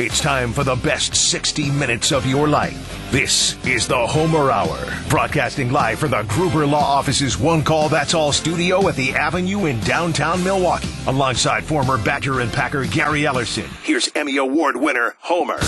It's 0.00 0.20
time 0.20 0.52
for 0.52 0.62
the 0.62 0.76
best 0.76 1.16
60 1.16 1.72
minutes 1.72 2.12
of 2.12 2.24
your 2.24 2.46
life. 2.46 3.10
This 3.10 3.56
is 3.66 3.88
the 3.88 4.06
Homer 4.06 4.48
Hour, 4.48 4.78
broadcasting 5.08 5.72
live 5.72 5.98
from 5.98 6.12
the 6.12 6.22
Gruber 6.28 6.64
Law 6.66 6.84
Office's 6.84 7.36
One 7.36 7.64
Call 7.64 7.88
That's 7.88 8.14
All 8.14 8.30
studio 8.30 8.86
at 8.86 8.94
the 8.94 9.10
Avenue 9.10 9.66
in 9.66 9.80
downtown 9.80 10.44
Milwaukee. 10.44 10.88
Alongside 11.08 11.64
former 11.64 11.98
Badger 11.98 12.38
and 12.38 12.52
Packer 12.52 12.84
Gary 12.84 13.22
Ellerson, 13.22 13.66
here's 13.82 14.08
Emmy 14.14 14.36
Award 14.36 14.76
winner 14.76 15.16
Homer. 15.18 15.58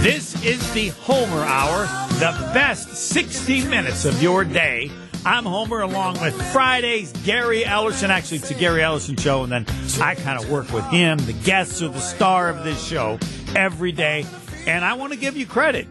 This 0.00 0.40
is 0.44 0.72
the 0.74 0.90
Homer 1.00 1.42
Hour, 1.42 1.86
the 2.20 2.52
best 2.54 2.94
60 2.94 3.64
minutes 3.64 4.04
of 4.04 4.22
your 4.22 4.44
day. 4.44 4.92
I'm 5.24 5.44
Homer 5.44 5.80
along 5.82 6.18
with 6.22 6.34
Friday's 6.50 7.12
Gary 7.24 7.62
Ellerson. 7.62 8.08
Actually, 8.08 8.38
it's 8.38 8.50
a 8.50 8.54
Gary 8.54 8.80
Ellerson 8.80 9.20
show, 9.20 9.42
and 9.42 9.52
then 9.52 9.66
I 10.00 10.14
kind 10.14 10.42
of 10.42 10.50
work 10.50 10.72
with 10.72 10.84
him. 10.86 11.18
The 11.18 11.34
guests 11.34 11.82
are 11.82 11.88
the 11.88 12.00
star 12.00 12.48
of 12.48 12.64
this 12.64 12.82
show 12.82 13.18
every 13.54 13.92
day. 13.92 14.24
And 14.66 14.82
I 14.82 14.94
want 14.94 15.12
to 15.12 15.18
give 15.18 15.36
you 15.36 15.44
credit. 15.44 15.86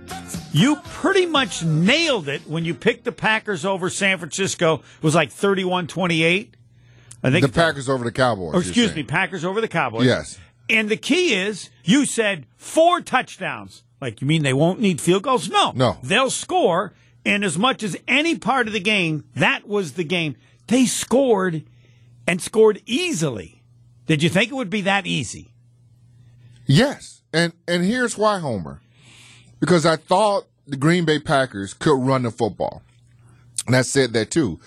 You 0.51 0.77
pretty 0.77 1.27
much 1.27 1.63
nailed 1.63 2.27
it 2.27 2.41
when 2.47 2.65
you 2.65 2.73
picked 2.73 3.03
the 3.03 3.11
Packers 3.11 3.65
over 3.65 3.89
San 3.91 4.17
Francisco. 4.17 4.75
It 4.75 5.03
was 5.03 5.13
like 5.13 5.31
31 5.31 5.85
28. 5.87 6.55
I 7.21 7.29
think 7.31 7.45
The 7.45 7.51
Packers 7.51 7.87
over 7.87 8.03
the 8.03 8.11
Cowboys. 8.11 8.53
Oh, 8.53 8.57
or 8.57 8.61
excuse 8.61 8.95
me. 8.95 9.03
Packers 9.03 9.45
over 9.45 9.61
the 9.61 9.67
Cowboys. 9.67 10.05
Yes. 10.05 10.39
And 10.69 10.89
the 10.89 10.97
key 10.97 11.35
is 11.35 11.69
you 11.83 12.05
said 12.05 12.47
four 12.55 13.01
touchdowns. 13.01 13.83
Like, 14.01 14.21
you 14.21 14.27
mean 14.27 14.43
they 14.43 14.53
won't 14.53 14.79
need 14.79 15.01
field 15.01 15.23
goals? 15.23 15.49
No. 15.49 15.71
No. 15.75 15.97
They'll 16.01 16.29
score. 16.31 16.93
And 17.25 17.43
as 17.43 17.57
much 17.57 17.83
as 17.83 17.97
any 18.07 18.37
part 18.37 18.67
of 18.67 18.73
the 18.73 18.79
game, 18.79 19.25
that 19.35 19.67
was 19.67 19.93
the 19.93 20.03
game. 20.03 20.35
They 20.67 20.85
scored 20.85 21.63
and 22.27 22.41
scored 22.41 22.81
easily. 22.85 23.63
Did 24.05 24.23
you 24.23 24.29
think 24.29 24.51
it 24.51 24.55
would 24.55 24.69
be 24.69 24.81
that 24.81 25.05
easy? 25.05 25.53
Yes. 26.65 27.21
And 27.33 27.53
and 27.67 27.83
here's 27.83 28.17
why, 28.17 28.39
Homer. 28.39 28.81
Because 29.59 29.85
I 29.85 29.97
thought 29.97 30.45
the 30.65 30.77
Green 30.77 31.05
Bay 31.05 31.19
Packers 31.19 31.73
could 31.73 31.99
run 31.99 32.23
the 32.23 32.31
football. 32.31 32.81
And 33.67 33.75
I 33.75 33.81
said 33.81 34.13
that 34.13 34.31
too. 34.31 34.59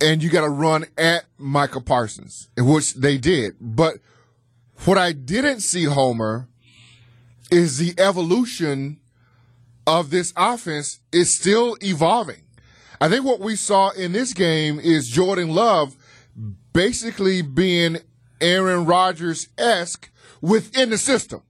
And 0.00 0.22
you 0.22 0.30
got 0.30 0.42
to 0.42 0.48
run 0.48 0.86
at 0.96 1.24
Micah 1.36 1.80
Parsons, 1.80 2.48
which 2.56 2.94
they 2.94 3.18
did. 3.18 3.56
But 3.60 3.96
what 4.84 4.96
I 4.96 5.12
didn't 5.12 5.60
see, 5.60 5.84
Homer, 5.84 6.48
is 7.50 7.76
the 7.76 7.94
evolution 7.98 9.00
of 9.90 10.10
this 10.10 10.32
offense 10.36 11.00
is 11.10 11.36
still 11.36 11.76
evolving. 11.82 12.42
I 13.00 13.08
think 13.08 13.24
what 13.24 13.40
we 13.40 13.56
saw 13.56 13.90
in 13.90 14.12
this 14.12 14.32
game 14.32 14.78
is 14.78 15.08
Jordan 15.08 15.48
Love 15.48 15.96
basically 16.72 17.42
being 17.42 17.98
Aaron 18.40 18.86
Rodgers 18.86 19.48
esque 19.58 20.10
within 20.40 20.90
the 20.90 20.98
system. 20.98 21.42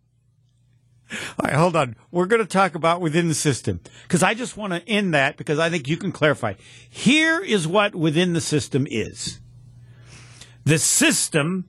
All 1.12 1.44
right, 1.44 1.55
hold 1.55 1.77
on. 1.77 1.97
We're 2.10 2.27
going 2.27 2.41
to 2.41 2.48
talk 2.48 2.74
about 2.74 3.02
within 3.02 3.28
the 3.28 3.34
system 3.34 3.80
because 4.05 4.22
I 4.22 4.32
just 4.32 4.56
want 4.56 4.72
to 4.72 4.88
end 4.88 5.12
that 5.12 5.36
because 5.36 5.58
I 5.58 5.69
think 5.69 5.86
you 5.86 5.98
can 5.98 6.12
clarify. 6.12 6.54
Here 6.88 7.41
is 7.41 7.69
what 7.69 7.94
within 7.94 8.32
the 8.32 8.41
system 8.41 8.86
is. 8.88 9.41
The 10.64 10.78
system, 10.78 11.69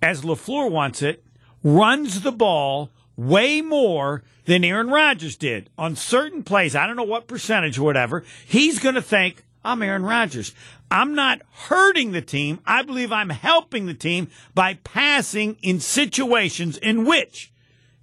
as 0.00 0.22
LaFleur 0.22 0.70
wants 0.70 1.02
it, 1.02 1.24
runs 1.64 2.20
the 2.20 2.32
ball 2.32 2.90
way 3.18 3.60
more 3.60 4.22
than 4.46 4.64
Aaron 4.64 4.88
Rodgers 4.88 5.36
did 5.36 5.68
on 5.76 5.96
certain 5.96 6.42
plays. 6.42 6.74
I 6.74 6.86
don't 6.86 6.96
know 6.96 7.02
what 7.02 7.26
percentage 7.26 7.78
or 7.78 7.82
whatever. 7.82 8.24
He's 8.46 8.78
going 8.78 8.94
to 8.94 9.02
think, 9.02 9.44
I'm 9.64 9.82
Aaron 9.82 10.04
Rodgers. 10.04 10.54
I'm 10.90 11.14
not 11.14 11.42
hurting 11.52 12.12
the 12.12 12.22
team. 12.22 12.60
I 12.64 12.82
believe 12.82 13.12
I'm 13.12 13.28
helping 13.28 13.84
the 13.84 13.92
team 13.92 14.28
by 14.54 14.74
passing 14.84 15.58
in 15.60 15.80
situations 15.80 16.78
in 16.78 17.04
which 17.04 17.52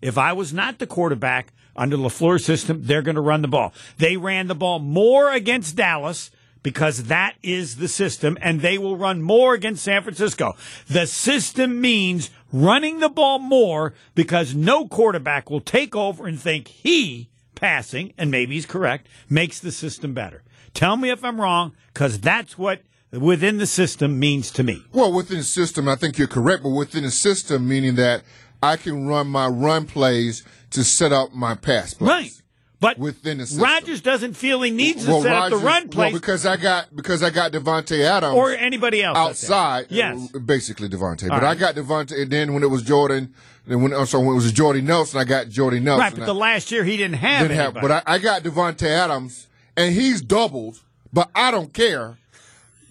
if 0.01 0.17
I 0.17 0.33
was 0.33 0.53
not 0.53 0.77
the 0.77 0.85
quarterback 0.85 1.53
under 1.75 1.97
LaFleur's 1.97 2.45
system, 2.45 2.81
they're 2.83 3.01
going 3.01 3.15
to 3.15 3.21
run 3.21 3.41
the 3.41 3.47
ball. 3.47 3.73
They 3.97 4.17
ran 4.17 4.47
the 4.47 4.55
ball 4.55 4.79
more 4.79 5.31
against 5.31 5.77
Dallas 5.77 6.29
because 6.61 7.05
that 7.05 7.35
is 7.43 7.75
the 7.75 7.87
system, 7.87 8.37
and 8.41 8.61
they 8.61 8.77
will 8.77 8.97
run 8.97 9.21
more 9.21 9.53
against 9.53 9.83
San 9.83 10.01
Francisco. 10.01 10.55
The 10.87 11.05
system 11.05 11.79
means 11.79 12.31
running 12.51 12.99
the 12.99 13.09
ball 13.09 13.39
more 13.39 13.93
because 14.13 14.55
no 14.55 14.87
quarterback 14.87 15.49
will 15.49 15.61
take 15.61 15.95
over 15.95 16.27
and 16.27 16.39
think 16.39 16.67
he 16.67 17.29
passing, 17.55 18.13
and 18.17 18.29
maybe 18.29 18.55
he's 18.55 18.65
correct, 18.65 19.07
makes 19.29 19.59
the 19.59 19.71
system 19.71 20.13
better. 20.13 20.43
Tell 20.73 20.97
me 20.97 21.09
if 21.09 21.23
I'm 21.23 21.39
wrong, 21.39 21.73
because 21.93 22.19
that's 22.19 22.57
what 22.57 22.81
within 23.11 23.57
the 23.57 23.67
system 23.67 24.19
means 24.19 24.51
to 24.51 24.63
me. 24.63 24.83
Well, 24.91 25.13
within 25.13 25.37
the 25.37 25.43
system, 25.43 25.87
I 25.87 25.95
think 25.95 26.17
you're 26.17 26.27
correct, 26.27 26.63
but 26.63 26.69
within 26.69 27.03
the 27.03 27.11
system, 27.11 27.67
meaning 27.67 27.95
that 27.95 28.23
I 28.61 28.77
can 28.77 29.07
run 29.07 29.27
my 29.27 29.47
run 29.47 29.85
plays 29.85 30.43
to 30.71 30.83
set 30.83 31.13
up 31.13 31.33
my 31.33 31.55
pass 31.55 31.93
plays. 31.93 32.09
Right. 32.09 32.31
But 32.79 32.97
Within 32.97 33.37
the 33.37 33.45
system. 33.45 33.63
Rodgers 33.63 34.01
doesn't 34.01 34.33
feel 34.33 34.61
he 34.61 34.69
needs 34.71 35.05
to 35.05 35.11
Well, 35.11 35.21
set 35.21 35.31
up 35.33 35.49
the 35.49 35.57
run 35.57 35.87
play 35.89 36.11
well, 36.11 36.19
because 36.19 36.45
I 36.45 36.57
got 36.57 36.93
because 36.95 37.23
I 37.23 37.29
got 37.29 37.51
Davante 37.51 38.01
Adams 38.01 38.35
or 38.35 38.51
anybody 38.51 39.01
else 39.01 39.17
outside. 39.17 39.87
Yes. 39.89 40.29
basically 40.31 40.89
Davante. 40.89 41.29
But 41.29 41.43
I 41.43 41.55
got 41.55 41.75
Davante, 41.75 42.21
and 42.21 42.29
then 42.29 42.53
when 42.53 42.63
it 42.63 42.69
was 42.69 42.81
Jordan, 42.83 43.33
then 43.65 43.81
when 43.81 43.93
also 43.93 44.19
when 44.19 44.29
it 44.29 44.35
was 44.35 44.51
Jordy 44.51 44.81
Nelson, 44.81 45.19
I 45.19 45.23
got 45.23 45.47
Jordy 45.49 45.79
Nelson. 45.79 46.01
Right, 46.01 46.15
but 46.15 46.25
the 46.25 46.35
last 46.35 46.71
year 46.71 46.83
he 46.83 46.97
didn't 46.97 47.15
have 47.17 47.47
didn't 47.47 47.57
have, 47.57 47.73
but 47.75 47.91
I, 47.91 48.01
I 48.05 48.17
got 48.19 48.43
Davante 48.43 48.87
Adams, 48.87 49.47
and 49.77 49.93
he's 49.93 50.21
doubled, 50.21 50.81
but 51.13 51.29
I 51.33 51.51
don't 51.51 51.73
care. 51.73 52.17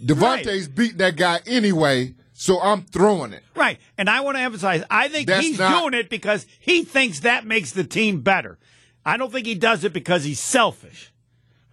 Davante's 0.03 0.69
beating 0.69 0.99
that 0.99 1.17
guy 1.17 1.41
anyway, 1.47 2.15
so 2.33 2.61
I'm 2.61 2.83
throwing 2.83 3.33
it. 3.33 3.43
Right. 3.55 3.79
And 3.97 4.11
I 4.11 4.21
want 4.21 4.37
to 4.37 4.43
emphasize, 4.43 4.83
I 4.91 5.09
think 5.09 5.29
That's 5.29 5.47
he's 5.47 5.59
not- 5.59 5.81
doing 5.81 5.95
it 5.95 6.11
because 6.11 6.47
he 6.59 6.85
thinks 6.85 7.21
that 7.21 7.47
makes 7.47 7.73
the 7.73 7.85
team 7.85 8.21
better. 8.21 8.59
I 9.05 9.17
don't 9.17 9.31
think 9.33 9.47
he 9.47 9.55
does 9.55 9.85
it 9.85 9.93
because 9.93 10.25
he's 10.25 10.41
selfish. 10.41 11.13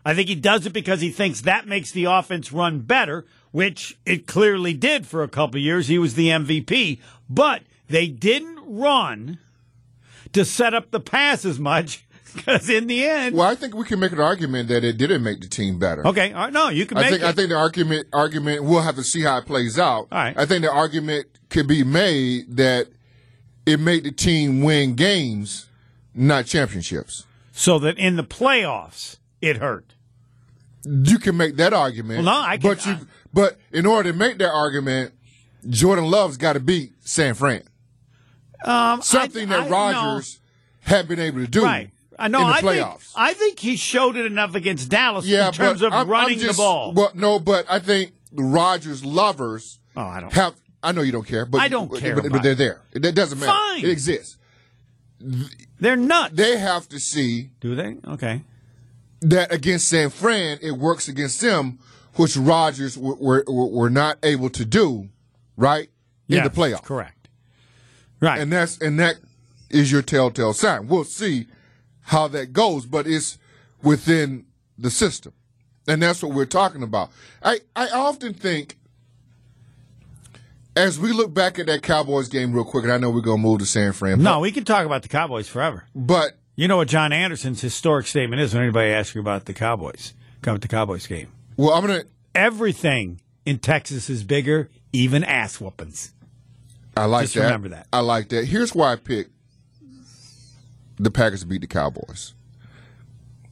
I 0.04 0.14
think 0.16 0.28
he 0.30 0.36
does 0.36 0.66
it 0.66 0.74
because 0.74 1.02
he 1.02 1.12
thinks 1.12 1.42
that 1.42 1.68
makes 1.68 1.92
the 1.92 2.06
offense 2.06 2.52
run 2.52 2.80
better, 2.80 3.26
which 3.52 3.98
it 4.06 4.26
clearly 4.28 4.74
did 4.74 5.06
for 5.06 5.22
a 5.24 5.28
couple 5.28 5.58
of 5.58 5.64
years. 5.64 5.88
He 5.88 6.00
was 6.00 6.16
the 6.16 6.30
MVP, 6.30 7.00
but 7.30 7.62
they 7.88 8.08
didn't 8.08 8.60
run 8.66 9.38
to 10.34 10.44
set 10.44 10.74
up 10.74 10.92
the 10.92 11.00
pass 11.00 11.46
as 11.46 11.60
much 11.60 12.04
because 12.36 12.70
in 12.70 12.88
the 12.88 13.06
end, 13.08 13.36
Well, 13.36 13.48
I 13.48 13.56
think 13.56 13.76
we 13.76 13.84
can 13.86 14.00
make 14.00 14.12
an 14.12 14.20
argument 14.20 14.70
that 14.70 14.84
it 14.84 14.98
didn't 14.98 15.22
make 15.24 15.42
the 15.42 15.48
team 15.48 15.78
better. 15.78 16.06
okay, 16.08 16.34
all 16.34 16.46
right, 16.46 16.54
no, 16.54 16.70
you 16.70 16.86
can 16.86 16.98
I 16.98 17.02
make 17.02 17.10
think 17.12 17.24
it. 17.24 17.28
I 17.28 17.32
think 17.34 17.50
the 17.50 17.56
argument 17.58 18.08
argument 18.14 18.64
we'll 18.64 18.82
have 18.82 18.96
to 18.96 19.04
see 19.04 19.22
how 19.22 19.38
it 19.38 19.46
plays 19.46 19.78
out. 19.78 20.08
All 20.12 20.18
right. 20.18 20.38
I 20.38 20.46
think 20.46 20.64
the 20.64 20.72
argument 20.72 21.28
could 21.50 21.68
be 21.68 21.84
made 21.84 22.56
that 22.58 22.88
it 23.66 23.80
made 23.80 24.04
the 24.06 24.12
team 24.12 24.62
win 24.64 24.96
games, 24.96 25.68
not 26.14 26.46
championships. 26.46 27.26
so 27.52 27.80
that 27.80 27.98
in 27.98 28.16
the 28.16 28.24
playoffs 28.24 29.18
it 29.42 29.58
hurt. 29.58 29.94
You 30.84 31.20
can 31.20 31.38
make 31.38 31.58
that 31.58 31.74
argument. 31.74 32.24
Well, 32.26 32.34
no, 32.42 32.48
I 32.48 32.58
can- 32.58 32.70
But 32.70 32.86
you, 32.86 32.98
but 33.34 33.58
in 33.72 33.86
order 33.86 34.12
to 34.12 34.18
make 34.18 34.38
that 34.40 34.52
argument, 34.52 35.14
Jordan 35.70 36.06
Love's 36.06 36.38
got 36.38 36.54
to 36.54 36.60
beat 36.60 36.94
San 37.02 37.34
Fran. 37.36 37.64
Um, 38.66 39.02
Something 39.02 39.52
I- 39.52 39.58
that 39.58 39.68
I- 39.68 39.70
Rodgers 39.70 40.40
had 40.82 41.08
been 41.08 41.20
able 41.20 41.40
to 41.42 41.48
do. 41.48 41.64
right? 41.64 41.92
I 42.20 42.28
know. 42.28 42.46
I 42.46 42.62
think. 42.62 42.88
I 43.16 43.34
think 43.34 43.60
he 43.60 43.76
showed 43.76 44.16
it 44.16 44.26
enough 44.28 44.54
against 44.54 44.90
Dallas 44.90 45.26
yeah, 45.26 45.48
in 45.48 45.54
terms 45.54 45.82
of 45.82 45.92
I'm- 45.92 46.02
I'm 46.04 46.08
running 46.10 46.38
just- 46.40 46.58
the 46.58 46.62
ball. 46.62 46.94
Well, 46.94 47.12
no, 47.16 47.40
but 47.40 47.66
I 47.70 47.80
think 47.80 48.14
the 48.32 48.44
Rodgers 48.44 49.04
lovers 49.04 49.80
Oh, 49.96 50.02
I 50.02 50.20
don't- 50.22 50.34
have. 50.34 50.54
I 50.84 50.92
know 50.94 51.02
you 51.02 51.12
don't 51.12 51.28
care, 51.28 51.46
but 51.46 51.62
I 51.62 51.68
don't 51.68 51.96
care 51.96 52.16
But, 52.16 52.32
but 52.32 52.42
they're 52.44 52.56
there. 52.56 52.82
It, 52.92 53.06
it 53.06 53.14
doesn't 53.16 53.40
matter. 53.40 53.52
Fine. 53.52 53.84
It 53.86 53.90
exists. 53.90 54.38
They're 55.82 55.98
nuts. 55.98 56.34
They 56.36 56.58
have 56.58 56.88
to 56.90 57.00
see 57.00 57.50
Do 57.60 57.76
they? 57.76 57.98
Okay. 58.08 58.44
that 59.22 59.52
against 59.52 59.90
San 59.90 60.10
Fran, 60.12 60.60
it 60.62 60.72
works 60.72 61.10
against 61.10 61.42
them, 61.42 61.80
which 62.16 62.38
Rodgers 62.38 62.98
were, 62.98 63.16
were, 63.16 63.44
were 63.48 63.90
not 63.90 64.18
able 64.24 64.50
to 64.52 64.64
do, 64.64 65.10
right? 65.58 65.90
In 66.30 66.36
Yes, 66.38 66.48
the 66.48 66.50
playoffs. 66.62 66.84
correct. 66.84 67.28
Right. 68.22 68.40
And 68.40 68.54
that's 68.54 68.78
and 68.78 69.00
that 69.00 69.16
is 69.70 69.92
your 69.92 70.02
telltale 70.02 70.54
sign. 70.54 70.88
We'll 70.88 71.04
see 71.04 71.48
how 72.02 72.28
that 72.30 72.54
goes, 72.54 72.86
but 72.86 73.06
it's 73.08 73.38
within 73.84 74.46
the 74.78 74.92
system. 74.92 75.34
And 75.88 76.02
that's 76.02 76.22
what 76.24 76.34
we're 76.34 76.46
talking 76.46 76.84
about. 76.84 77.10
I, 77.44 77.60
I 77.76 77.90
often 77.90 78.34
think 78.34 78.78
as 80.76 81.00
we 81.00 81.12
look 81.12 81.34
back 81.34 81.60
at 81.60 81.66
that 81.68 81.82
Cowboys 81.84 82.28
game 82.30 82.54
real 82.54 82.64
quick, 82.64 82.84
and 82.84 82.94
I 82.94 82.98
know 82.98 83.10
we're 83.12 83.22
gonna 83.22 83.42
move 83.42 83.60
to 83.60 83.66
San 83.66 83.94
Fran. 83.94 84.22
no, 84.22 84.40
we 84.40 84.52
can 84.52 84.64
talk 84.64 84.86
about 84.86 85.02
the 85.02 85.08
Cowboys 85.10 85.48
forever. 85.48 85.86
But 85.96 86.38
You 86.56 86.68
know 86.68 86.78
what 86.78 86.88
John 86.88 87.12
Anderson's 87.14 87.62
historic 87.62 88.08
statement 88.08 88.42
is 88.42 88.54
when 88.54 88.64
anybody 88.64 88.92
asks 88.92 89.16
you 89.16 89.22
about 89.22 89.46
the 89.46 89.54
Cowboys, 89.54 90.14
about 90.44 90.62
the 90.62 90.68
Cowboys 90.68 91.08
game. 91.08 91.28
well 91.58 91.74
I'm 91.74 91.82
gonna 91.86 92.04
Everything 92.34 93.20
in 93.46 93.60
Texas 93.60 94.10
is 94.10 94.24
bigger, 94.24 94.70
even 94.94 95.24
ass 95.24 95.60
whoopings. 95.60 96.14
I 96.96 97.06
like 97.06 97.24
Just 97.24 97.36
that. 97.36 97.44
remember 97.44 97.70
that. 97.70 97.88
I 97.92 98.00
like 98.00 98.30
that. 98.30 98.46
Here's 98.46 98.74
why 98.76 98.94
I 98.94 98.96
picked 98.96 99.32
the 100.98 101.12
Packers 101.12 101.42
to 101.42 101.48
beat 101.48 101.62
the 101.62 101.68
Cowboys. 101.68 102.34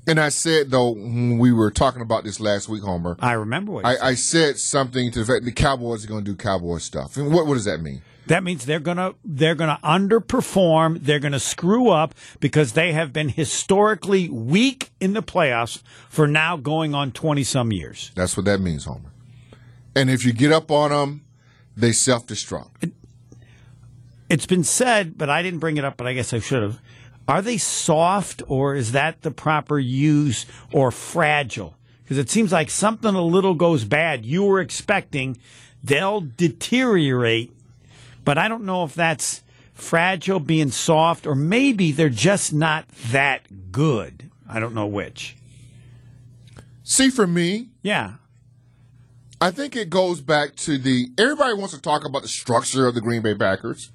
And 0.09 0.19
I 0.19 0.29
said 0.29 0.71
though 0.71 0.89
when 0.89 1.37
we 1.37 1.53
were 1.53 1.69
talking 1.69 2.01
about 2.01 2.23
this 2.23 2.39
last 2.39 2.67
week, 2.67 2.81
Homer. 2.81 3.15
I 3.19 3.33
remember 3.33 3.73
what 3.73 3.85
you 3.85 3.91
said. 3.93 4.01
I, 4.01 4.07
I 4.07 4.13
said 4.15 4.57
something 4.57 5.11
to 5.11 5.19
the 5.19 5.25
fact 5.25 5.45
the 5.45 5.51
Cowboys 5.51 6.03
are 6.03 6.07
going 6.07 6.25
to 6.25 6.31
do 6.31 6.35
Cowboy 6.35 6.79
stuff. 6.79 7.15
And 7.15 7.31
what 7.31 7.45
what 7.45 7.53
does 7.53 7.65
that 7.65 7.79
mean? 7.79 8.01
That 8.25 8.43
means 8.43 8.65
they're 8.65 8.79
gonna 8.79 9.13
they're 9.23 9.53
gonna 9.53 9.79
underperform. 9.83 11.03
They're 11.03 11.19
gonna 11.19 11.39
screw 11.39 11.89
up 11.89 12.15
because 12.39 12.73
they 12.73 12.91
have 12.91 13.13
been 13.13 13.29
historically 13.29 14.29
weak 14.29 14.89
in 14.99 15.13
the 15.13 15.21
playoffs 15.21 15.83
for 16.09 16.27
now 16.27 16.57
going 16.57 16.95
on 16.95 17.11
twenty 17.11 17.43
some 17.43 17.71
years. 17.71 18.11
That's 18.15 18.35
what 18.35 18.47
that 18.47 18.61
means, 18.61 18.85
Homer. 18.85 19.11
And 19.95 20.09
if 20.09 20.25
you 20.25 20.33
get 20.33 20.51
up 20.51 20.71
on 20.71 20.89
them, 20.89 21.25
they 21.77 21.91
self 21.91 22.25
destruct. 22.25 22.91
It's 24.27 24.45
been 24.45 24.63
said, 24.63 25.17
but 25.17 25.29
I 25.29 25.41
didn't 25.43 25.59
bring 25.59 25.77
it 25.77 25.85
up. 25.85 25.97
But 25.97 26.07
I 26.07 26.13
guess 26.13 26.33
I 26.33 26.39
should 26.39 26.63
have. 26.63 26.79
Are 27.29 27.43
they 27.43 27.59
soft, 27.59 28.41
or 28.47 28.73
is 28.73 28.93
that 28.93 29.21
the 29.21 29.29
proper 29.29 29.77
use, 29.77 30.47
or 30.73 30.89
fragile? 30.89 31.75
Because 32.01 32.17
it 32.17 32.27
seems 32.27 32.51
like 32.51 32.71
something 32.71 33.13
a 33.13 33.21
little 33.21 33.53
goes 33.53 33.83
bad. 33.83 34.25
You 34.25 34.45
were 34.45 34.59
expecting 34.59 35.37
they'll 35.83 36.21
deteriorate, 36.21 37.53
but 38.25 38.39
I 38.39 38.47
don't 38.47 38.65
know 38.65 38.83
if 38.83 38.95
that's 38.95 39.43
fragile, 39.75 40.39
being 40.39 40.71
soft, 40.71 41.27
or 41.27 41.35
maybe 41.35 41.91
they're 41.91 42.09
just 42.09 42.51
not 42.51 42.87
that 43.11 43.71
good. 43.71 44.31
I 44.49 44.59
don't 44.59 44.73
know 44.73 44.87
which. 44.87 45.37
See, 46.83 47.11
for 47.11 47.27
me, 47.27 47.67
Yeah, 47.83 48.13
I 49.39 49.51
think 49.51 49.75
it 49.75 49.91
goes 49.91 50.19
back 50.19 50.55
to 50.55 50.79
the 50.79 51.09
everybody 51.15 51.53
wants 51.53 51.75
to 51.75 51.79
talk 51.79 52.05
about 52.05 52.23
the 52.23 52.27
structure 52.27 52.87
of 52.87 52.95
the 52.95 53.01
Green 53.01 53.21
Bay 53.21 53.35
Packers 53.35 53.91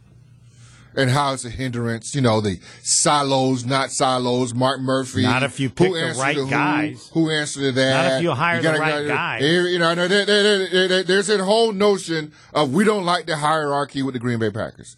and 0.96 1.10
how 1.10 1.32
it's 1.32 1.44
a 1.44 1.50
hindrance. 1.50 2.14
You 2.14 2.20
know, 2.20 2.40
the 2.40 2.60
silos, 2.82 3.64
not 3.64 3.90
silos. 3.90 4.54
Mark 4.54 4.80
Murphy. 4.80 5.22
Not 5.22 5.42
if 5.42 5.58
you 5.60 5.70
pick 5.70 5.88
who 5.88 5.94
the 5.94 6.14
right 6.18 6.36
who, 6.36 6.48
guys. 6.48 7.10
Who 7.12 7.30
answered 7.30 7.60
to 7.60 7.72
that? 7.72 8.02
Not 8.10 8.16
if 8.18 8.22
you 8.22 8.30
hire 8.32 8.56
the 8.58 8.62
gotta- 8.62 8.78
right 8.78 8.90
gotta- 8.92 9.08
guy. 9.08 9.38
Eh, 9.40 9.60
you 9.70 9.78
know, 9.78 9.94
there- 9.94 10.08
there- 10.08 10.26
there- 10.26 10.88
there- 10.88 11.02
there's 11.02 11.28
a 11.30 11.42
whole 11.44 11.72
notion 11.72 12.32
of 12.52 12.72
we 12.72 12.84
don't 12.84 13.04
like 13.04 13.26
the 13.26 13.36
hierarchy 13.36 14.02
with 14.02 14.14
the 14.14 14.18
Green 14.20 14.38
Bay 14.38 14.50
Packers. 14.50 14.96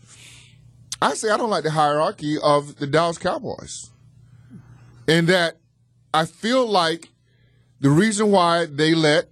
I 1.00 1.14
say 1.14 1.30
I 1.30 1.36
don't 1.36 1.50
like 1.50 1.64
the 1.64 1.70
hierarchy 1.72 2.38
of 2.42 2.76
the 2.76 2.86
Dallas 2.86 3.18
Cowboys. 3.18 3.90
In 5.06 5.26
that 5.26 5.58
I 6.14 6.24
feel 6.24 6.66
like 6.66 7.10
the 7.80 7.90
reason 7.90 8.30
why 8.30 8.64
they 8.66 8.94
let 8.94 9.28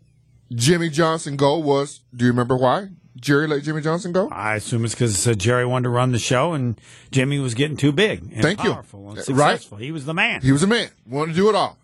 Jimmy 0.54 0.90
Johnson 0.90 1.36
go 1.36 1.56
was 1.56 2.00
do 2.14 2.26
you 2.26 2.30
remember 2.30 2.56
why? 2.56 2.88
Jerry 3.16 3.46
let 3.46 3.62
Jimmy 3.62 3.80
Johnson 3.80 4.12
go? 4.12 4.28
I 4.30 4.56
assume 4.56 4.84
it's 4.84 4.94
because 4.94 5.26
uh, 5.26 5.34
Jerry 5.34 5.64
wanted 5.64 5.84
to 5.84 5.88
run 5.90 6.12
the 6.12 6.18
show 6.18 6.52
and 6.52 6.80
Jimmy 7.12 7.38
was 7.38 7.54
getting 7.54 7.76
too 7.76 7.92
big 7.92 8.22
and 8.32 8.42
Thank 8.42 8.62
you. 8.64 8.72
powerful 8.72 9.08
and 9.10 9.28
Right. 9.38 9.60
He 9.78 9.92
was 9.92 10.04
the 10.04 10.14
man. 10.14 10.42
He 10.42 10.50
was 10.52 10.62
a 10.62 10.66
man, 10.66 10.90
wanted 11.06 11.32
to 11.32 11.36
do 11.40 11.48
it 11.48 11.54
all. 11.54 11.78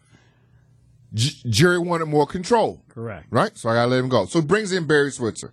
J- 1.15 1.49
Jerry 1.49 1.79
wanted 1.79 2.07
more 2.07 2.27
control, 2.27 2.83
Correct. 2.89 3.27
right? 3.31 3.57
So 3.57 3.69
I 3.69 3.75
got 3.75 3.85
to 3.85 3.91
let 3.91 3.99
him 4.01 4.09
go. 4.09 4.27
So 4.27 4.41
he 4.41 4.47
brings 4.47 4.73
in 4.73 4.87
Barry 4.87 5.11
Switzer. 5.11 5.53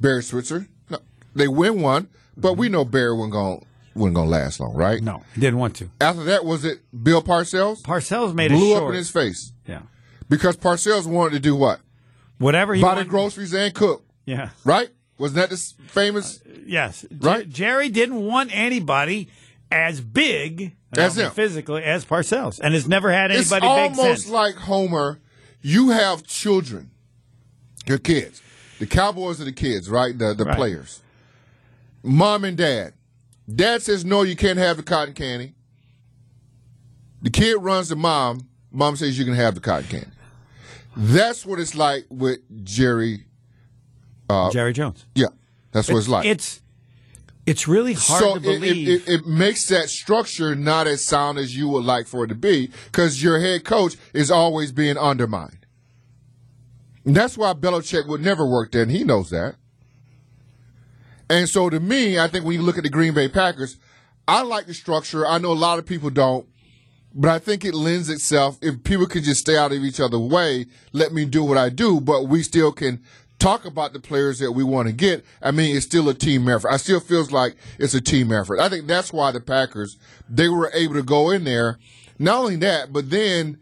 Barry 0.00 0.22
Switzer, 0.22 0.68
no, 0.90 0.98
they 1.34 1.48
win 1.48 1.80
one, 1.80 2.08
but 2.36 2.54
we 2.54 2.68
know 2.68 2.84
Barry 2.84 3.12
wasn't 3.14 3.32
going 3.32 3.66
wasn't 3.94 4.14
going 4.16 4.26
to 4.28 4.30
last 4.32 4.60
long, 4.60 4.74
right? 4.74 5.02
No, 5.02 5.22
he 5.34 5.40
didn't 5.40 5.58
want 5.58 5.74
to. 5.76 5.88
After 6.02 6.22
that, 6.24 6.44
was 6.44 6.64
it 6.66 6.80
Bill 7.02 7.22
Parcells? 7.22 7.80
Parcells 7.82 8.34
made 8.34 8.50
Blew 8.50 8.76
it 8.76 8.82
up 8.82 8.88
in 8.90 8.94
his 8.94 9.10
face 9.10 9.52
yeah. 9.66 9.82
because 10.28 10.56
Parcells 10.58 11.06
wanted 11.06 11.32
to 11.34 11.40
do 11.40 11.56
what? 11.56 11.80
Whatever 12.38 12.74
he 12.74 12.82
Buy 12.82 12.96
the 12.96 13.04
groceries 13.06 13.54
and 13.54 13.72
cook, 13.74 14.04
Yeah. 14.26 14.50
right? 14.64 14.90
Wasn't 15.18 15.36
that 15.36 15.50
the 15.50 15.56
famous? 15.88 16.40
Uh, 16.46 16.50
yes. 16.66 17.02
J- 17.02 17.08
Right. 17.20 17.48
Jerry 17.48 17.88
didn't 17.88 18.24
want 18.24 18.50
anybody 18.54 19.28
as 19.72 20.00
big 20.00 20.76
uh, 20.96 21.00
As 21.00 21.16
him. 21.18 21.30
physically 21.32 21.82
as 21.82 22.04
Parcells, 22.04 22.60
and 22.60 22.74
has 22.74 22.86
never 22.86 23.10
had 23.12 23.30
anybody 23.30 23.60
big 23.62 23.68
almost 23.98 24.28
like 24.28 24.54
Homer. 24.56 25.20
You 25.62 25.90
have 25.90 26.22
children, 26.24 26.90
your 27.86 27.98
kids. 27.98 28.42
The 28.78 28.86
Cowboys 28.86 29.40
are 29.40 29.44
the 29.44 29.52
kids, 29.52 29.88
right? 29.90 30.16
The 30.16 30.34
the 30.34 30.44
Right. 30.44 30.56
players. 30.56 31.00
Mom 32.02 32.44
and 32.44 32.56
dad. 32.56 32.92
Dad 33.52 33.82
says 33.82 34.04
no, 34.04 34.22
you 34.22 34.36
can't 34.36 34.58
have 34.58 34.76
the 34.76 34.82
cotton 34.82 35.14
candy. 35.14 35.54
The 37.22 37.30
kid 37.30 37.56
runs 37.56 37.88
to 37.88 37.96
mom. 37.96 38.48
Mom 38.70 38.96
says 38.96 39.18
you 39.18 39.24
can 39.24 39.34
have 39.34 39.54
the 39.54 39.60
cotton 39.60 39.88
candy. 39.88 40.10
That's 40.96 41.44
what 41.46 41.58
it's 41.58 41.74
like 41.74 42.04
with 42.10 42.38
Jerry. 42.64 43.25
Uh, 44.28 44.50
Jerry 44.50 44.72
Jones. 44.72 45.06
Yeah, 45.14 45.28
that's 45.72 45.88
what 45.88 45.98
it's 45.98 46.08
like. 46.08 46.26
It's 46.26 46.60
it's 47.46 47.68
really 47.68 47.92
hard 47.92 48.22
so 48.22 48.38
to 48.38 48.50
it, 48.50 48.56
it, 48.56 48.60
believe. 48.60 48.88
it, 48.88 49.08
it 49.08 49.26
makes 49.26 49.66
that 49.68 49.88
structure 49.88 50.54
not 50.56 50.88
as 50.88 51.04
sound 51.04 51.38
as 51.38 51.56
you 51.56 51.68
would 51.68 51.84
like 51.84 52.08
for 52.08 52.24
it 52.24 52.28
to 52.28 52.34
be 52.34 52.70
because 52.86 53.22
your 53.22 53.38
head 53.38 53.64
coach 53.64 53.96
is 54.12 54.30
always 54.30 54.72
being 54.72 54.98
undermined. 54.98 55.66
And 57.04 57.14
that's 57.14 57.38
why 57.38 57.52
Belichick 57.52 58.08
would 58.08 58.20
never 58.20 58.44
work 58.44 58.72
there, 58.72 58.82
and 58.82 58.90
he 58.90 59.04
knows 59.04 59.30
that. 59.30 59.54
And 61.30 61.48
so 61.48 61.70
to 61.70 61.78
me, 61.78 62.18
I 62.18 62.26
think 62.26 62.44
when 62.44 62.54
you 62.54 62.62
look 62.62 62.78
at 62.78 62.84
the 62.84 62.90
Green 62.90 63.14
Bay 63.14 63.28
Packers, 63.28 63.76
I 64.26 64.42
like 64.42 64.66
the 64.66 64.74
structure. 64.74 65.24
I 65.24 65.38
know 65.38 65.52
a 65.52 65.54
lot 65.54 65.78
of 65.78 65.86
people 65.86 66.10
don't, 66.10 66.48
but 67.14 67.30
I 67.30 67.38
think 67.38 67.64
it 67.64 67.74
lends 67.74 68.10
itself 68.10 68.58
if 68.60 68.82
people 68.82 69.06
can 69.06 69.22
just 69.22 69.40
stay 69.40 69.56
out 69.56 69.72
of 69.72 69.84
each 69.84 70.00
other's 70.00 70.18
way, 70.18 70.66
let 70.92 71.12
me 71.12 71.24
do 71.24 71.44
what 71.44 71.58
I 71.58 71.68
do, 71.68 72.00
but 72.00 72.28
we 72.28 72.42
still 72.42 72.72
can 72.72 73.02
talk 73.38 73.64
about 73.64 73.92
the 73.92 74.00
players 74.00 74.38
that 74.38 74.52
we 74.52 74.64
want 74.64 74.88
to 74.88 74.92
get. 74.92 75.24
I 75.42 75.50
mean, 75.50 75.76
it's 75.76 75.86
still 75.86 76.08
a 76.08 76.14
team 76.14 76.48
effort. 76.48 76.70
I 76.70 76.76
still 76.76 77.00
feels 77.00 77.30
like 77.30 77.56
it's 77.78 77.94
a 77.94 78.00
team 78.00 78.32
effort. 78.32 78.60
I 78.60 78.68
think 78.68 78.86
that's 78.86 79.12
why 79.12 79.30
the 79.30 79.40
Packers 79.40 79.98
they 80.28 80.48
were 80.48 80.70
able 80.74 80.94
to 80.94 81.02
go 81.02 81.30
in 81.30 81.44
there. 81.44 81.78
Not 82.18 82.38
only 82.38 82.56
that, 82.56 82.92
but 82.92 83.10
then 83.10 83.58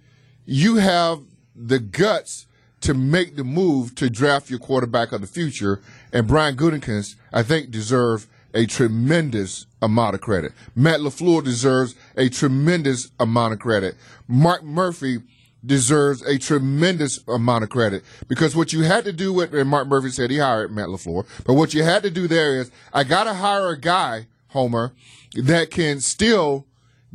you 0.46 0.76
have 0.76 1.20
the 1.54 1.78
guts 1.78 2.46
to 2.82 2.94
make 2.94 3.36
the 3.36 3.44
move 3.44 3.94
to 3.96 4.10
draft 4.10 4.50
your 4.50 4.58
quarterback 4.58 5.12
of 5.12 5.20
the 5.20 5.26
future. 5.26 5.80
And 6.12 6.28
Brian 6.28 6.56
Gutekunst, 6.56 7.16
I 7.32 7.42
think, 7.42 7.70
deserve 7.70 8.28
a 8.52 8.66
tremendous 8.66 9.66
amount 9.82 10.14
of 10.14 10.20
credit. 10.20 10.52
Matt 10.74 11.00
LaFleur 11.00 11.42
deserves 11.42 11.94
a 12.16 12.28
tremendous 12.28 13.10
amount 13.18 13.54
of 13.54 13.58
credit. 13.58 13.96
Mark 14.28 14.62
Murphy 14.62 15.18
deserves 15.64 16.22
a 16.22 16.38
tremendous 16.38 17.20
amount 17.28 17.64
of 17.64 17.70
credit 17.70 18.04
because 18.28 18.54
what 18.54 18.72
you 18.72 18.82
had 18.82 19.04
to 19.04 19.12
do 19.12 19.32
with, 19.32 19.54
and 19.54 19.68
Mark 19.68 19.88
Murphy 19.88 20.10
said 20.10 20.30
he 20.30 20.38
hired 20.38 20.70
Matt 20.70 20.88
LaFleur, 20.88 21.26
but 21.44 21.54
what 21.54 21.74
you 21.74 21.82
had 21.82 22.02
to 22.02 22.10
do 22.10 22.28
there 22.28 22.60
is, 22.60 22.70
I 22.92 23.04
got 23.04 23.24
to 23.24 23.34
hire 23.34 23.68
a 23.68 23.78
guy, 23.78 24.26
Homer, 24.48 24.92
that 25.34 25.70
can 25.70 26.00
still 26.00 26.66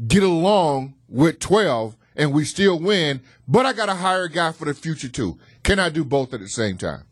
get 0.07 0.23
along 0.23 0.95
with 1.07 1.39
12 1.39 1.95
and 2.15 2.33
we 2.33 2.43
still 2.43 2.79
win, 2.79 3.21
but 3.47 3.65
I 3.65 3.73
got 3.73 3.85
to 3.85 3.95
hire 3.95 4.23
a 4.23 4.29
guy 4.29 4.51
for 4.51 4.65
the 4.65 4.73
future 4.73 5.09
too. 5.09 5.37
Can 5.63 5.79
I 5.79 5.89
do 5.89 6.03
both 6.03 6.33
at 6.33 6.39
the 6.39 6.49
same 6.49 6.77
time? 6.77 7.03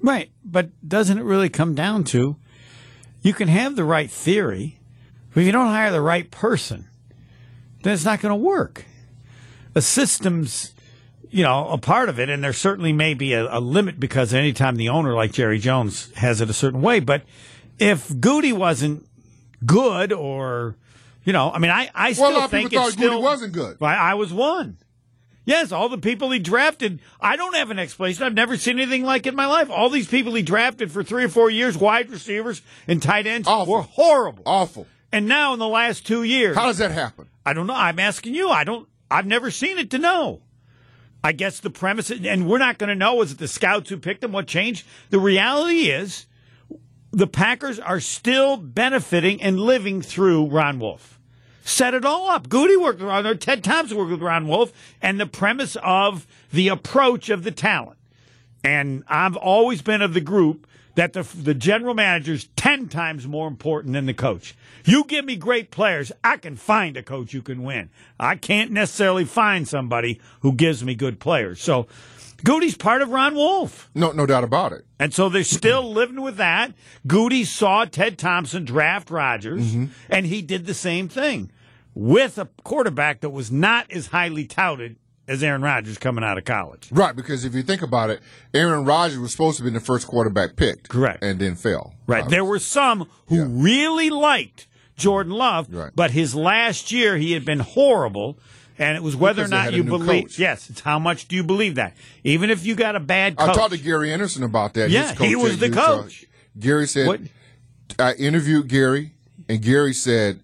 Right. 0.00 0.30
But 0.44 0.70
doesn't 0.86 1.18
it 1.18 1.24
really 1.24 1.48
come 1.48 1.74
down 1.74 2.04
to 2.04 2.36
you 3.24 3.32
can 3.32 3.48
have 3.48 3.74
the 3.74 3.84
right 3.84 4.10
theory, 4.10 4.78
but 5.32 5.40
if 5.40 5.46
you 5.46 5.52
don't 5.52 5.68
hire 5.68 5.90
the 5.90 6.02
right 6.02 6.30
person, 6.30 6.88
then 7.82 7.94
it's 7.94 8.04
not 8.04 8.20
going 8.20 8.30
to 8.30 8.36
work. 8.36 8.84
A 9.74 9.82
system's, 9.82 10.72
you 11.30 11.42
know, 11.42 11.68
a 11.68 11.78
part 11.78 12.08
of 12.08 12.18
it, 12.20 12.28
and 12.28 12.42
there 12.44 12.52
certainly 12.52 12.92
may 12.92 13.14
be 13.14 13.32
a, 13.32 13.56
a 13.56 13.60
limit 13.60 13.98
because 13.98 14.32
anytime 14.32 14.76
the 14.76 14.88
owner, 14.88 15.14
like 15.14 15.32
Jerry 15.32 15.58
Jones, 15.58 16.12
has 16.14 16.40
it 16.40 16.48
a 16.50 16.52
certain 16.52 16.80
way. 16.80 17.00
But 17.00 17.22
if 17.78 18.18
Goody 18.20 18.52
wasn't 18.52 19.06
good 19.66 20.12
or, 20.12 20.76
you 21.24 21.32
know, 21.32 21.50
I 21.50 21.58
mean, 21.58 21.70
I, 21.70 21.90
I 21.94 22.12
still 22.12 22.26
Well, 22.28 22.32
a 22.32 22.38
lot 22.38 22.44
of 22.46 22.50
think 22.50 22.70
people 22.70 22.86
it's 22.86 22.94
thought 22.94 23.00
Goody 23.02 23.14
still, 23.14 23.22
wasn't 23.22 23.52
good. 23.52 23.78
I, 23.82 23.94
I 24.10 24.14
was 24.14 24.32
one. 24.32 24.76
Yes, 25.46 25.72
all 25.72 25.90
the 25.90 25.98
people 25.98 26.30
he 26.30 26.38
drafted. 26.38 27.00
I 27.20 27.36
don't 27.36 27.54
have 27.54 27.70
an 27.70 27.78
explanation. 27.78 28.22
I've 28.24 28.32
never 28.32 28.56
seen 28.56 28.78
anything 28.78 29.02
like 29.04 29.26
it 29.26 29.30
in 29.30 29.34
my 29.36 29.44
life. 29.46 29.68
All 29.70 29.90
these 29.90 30.06
people 30.08 30.34
he 30.34 30.42
drafted 30.42 30.90
for 30.90 31.02
three 31.02 31.24
or 31.24 31.28
four 31.28 31.50
years, 31.50 31.76
wide 31.76 32.10
receivers 32.10 32.62
and 32.88 33.02
tight 33.02 33.26
ends, 33.26 33.46
Awful. 33.46 33.74
were 33.74 33.82
horrible. 33.82 34.42
Awful. 34.46 34.86
And 35.12 35.26
now 35.28 35.52
in 35.52 35.58
the 35.58 35.68
last 35.68 36.06
two 36.06 36.22
years, 36.22 36.56
How 36.56 36.64
does 36.66 36.78
that 36.78 36.92
happen? 36.92 37.28
I 37.44 37.52
don't 37.52 37.66
know. 37.66 37.74
I'm 37.74 37.98
asking 37.98 38.34
you. 38.34 38.48
I 38.48 38.64
don't. 38.64 38.88
I've 39.14 39.26
never 39.26 39.52
seen 39.52 39.78
it 39.78 39.90
to 39.90 39.98
know. 39.98 40.42
I 41.22 41.30
guess 41.30 41.60
the 41.60 41.70
premise, 41.70 42.10
and 42.10 42.48
we're 42.48 42.58
not 42.58 42.78
going 42.78 42.88
to 42.88 42.96
know. 42.96 43.22
Is 43.22 43.30
it 43.30 43.38
the 43.38 43.46
scouts 43.46 43.88
who 43.88 43.96
picked 43.96 44.22
them? 44.22 44.32
What 44.32 44.48
changed? 44.48 44.84
The 45.10 45.20
reality 45.20 45.88
is, 45.88 46.26
the 47.12 47.28
Packers 47.28 47.78
are 47.78 48.00
still 48.00 48.56
benefiting 48.56 49.40
and 49.40 49.60
living 49.60 50.02
through 50.02 50.46
Ron 50.46 50.80
Wolf. 50.80 51.20
Set 51.62 51.94
it 51.94 52.04
all 52.04 52.28
up. 52.28 52.48
Goody 52.48 52.76
worked 52.76 52.98
with 52.98 53.08
Ron, 53.08 53.24
or 53.24 53.36
Ted 53.36 53.62
Thompson 53.62 53.96
worked 53.96 54.10
with 54.10 54.20
Ron 54.20 54.48
Wolf, 54.48 54.72
and 55.00 55.20
the 55.20 55.26
premise 55.26 55.76
of 55.76 56.26
the 56.52 56.66
approach 56.66 57.30
of 57.30 57.44
the 57.44 57.52
talent. 57.52 57.98
And 58.64 59.04
I've 59.06 59.36
always 59.36 59.80
been 59.80 60.02
of 60.02 60.12
the 60.12 60.20
group 60.20 60.66
that 60.94 61.12
the 61.12 61.22
the 61.22 61.54
general 61.54 61.94
manager's 61.94 62.48
ten 62.56 62.88
times 62.88 63.26
more 63.26 63.48
important 63.48 63.94
than 63.94 64.06
the 64.06 64.14
coach. 64.14 64.54
You 64.84 65.04
give 65.04 65.24
me 65.24 65.36
great 65.36 65.70
players, 65.70 66.12
I 66.22 66.36
can 66.36 66.56
find 66.56 66.96
a 66.96 67.02
coach 67.02 67.32
who 67.32 67.42
can 67.42 67.62
win. 67.62 67.90
I 68.18 68.36
can't 68.36 68.70
necessarily 68.70 69.24
find 69.24 69.66
somebody 69.66 70.20
who 70.40 70.52
gives 70.52 70.84
me 70.84 70.94
good 70.94 71.20
players. 71.20 71.60
So 71.60 71.86
Goody's 72.44 72.76
part 72.76 73.00
of 73.00 73.08
Ron 73.08 73.34
Wolf. 73.34 73.88
No, 73.94 74.12
no 74.12 74.26
doubt 74.26 74.44
about 74.44 74.72
it. 74.72 74.84
And 74.98 75.14
so 75.14 75.28
they're 75.28 75.44
still 75.44 75.90
living 75.92 76.20
with 76.20 76.36
that. 76.36 76.72
Goody 77.06 77.44
saw 77.44 77.86
Ted 77.86 78.18
Thompson 78.18 78.64
draft 78.64 79.10
Rodgers, 79.10 79.74
mm-hmm. 79.74 79.92
and 80.10 80.26
he 80.26 80.42
did 80.42 80.66
the 80.66 80.74
same 80.74 81.08
thing 81.08 81.50
with 81.94 82.38
a 82.38 82.48
quarterback 82.64 83.20
that 83.20 83.30
was 83.30 83.50
not 83.50 83.90
as 83.90 84.08
highly 84.08 84.44
touted 84.44 84.96
as 85.26 85.42
Aaron 85.42 85.62
Rodgers 85.62 85.98
coming 85.98 86.22
out 86.24 86.36
of 86.38 86.44
college. 86.44 86.88
Right, 86.90 87.14
because 87.16 87.44
if 87.44 87.54
you 87.54 87.62
think 87.62 87.82
about 87.82 88.10
it, 88.10 88.20
Aaron 88.52 88.84
Rodgers 88.84 89.18
was 89.18 89.32
supposed 89.32 89.56
to 89.58 89.64
be 89.64 89.70
the 89.70 89.80
first 89.80 90.06
quarterback 90.06 90.56
picked. 90.56 90.88
Correct. 90.88 91.22
And 91.24 91.38
then 91.38 91.54
fell. 91.56 91.94
Right. 92.06 92.28
There 92.28 92.44
were 92.44 92.58
some 92.58 93.08
who 93.28 93.36
Yeah. 93.36 93.46
really 93.48 94.10
liked 94.10 94.66
Jordan 94.96 95.32
Love, 95.32 95.68
Right. 95.72 95.90
but 95.94 96.10
his 96.10 96.34
last 96.34 96.92
year 96.92 97.16
he 97.16 97.32
had 97.32 97.44
been 97.44 97.60
horrible. 97.60 98.38
And 98.76 98.96
it 98.96 99.04
was 99.04 99.14
whether 99.14 99.44
Because 99.44 99.52
or 99.52 99.54
not 99.54 99.72
you 99.72 99.84
believe. 99.84 100.24
coach. 100.24 100.38
Yes, 100.38 100.68
it's 100.68 100.80
how 100.80 100.98
much 100.98 101.28
do 101.28 101.36
you 101.36 101.44
believe 101.44 101.76
that? 101.76 101.94
Even 102.24 102.50
if 102.50 102.66
you 102.66 102.74
got 102.74 102.96
a 102.96 103.00
bad 103.00 103.36
I 103.38 103.52
talked 103.52 103.70
to 103.72 103.78
Gary 103.78 104.12
Anderson 104.12 104.42
about 104.42 104.74
that. 104.74 104.90
Yeah, 104.90 105.14
coach 105.14 105.28
he 105.28 105.36
was 105.36 105.58
the 105.58 105.68
Utah. 105.68 106.02
coach. 106.02 106.24
Gary 106.58 106.88
said, 106.88 107.06
What- 107.06 107.20
I 108.00 108.14
interviewed 108.14 108.66
Gary, 108.66 109.12
and 109.48 109.62
Gary 109.62 109.94
said 109.94 110.40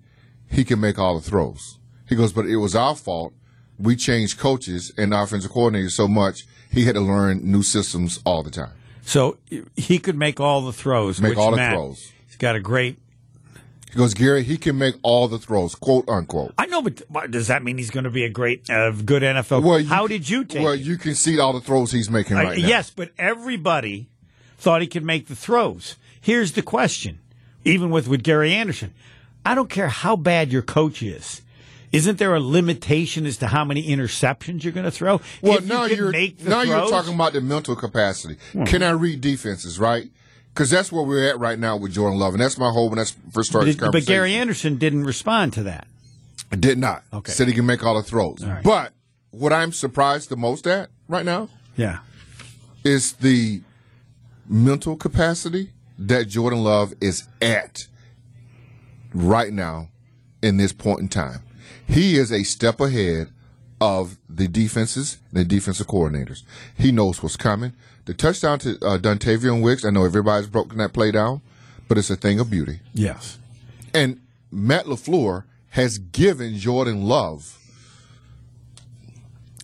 he 0.48 0.62
can 0.62 0.80
make 0.80 0.96
all 0.96 1.18
the 1.18 1.28
throws. 1.28 1.78
He 2.08 2.14
goes, 2.14 2.32
but 2.32 2.46
it 2.46 2.58
was 2.58 2.76
our 2.76 2.94
fault. 2.94 3.32
We 3.80 3.96
changed 3.96 4.38
coaches 4.38 4.92
and 4.96 5.14
offensive 5.14 5.50
coordinators 5.50 5.92
so 5.92 6.06
much, 6.06 6.44
he 6.70 6.84
had 6.84 6.94
to 6.94 7.00
learn 7.00 7.40
new 7.50 7.62
systems 7.62 8.20
all 8.24 8.42
the 8.42 8.50
time. 8.50 8.72
so 9.02 9.38
he 9.76 9.98
could 9.98 10.16
make 10.16 10.38
all 10.40 10.60
the 10.60 10.72
throws. 10.72 11.20
Make 11.20 11.30
which 11.30 11.38
all 11.38 11.50
the 11.50 11.56
meant 11.56 11.74
throws. 11.74 12.12
He's 12.26 12.36
got 12.36 12.56
a 12.56 12.60
great. 12.60 12.98
He 13.90 13.96
goes, 13.98 14.14
Gary, 14.14 14.44
he 14.44 14.56
can 14.56 14.78
make 14.78 14.94
all 15.02 15.26
the 15.26 15.38
throws, 15.38 15.74
quote 15.74 16.08
unquote. 16.08 16.54
I 16.56 16.66
know, 16.66 16.80
but 16.82 17.30
does 17.32 17.48
that 17.48 17.64
mean 17.64 17.76
he's 17.76 17.90
going 17.90 18.04
to 18.04 18.10
be 18.10 18.24
a 18.24 18.28
great, 18.28 18.70
uh, 18.70 18.92
good 18.92 19.22
NFL? 19.24 19.64
Well, 19.64 19.80
you- 19.80 19.88
How 19.88 20.06
did 20.06 20.28
you 20.28 20.44
take 20.44 20.62
Well, 20.62 20.74
it? 20.74 20.80
you 20.80 20.96
can 20.96 21.16
see 21.16 21.40
all 21.40 21.52
the 21.52 21.60
throws 21.60 21.90
he's 21.90 22.08
making 22.08 22.36
Uh, 22.36 22.42
right 22.44 22.58
now. 22.58 22.66
Yes, 22.68 22.90
but 22.90 23.10
everybody 23.18 24.08
thought 24.58 24.80
he 24.80 24.86
could 24.86 25.02
make 25.04 25.26
the 25.26 25.34
throws. 25.34 25.96
Here's 26.20 26.52
the 26.52 26.62
question, 26.62 27.18
even 27.64 27.90
with, 27.90 28.06
with 28.06 28.22
Gary 28.22 28.52
Anderson. 28.52 28.94
I 29.44 29.56
don't 29.56 29.70
care 29.70 29.88
how 29.88 30.14
bad 30.14 30.52
your 30.52 30.62
coach 30.62 31.02
is. 31.02 31.40
Isn't 31.92 32.18
there 32.18 32.34
a 32.34 32.40
limitation 32.40 33.26
as 33.26 33.36
to 33.38 33.48
how 33.48 33.64
many 33.64 33.88
interceptions 33.88 34.62
you're 34.62 34.72
going 34.72 34.84
to 34.84 34.90
throw? 34.92 35.20
Well, 35.42 35.58
If 35.58 35.64
now 35.66 35.88
can 35.88 35.96
you're 35.96 36.10
make 36.12 36.38
the 36.38 36.50
now 36.50 36.62
you're 36.62 36.80
Hmm. 36.80 36.90
talking 36.90 37.14
about 37.14 37.32
the 37.32 37.40
mental 37.40 37.74
capacity. 37.74 38.36
Can 38.66 38.82
I 38.82 38.90
read 38.90 39.20
defenses, 39.20 39.78
right? 39.78 40.08
Because 40.54 40.70
that's 40.70 40.92
where 40.92 41.02
we're 41.04 41.28
at 41.28 41.38
right 41.38 41.58
now 41.58 41.76
with 41.76 41.92
Jordan 41.92 42.18
Love, 42.18 42.34
and 42.34 42.42
that's 42.42 42.58
my 42.58 42.70
whole 42.70 42.88
When 42.90 42.98
that's 42.98 43.16
first 43.32 43.50
started 43.50 43.68
this 43.68 43.76
But, 43.76 43.92
but 43.92 44.06
Gary 44.06 44.34
Anderson 44.34 44.76
didn't 44.76 45.04
respond 45.04 45.52
to 45.54 45.62
that. 45.64 45.86
did 46.58 46.78
not. 46.78 47.02
Okay. 47.12 47.32
Said 47.32 47.48
he 47.48 47.54
can 47.54 47.66
make 47.66 47.84
all 47.84 47.94
the 47.94 48.02
throws. 48.02 48.44
right. 48.44 48.62
But 48.62 48.92
what 49.30 49.52
I'm 49.52 49.72
surprised 49.72 50.28
the 50.28 50.36
most 50.36 50.66
at 50.66 50.90
right 51.08 51.24
now 51.24 51.48
Yeah. 51.76 51.98
is 52.84 53.12
the 53.14 53.62
mental 54.48 54.96
capacity 54.96 55.70
that 55.98 56.28
Jordan 56.28 56.64
Love 56.64 56.94
is 57.00 57.24
at 57.40 57.78
right 59.14 59.52
now 59.52 59.88
in 60.42 60.56
this 60.56 60.72
point 60.72 61.00
in 61.00 61.08
time. 61.08 61.40
He 61.90 62.16
is 62.16 62.30
a 62.30 62.44
step 62.44 62.80
ahead 62.80 63.30
of 63.80 64.16
the 64.28 64.46
defenses 64.46 65.18
and 65.30 65.40
the 65.40 65.44
defensive 65.44 65.88
coordinators. 65.88 66.44
He 66.76 66.92
knows 66.92 67.20
what's 67.20 67.36
coming. 67.36 67.72
The 68.04 68.14
touchdown 68.14 68.60
to 68.60 68.76
uh, 68.76 68.98
Dontayvion 68.98 69.60
Wicks, 69.60 69.84
I 69.84 69.90
know 69.90 70.04
everybody's 70.04 70.48
broken 70.48 70.78
that 70.78 70.92
play 70.92 71.10
down, 71.10 71.42
but 71.88 71.98
it's 71.98 72.08
a 72.08 72.16
thing 72.16 72.38
of 72.38 72.48
beauty. 72.48 72.78
Yes. 72.94 73.38
And 73.92 74.20
Matt 74.52 74.84
LaFleur 74.86 75.44
has 75.70 75.98
given 75.98 76.56
Jordan 76.56 77.02
Love 77.02 77.58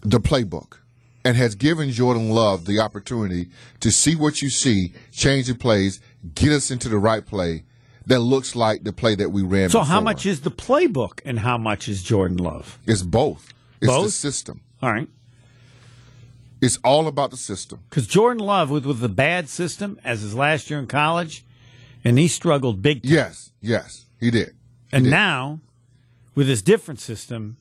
the 0.02 0.18
playbook 0.18 0.78
and 1.24 1.36
has 1.36 1.54
given 1.54 1.90
Jordan 1.90 2.30
Love 2.30 2.64
the 2.64 2.80
opportunity 2.80 3.50
to 3.80 3.92
see 3.92 4.16
what 4.16 4.42
you 4.42 4.50
see, 4.50 4.92
change 5.12 5.46
the 5.46 5.54
plays, 5.54 6.00
get 6.34 6.50
us 6.50 6.72
into 6.72 6.88
the 6.88 6.98
right 6.98 7.24
play 7.24 7.64
that 8.06 8.20
looks 8.20 8.54
like 8.56 8.84
the 8.84 8.92
play 8.92 9.14
that 9.16 9.30
we 9.30 9.42
ran 9.42 9.68
So 9.70 9.80
how 9.80 10.00
much 10.00 10.26
is 10.26 10.40
the 10.42 10.50
playbook 10.50 11.20
and 11.24 11.38
how 11.40 11.58
much 11.58 11.88
is 11.88 12.02
Jordan 12.02 12.36
Love? 12.38 12.78
It's 12.86 13.02
both. 13.02 13.52
It's 13.80 13.90
the 13.92 13.98
Both? 13.98 14.12
system. 14.12 14.60
All 14.82 14.92
right. 14.92 15.08
It's 16.60 16.78
all 16.82 17.06
about 17.06 17.30
the 17.30 17.36
system. 17.36 17.80
Because 17.90 18.06
Jordan 18.06 18.42
Love, 18.44 18.70
with, 18.70 18.86
with 18.86 19.00
the 19.00 19.08
bad 19.08 19.48
system 19.48 20.00
as 20.04 20.22
his 20.22 20.34
last 20.34 20.70
year 20.70 20.78
in 20.78 20.86
college, 20.86 21.44
and 22.04 22.18
he 22.18 22.28
struggled 22.28 22.80
big 22.80 23.02
time. 23.02 23.12
Yes, 23.12 23.52
yes, 23.60 24.06
he 24.18 24.30
did. 24.30 24.48
He 24.90 24.96
And 24.96 25.04
did. 25.04 25.10
now, 25.10 25.60
with 26.34 26.48
his 26.48 26.62
different 26.62 27.00
system, 27.00 27.56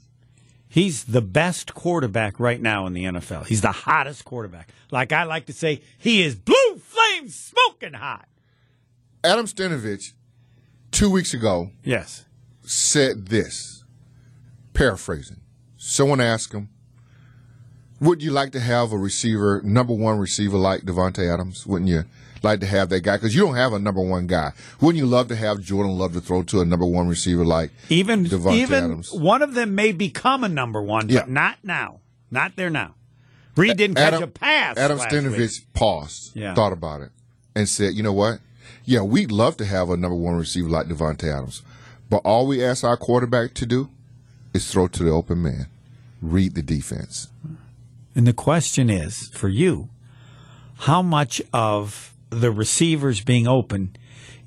he's 0.70 1.04
the 1.06 1.22
best 1.22 1.74
quarterback 1.74 2.40
right 2.40 2.62
now 2.62 2.86
in 2.88 2.94
the 2.94 3.04
NFL. 3.04 3.48
He's 3.48 3.62
the 3.62 3.72
hottest 3.74 4.24
quarterback. 4.24 4.70
Like 4.92 5.12
I 5.12 5.24
like 5.24 5.48
to 5.48 5.54
say, 5.54 5.82
he 5.98 6.22
is 6.24 6.36
blue 6.36 6.78
flame 6.80 7.28
smoking 7.30 7.94
hot. 7.94 8.28
Adam 9.26 9.46
Stenavich, 9.46 10.14
two 10.96 11.10
weeks 11.10 11.34
ago, 11.34 11.72
Yes. 11.84 12.26
said 12.64 13.28
this, 13.28 13.84
paraphrasing. 14.74 15.38
Someone 15.78 16.20
asked 16.22 16.54
him, 16.54 16.70
Would 18.02 18.22
you 18.22 18.32
like 18.32 18.52
to 18.52 18.60
have 18.60 18.92
a 18.92 18.98
receiver, 18.98 19.62
number 19.64 19.94
one 19.94 20.18
receiver 20.20 20.58
like 20.58 20.82
Davante 20.82 21.32
Adams? 21.34 21.66
Wouldn't 21.66 21.90
you 21.90 22.04
like 22.44 22.60
to 22.60 22.66
have 22.66 22.90
that 22.90 23.02
guy? 23.02 23.16
Because 23.16 23.34
you 23.34 23.42
don't 23.46 23.56
have 23.56 23.72
a 23.72 23.80
number 23.80 24.02
one 24.02 24.28
guy. 24.28 24.52
Wouldn't 24.82 24.98
you 25.00 25.06
love 25.06 25.30
to 25.30 25.36
have 25.36 25.62
Jordan 25.62 25.98
Love 25.98 26.12
to 26.14 26.20
throw 26.22 26.44
to 26.44 26.60
a 26.62 26.66
number 26.66 26.86
one 26.86 27.08
receiver 27.08 27.46
like 27.46 27.72
Even 27.90 28.26
Davante 28.26 28.56
even 28.58 28.84
Adams? 28.84 29.12
one 29.14 29.42
of 29.42 29.54
them 29.54 29.76
may 29.76 29.92
become 29.94 30.44
a 30.44 30.50
number 30.50 30.82
one, 30.82 31.08
Yeah. 31.08 31.22
but 31.22 31.30
not 31.30 31.58
now. 31.64 32.02
Not 32.30 32.58
there 32.58 32.70
now. 32.70 32.96
Reed 33.56 33.78
didn't 33.78 33.96
catch 33.96 34.22
a 34.22 34.28
pass. 34.28 34.78
Adam 34.78 34.98
last. 34.98 35.10
Stenavich 35.14 35.62
paused, 35.74 36.36
Yeah. 36.36 36.54
thought 36.54 36.74
about 36.74 37.00
it, 37.02 37.12
and 37.56 37.70
said, 37.70 37.94
"You 37.94 38.04
know 38.04 38.12
what? 38.14 38.40
Yeah, 38.84 39.02
we'd 39.02 39.32
love 39.32 39.58
to 39.58 39.66
have 39.66 39.90
a 39.90 39.98
number 39.98 40.16
one 40.16 40.36
receiver 40.36 40.70
like 40.70 40.88
Davante 40.88 41.32
Adams, 41.32 41.62
but 42.10 42.18
all 42.18 42.48
we 42.48 42.64
ask 42.64 42.84
our 42.84 42.98
quarterback 42.98 43.54
to 43.56 43.66
do 43.66 43.90
is 44.54 44.70
throw 44.72 44.88
to 44.88 45.04
the 45.04 45.12
open 45.12 45.42
man, 45.42 45.68
read 46.22 46.56
the 46.56 46.62
defense." 46.62 47.28
And 48.16 48.26
the 48.26 48.34
question 48.34 48.90
is 48.90 49.28
for 49.30 49.50
you, 49.50 49.90
how 50.80 51.02
much 51.02 51.42
of 51.52 52.14
the 52.30 52.52
receivers 52.52 53.22
being 53.22 53.48
open 53.48 53.96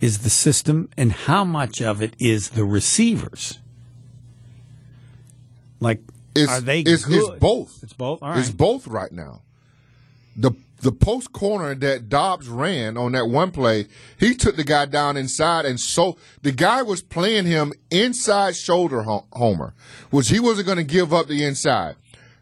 is 0.00 0.18
the 0.18 0.30
system 0.30 0.88
and 0.96 1.12
how 1.12 1.44
much 1.44 1.82
of 1.82 2.00
it 2.02 2.14
is 2.18 2.50
the 2.50 2.64
receivers? 2.64 3.58
Like, 5.80 6.00
It's, 6.34 6.50
are 6.50 6.60
they 6.60 6.80
it's, 6.80 7.04
good? 7.04 7.18
it's 7.18 7.38
both. 7.40 7.80
It's 7.82 7.92
both? 7.92 8.20
It's 8.22 8.50
both 8.50 8.86
right 8.86 9.12
now. 9.12 9.42
The 10.36 10.52
the 10.80 10.92
post 10.92 11.32
corner 11.32 11.74
that 11.74 12.08
Doubs 12.08 12.48
ran 12.48 12.96
on 12.96 13.12
that 13.12 13.28
one 13.28 13.50
play, 13.50 13.86
he 14.18 14.34
took 14.34 14.56
the 14.56 14.64
guy 14.64 14.86
down 14.86 15.16
inside, 15.16 15.64
and 15.64 15.80
so 15.80 16.16
the 16.42 16.52
guy 16.52 16.82
was 16.82 17.02
playing 17.02 17.46
him 17.46 17.72
inside 17.90 18.56
shoulder 18.56 19.02
homer, 19.02 19.74
which 20.10 20.28
he 20.28 20.40
wasn't 20.40 20.66
going 20.66 20.78
to 20.78 20.84
give 20.84 21.12
up 21.12 21.26
the 21.26 21.44
inside. 21.44 21.96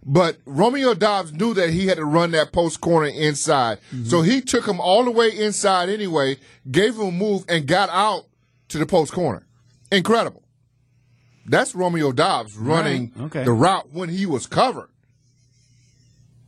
But 0.04 0.38
Romeo 0.44 0.94
Doubs 0.94 1.32
knew 1.32 1.52
that 1.54 1.70
he 1.70 1.88
had 1.88 1.96
to 1.96 2.04
run 2.04 2.30
that 2.30 2.52
post 2.52 2.80
corner 2.80 3.08
inside, 3.08 3.78
mm-hmm. 3.92 4.04
so 4.04 4.22
he 4.22 4.40
took 4.40 4.66
him 4.66 4.80
all 4.80 5.04
the 5.04 5.10
way 5.10 5.30
inside 5.30 5.88
anyway, 5.88 6.36
gave 6.70 6.94
him 6.94 7.06
a 7.06 7.10
move, 7.10 7.44
and 7.48 7.66
got 7.66 7.88
out 7.90 8.26
to 8.68 8.78
the 8.78 8.86
post 8.86 9.12
corner. 9.12 9.46
Incredible. 9.90 10.42
That's 11.46 11.74
Romeo 11.74 12.12
Doubs 12.12 12.56
running 12.56 13.12
Right. 13.14 13.26
Okay. 13.26 13.44
the 13.44 13.52
route 13.52 13.92
when 13.92 14.08
he 14.08 14.26
was 14.26 14.46
covered 14.46 14.88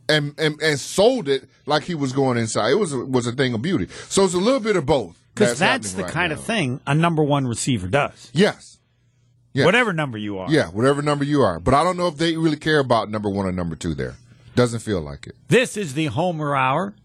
and, 0.09 0.33
and 0.37 0.61
and 0.61 0.79
sold 0.79 1.29
it 1.29 1.47
like 1.65 1.83
he 1.83 1.95
was 1.95 2.11
going 2.11 2.37
inside. 2.37 2.71
It 2.71 2.79
was 2.79 2.91
a, 2.93 2.99
was 3.05 3.27
a 3.27 3.31
thing 3.31 3.53
of 3.53 3.61
beauty. 3.61 3.87
So 4.09 4.25
it's 4.25 4.33
a 4.33 4.37
little 4.37 4.59
bit 4.59 4.75
of 4.75 4.85
both. 4.85 5.17
Because 5.33 5.59
that's, 5.59 5.91
happening 5.91 5.97
the 5.97 6.03
right 6.03 6.11
kind 6.11 6.33
now. 6.33 6.39
of 6.39 6.43
thing 6.43 6.81
a 6.85 6.93
number 6.93 7.23
one 7.23 7.47
receiver 7.47 7.87
does. 7.87 8.29
Yes. 8.33 8.79
Yes. 9.53 9.65
Whatever 9.65 9.93
number 9.93 10.17
you 10.17 10.37
are. 10.37 10.51
Yeah, 10.51 10.67
whatever 10.67 11.01
number 11.01 11.23
you 11.23 11.41
are. 11.41 11.59
But 11.59 11.73
I 11.73 11.83
don't 11.83 11.97
know 11.97 12.07
if 12.07 12.17
they 12.17 12.35
really 12.35 12.57
care 12.57 12.79
about 12.79 13.09
number 13.09 13.29
one 13.29 13.45
or 13.45 13.51
number 13.51 13.75
two 13.75 13.95
there. 13.95 14.15
Doesn't 14.55 14.79
feel 14.79 15.01
like 15.01 15.27
it. 15.27 15.35
This 15.47 15.77
is 15.77 15.93
the 15.93 16.07
Homer 16.07 16.55
Hour. 16.55 16.95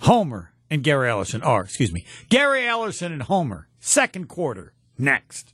Homer 0.00 0.52
and 0.70 0.82
Gary 0.82 1.08
Ellerson, 1.08 1.44
or 1.46 1.62
excuse 1.62 1.92
me, 1.92 2.04
Gary 2.28 2.62
Ellerson 2.62 3.12
and 3.12 3.22
Homer, 3.22 3.68
second 3.78 4.28
quarter, 4.28 4.72
next. 4.98 5.52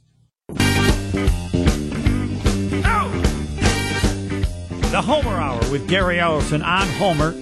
The 4.91 5.03
Homer 5.03 5.37
Hour 5.37 5.59
with 5.71 5.87
Gary 5.87 6.17
Ellerson 6.17 6.65
on 6.65 6.89
Homer 6.89 7.35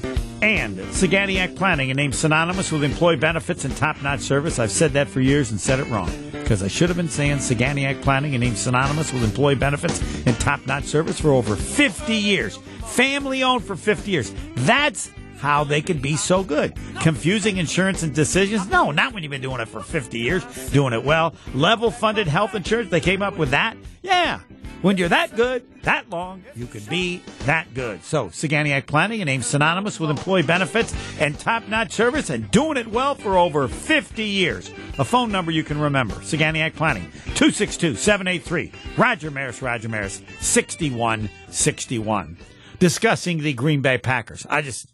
and 0.43 0.79
Saganiac 0.79 1.55
Planning, 1.55 1.93
a 1.93 1.95
name 1.95 2.13
synonymous 2.13 2.73
with 2.73 2.83
employee 2.83 3.15
benefits 3.15 3.65
and 3.65 3.75
top 3.77 4.03
notch 4.03 4.19
service. 4.19 4.59
I've 4.59 4.73
said 4.73 4.95
that 4.95 5.07
for 5.07 5.21
years 5.21 5.53
and 5.53 5.61
said 5.61 5.79
it 5.79 5.89
wrong 5.89 6.11
because 6.33 6.61
I 6.61 6.67
should 6.67 6.89
have 6.89 6.97
been 6.97 7.09
saying 7.09 7.37
Saganiac 7.39 8.03
Planning, 8.03 8.35
a 8.35 8.39
name 8.39 8.57
synonymous 8.57 9.13
with 9.13 9.23
employee 9.23 9.55
benefits 9.55 10.01
and 10.27 10.37
top 10.41 10.67
notch 10.67 10.87
service 10.87 11.21
for 11.21 11.31
over 11.31 11.55
50 11.55 12.17
years. 12.17 12.57
Family 12.85 13.45
owned 13.45 13.65
for 13.65 13.77
50 13.77 14.11
years. 14.11 14.35
That's 14.57 15.09
how 15.39 15.63
they 15.63 15.83
can 15.83 15.99
be 15.99 16.17
so 16.17 16.43
good. 16.43 16.75
Confusing 17.01 17.59
insurance 17.59 18.03
and 18.03 18.13
decisions? 18.13 18.69
No, 18.69 18.91
not 18.91 19.15
when 19.15 19.23
you've 19.23 19.31
been 19.31 19.41
doing 19.41 19.61
it 19.61 19.69
for 19.69 19.81
50 19.81 20.19
years, 20.19 20.45
doing 20.71 20.93
it 20.93 21.05
well. 21.05 21.33
Level 21.55 21.93
funded 21.93 22.27
health 22.27 22.57
insurance, 22.57 22.91
they 22.91 23.01
came 23.01 23.23
up 23.23 23.37
with 23.37 23.51
that? 23.51 23.77
Yeah. 24.03 24.41
When 24.83 24.99
you're 24.99 25.09
that 25.09 25.35
good, 25.35 25.65
that 25.83 26.11
long, 26.11 26.45
you 26.55 26.67
could 26.67 26.89
be 26.89 27.23
that 27.47 27.73
good. 27.75 28.05
So, 28.05 28.27
Saganiac 28.29 28.87
Planning, 28.87 29.21
a 29.23 29.25
name 29.25 29.43
synonymous 29.43 29.99
with 29.99 30.11
employee 30.11 30.43
benefits 30.43 30.95
and 31.19 31.37
top 31.39 31.67
notch 31.69 31.93
service, 31.93 32.31
and 32.31 32.49
doing 32.51 32.77
it 32.77 32.87
well 32.87 33.15
for 33.15 33.37
over 33.37 33.67
50 33.69 34.23
years. 34.23 34.71
A 34.99 35.05
phone 35.05 35.33
number 35.33 35.51
you 35.51 35.65
can 35.65 35.81
remember 35.81 36.15
Saganiac 36.17 36.75
Planning, 36.77 37.11
262 37.35 37.97
783. 37.97 38.71
Roger 38.97 39.31
Maris, 39.31 39.61
Roger 39.63 39.89
Maris, 39.89 40.23
6161. 40.41 42.37
discussing 42.79 43.39
the 43.39 43.55
Green 43.55 43.81
Bay 43.81 43.99
Packers. 43.99 44.47
I 44.49 44.63
just, 44.63 44.93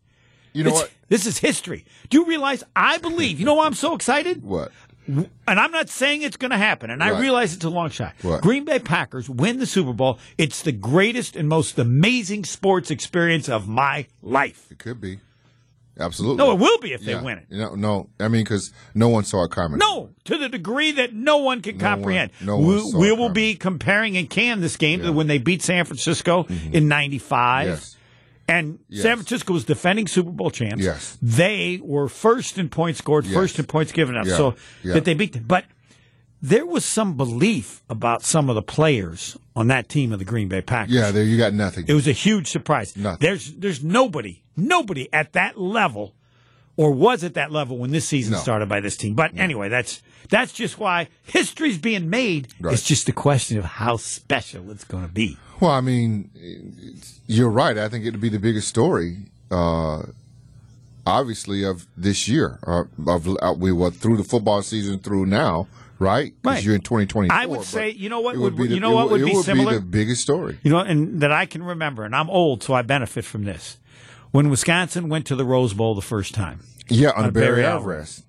You 0.52 0.64
know 0.64 0.72
what? 0.72 0.90
This 1.08 1.26
is 1.26 1.38
history. 1.38 1.84
Do 2.08 2.18
you 2.18 2.26
realize? 2.26 2.64
I 2.74 2.98
believe. 2.98 3.38
You 3.38 3.44
know 3.46 3.54
why 3.54 3.66
I'm 3.66 3.74
so 3.74 3.94
excited? 3.94 4.42
What? 4.42 4.72
And 5.06 5.28
I'm 5.46 5.70
not 5.72 5.88
saying 5.88 6.22
it's 6.22 6.36
going 6.36 6.50
to 6.52 6.56
happen, 6.56 6.90
and 6.90 7.02
I 7.02 7.18
realize 7.18 7.54
it's 7.54 7.64
a 7.64 7.70
long 7.70 7.90
shot. 7.90 8.14
What? 8.22 8.40
Green 8.42 8.64
Bay 8.64 8.78
Packers 8.78 9.28
win 9.28 9.58
the 9.58 9.66
Super 9.66 9.92
Bowl. 9.92 10.18
It's 10.38 10.62
the 10.62 10.72
greatest 10.72 11.36
and 11.36 11.48
most 11.48 11.78
amazing 11.78 12.44
sports 12.44 12.90
experience 12.90 13.48
of 13.48 13.66
my 13.68 14.06
life. 14.22 14.66
It 14.70 14.78
could 14.78 15.00
be. 15.00 15.18
Absolutely. 16.00 16.38
No, 16.38 16.52
it 16.52 16.58
will 16.58 16.78
be 16.78 16.94
if 16.94 17.02
they 17.02 17.12
Yeah. 17.12 17.20
win 17.22 17.38
it. 17.38 17.50
Know, 17.50 17.74
no, 17.74 18.08
I 18.18 18.28
mean, 18.28 18.44
because 18.44 18.72
no 18.94 19.10
one 19.10 19.24
saw 19.24 19.44
it 19.44 19.50
coming. 19.50 19.78
No, 19.78 20.08
to 20.24 20.38
the 20.38 20.48
degree 20.48 20.90
that 20.92 21.12
no 21.12 21.36
one 21.36 21.60
can 21.60 21.76
No 21.76 21.84
one- 21.84 21.94
comprehend. 21.96 22.30
no 22.40 22.56
one 22.56 22.66
we 22.66 22.90
saw 22.90 22.98
we 22.98 23.12
will 23.12 23.28
be 23.28 23.54
comparing 23.54 24.16
and 24.16 24.28
can 24.30 24.62
this 24.62 24.76
game 24.78 25.00
Yeah. 25.00 25.06
Mm-hmm. 25.06 25.12
to 25.12 25.16
when 25.18 25.26
they 25.26 25.36
beat 25.38 25.60
San 25.62 25.84
Francisco 25.84 26.46
in 26.72 26.88
'95. 26.88 27.66
Yes. 27.68 27.96
And 28.58 28.78
Yes. 28.88 29.02
San 29.02 29.16
Francisco 29.16 29.52
was 29.52 29.64
defending 29.64 30.06
Super 30.06 30.30
Bowl 30.30 30.50
champs. 30.50 30.84
Yes. 30.84 31.18
They 31.22 31.80
were 31.82 32.08
first 32.08 32.58
in 32.58 32.68
points 32.68 32.98
scored, 32.98 33.24
Yes. 33.24 33.34
first 33.34 33.58
in 33.58 33.64
points 33.66 33.92
given 33.92 34.16
up. 34.16 34.26
Yeah. 34.26 34.36
So 34.36 34.54
Yeah. 34.84 34.94
that 34.94 35.04
they 35.04 35.14
beat 35.14 35.32
them. 35.32 35.44
But 35.46 35.64
there 36.40 36.66
was 36.66 36.84
some 36.84 37.16
belief 37.16 37.82
about 37.88 38.22
some 38.24 38.48
of 38.50 38.54
the 38.56 38.62
players 38.62 39.36
on 39.54 39.68
that 39.68 39.88
team 39.88 40.12
of 40.12 40.18
the 40.18 40.24
Green 40.24 40.48
Bay 40.48 40.60
Packers. 40.60 40.94
Yeah, 40.94 41.10
there 41.12 41.24
you 41.24 41.36
got 41.38 41.54
nothing. 41.54 41.84
It 41.86 41.94
was 41.94 42.08
a 42.08 42.12
huge 42.12 42.48
surprise. 42.48 42.96
Nothing. 42.96 43.18
There's 43.20 43.52
there's 43.54 43.82
nobody, 43.82 44.42
nobody 44.56 45.08
at 45.12 45.32
that 45.34 45.58
level 45.60 46.14
or 46.76 46.90
was 46.92 47.22
at 47.24 47.34
that 47.34 47.50
level 47.52 47.78
when 47.78 47.90
this 47.90 48.06
season 48.08 48.32
No. 48.32 48.38
started 48.38 48.68
by 48.68 48.80
this 48.80 48.96
team. 48.96 49.14
But 49.14 49.36
anyway, 49.36 49.68
that's 49.68 50.02
that's 50.30 50.52
just 50.52 50.78
why 50.78 51.08
history's 51.24 51.78
being 51.78 52.08
made. 52.08 52.48
Right. 52.60 52.72
It's 52.72 52.82
just 52.84 53.08
a 53.08 53.12
question 53.12 53.58
of 53.58 53.64
how 53.64 53.96
special 53.98 54.70
it's 54.70 54.84
going 54.84 55.06
to 55.06 55.12
be. 55.12 55.36
Well, 55.60 55.70
I 55.70 55.80
mean, 55.80 56.30
you're 57.26 57.50
right. 57.50 57.76
I 57.76 57.88
think 57.88 58.04
it'd 58.06 58.20
be 58.20 58.28
the 58.30 58.38
biggest 58.38 58.66
story, 58.68 59.18
uh, 59.50 60.02
obviously, 61.06 61.64
of 61.64 61.86
this 61.96 62.28
year. 62.28 62.58
Uh, 62.66 62.84
of 63.06 63.28
uh, 63.28 63.54
we 63.56 63.72
were 63.72 63.90
through 63.90 64.16
the 64.16 64.24
football 64.24 64.62
season 64.62 64.98
through 64.98 65.26
now, 65.26 65.68
right? 65.98 66.32
Because 66.42 66.56
Right. 66.56 66.64
you're 66.64 66.74
in 66.74 66.80
2020. 66.80 67.30
I 67.30 67.46
would 67.46 67.64
say, 67.64 67.90
you 67.90 68.08
know 68.08 68.20
what 68.20 68.34
it 68.34 68.38
would- 68.38 68.56
be 68.56 68.68
you 68.68 68.80
know 68.80 68.92
what 68.92 69.10
would 69.10 69.20
it 69.20 69.26
be 69.26 69.34
similar? 69.42 69.74
the 69.74 69.80
biggest 69.80 70.22
story. 70.22 70.58
You 70.62 70.70
know, 70.70 70.78
and 70.78 71.20
that 71.20 71.32
I 71.32 71.46
can 71.46 71.62
remember, 71.62 72.04
and 72.04 72.14
I'm 72.14 72.30
old, 72.30 72.62
so 72.62 72.74
I 72.74 72.82
benefit 72.82 73.24
from 73.24 73.44
this. 73.44 73.78
When 74.32 74.50
Wisconsin 74.50 75.08
went 75.08 75.26
to 75.26 75.36
the 75.36 75.44
Rose 75.44 75.72
Bowl 75.74 75.94
the 75.94 76.02
first 76.02 76.34
time, 76.34 76.60
Yeah, 76.88 77.10
under 77.10 77.28
On 77.28 77.32
Barry 77.32 77.46
Barry 77.46 77.64
Alvarez. 77.64 77.78
Alvarez. 78.18 78.22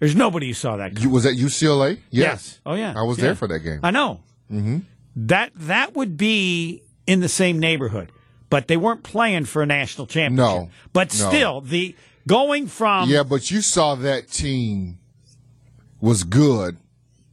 there's 0.00 0.16
nobody 0.16 0.48
who 0.48 0.54
saw 0.54 0.76
that. 0.78 0.98
You, 1.00 1.08
was 1.10 1.22
that 1.24 1.36
UCLA? 1.36 1.98
Yes. 2.10 2.58
Oh 2.66 2.74
yeah. 2.74 2.94
I 2.96 3.02
was 3.02 3.18
Yeah. 3.18 3.24
there 3.26 3.34
for 3.36 3.46
that 3.48 3.60
game. 3.60 3.80
I 3.82 3.90
know. 3.90 4.20
Mm-hmm. 4.50 4.78
That 5.14 5.52
that 5.54 5.94
would 5.94 6.16
be 6.16 6.82
in 7.06 7.20
the 7.20 7.28
same 7.28 7.58
neighborhood, 7.58 8.10
but 8.50 8.66
they 8.68 8.76
weren't 8.76 9.02
playing 9.02 9.44
for 9.44 9.62
a 9.62 9.66
national 9.66 10.06
championship. 10.06 10.36
No. 10.36 10.70
But 10.92 11.16
No. 11.18 11.28
still, 11.28 11.60
the 11.60 11.94
going 12.26 12.66
from 12.66 13.08
yeah, 13.10 13.22
but 13.22 13.50
you 13.50 13.60
saw 13.60 13.94
that 13.96 14.28
team 14.30 14.98
was 16.00 16.24
good 16.24 16.76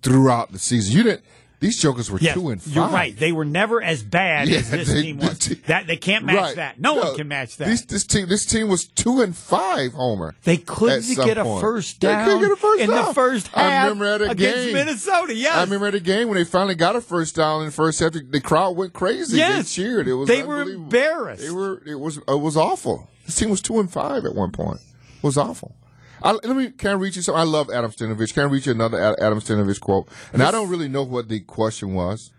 throughout 0.01 0.51
the 0.51 0.59
season. 0.59 0.95
You 0.95 1.03
didn't. 1.03 1.23
These 1.59 1.81
jokers 1.81 2.09
were 2.09 2.19
Yes, 2.21 2.35
two 2.35 2.49
and 2.51 2.61
5 2.61 2.73
you're 2.73 2.87
right. 2.87 3.17
They 3.17 3.33
were 3.33 3.43
never 3.43 3.83
as 3.83 4.01
bad 4.01 4.47
Yeah, 4.47 4.59
as 4.59 4.71
this 4.71 4.87
they- 4.87 5.01
team 5.01 5.17
was. 5.17 5.37
the 5.39 5.55
te- 5.55 5.61
that 5.67 5.87
they 5.87 5.97
can't 5.97 6.23
match 6.23 6.35
Right. 6.37 6.55
that. 6.55 6.79
No, 6.79 6.93
one 6.93 7.15
can 7.17 7.27
match 7.27 7.57
that. 7.57 7.65
This, 7.67 7.81
this 7.81 8.05
team, 8.05 8.29
this 8.29 8.45
team 8.45 8.69
was 8.69 8.85
two 8.85 9.21
and 9.21 9.35
five. 9.35 9.91
Homer. 9.91 10.35
they 10.45 10.55
couldn't 10.55 11.05
get 11.15 11.37
a 11.37 11.43
point. 11.43 11.59
first 11.61 11.99
They 11.99 12.07
down 12.07 12.23
couldn't 12.25 12.41
get 12.43 12.51
a 12.51 12.55
first 12.55 12.79
in 12.81 12.89
the 12.89 12.95
down. 12.95 13.13
first 13.13 13.49
I 13.53 13.61
half 13.63 13.89
remember 13.89 14.05
at 14.05 14.21
a 14.21 14.29
against 14.31 14.55
game. 14.65 14.73
Minnesota. 14.73 15.33
Yes, 15.35 15.55
I 15.57 15.63
remember 15.63 15.91
the 15.91 15.99
game 15.99 16.29
when 16.29 16.37
they 16.37 16.45
finally 16.45 16.75
got 16.75 16.95
a 16.95 17.01
first 17.01 17.35
down 17.35 17.59
in 17.59 17.65
the 17.65 17.71
first 17.73 17.99
half. 17.99 18.13
The, 18.13 18.21
the 18.21 18.39
crowd 18.39 18.77
went 18.77 18.93
crazy. 18.93 19.35
Yes. 19.37 19.75
they 19.75 19.81
cheered. 19.83 20.07
It 20.07 20.13
was 20.13 20.29
They 20.29 20.43
were 20.43 20.61
embarrassed. 20.61 21.43
They 21.43 21.51
were. 21.51 21.81
It 21.85 21.99
was. 21.99 22.17
It 22.25 22.39
was 22.39 22.55
awful. 22.55 23.09
This 23.25 23.35
team 23.35 23.49
was 23.49 23.59
two 23.61 23.79
and 23.81 23.91
five 23.91 24.23
at 24.23 24.33
one 24.33 24.51
point. 24.51 24.79
It 25.17 25.23
was 25.23 25.37
awful. 25.37 25.75
I, 26.21 26.31
let 26.33 26.55
me. 26.55 26.71
Can 26.71 26.91
I 26.91 26.93
read 26.93 27.15
you 27.15 27.21
something? 27.21 27.39
I 27.39 27.43
love 27.45 27.69
Adam 27.69 27.91
Stenavich. 27.91 28.33
Can 28.33 28.43
I 28.43 28.45
read 28.47 28.65
you 28.65 28.71
another 28.73 29.15
Adam 29.21 29.39
Stenavich 29.39 29.79
quote? 29.79 30.07
And 30.33 30.43
I 30.43 30.51
don't 30.51 30.69
really 30.69 30.87
know 30.87 31.03
what 31.03 31.29
the 31.29 31.39
question 31.41 31.93
was. 31.93 32.31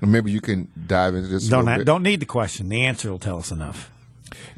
Maybe 0.00 0.30
you 0.30 0.40
can 0.40 0.70
dive 0.86 1.14
into 1.14 1.28
this. 1.28 1.48
don't 1.48 1.66
ha- 1.66 1.78
don't 1.78 2.02
need 2.02 2.20
the 2.20 2.26
question. 2.26 2.68
The 2.68 2.84
answer 2.84 3.10
will 3.10 3.18
tell 3.18 3.38
us 3.38 3.50
enough. 3.50 3.90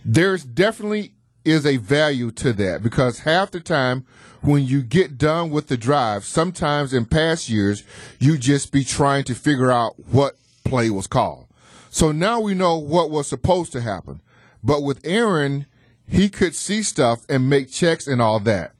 there's 0.04 0.44
definitely 0.44 1.12
is 1.44 1.64
a 1.64 1.76
value 1.78 2.30
to 2.32 2.52
that 2.52 2.82
because 2.82 3.20
half 3.20 3.50
the 3.52 3.60
time 3.60 4.04
when 4.42 4.66
you 4.66 4.82
get 4.82 5.16
done 5.16 5.50
with 5.50 5.68
the 5.68 5.76
drive, 5.76 6.24
sometimes 6.24 6.92
in 6.92 7.06
past 7.06 7.48
years, 7.48 7.84
you 8.18 8.36
just 8.36 8.72
be 8.72 8.84
trying 8.84 9.24
to 9.24 9.34
figure 9.34 9.70
out 9.70 9.94
what 10.10 10.34
play 10.64 10.90
was 10.90 11.06
called. 11.06 11.46
So 11.90 12.12
now 12.12 12.40
we 12.40 12.54
know 12.54 12.76
what 12.76 13.10
was 13.10 13.26
supposed 13.28 13.72
to 13.72 13.80
happen. 13.80 14.20
But 14.62 14.82
with 14.82 15.00
Aaron, 15.04 15.66
he 16.08 16.28
could 16.28 16.54
see 16.54 16.82
stuff 16.82 17.24
and 17.28 17.48
make 17.48 17.70
checks 17.70 18.06
and 18.06 18.20
all 18.20 18.40
that 18.40 18.72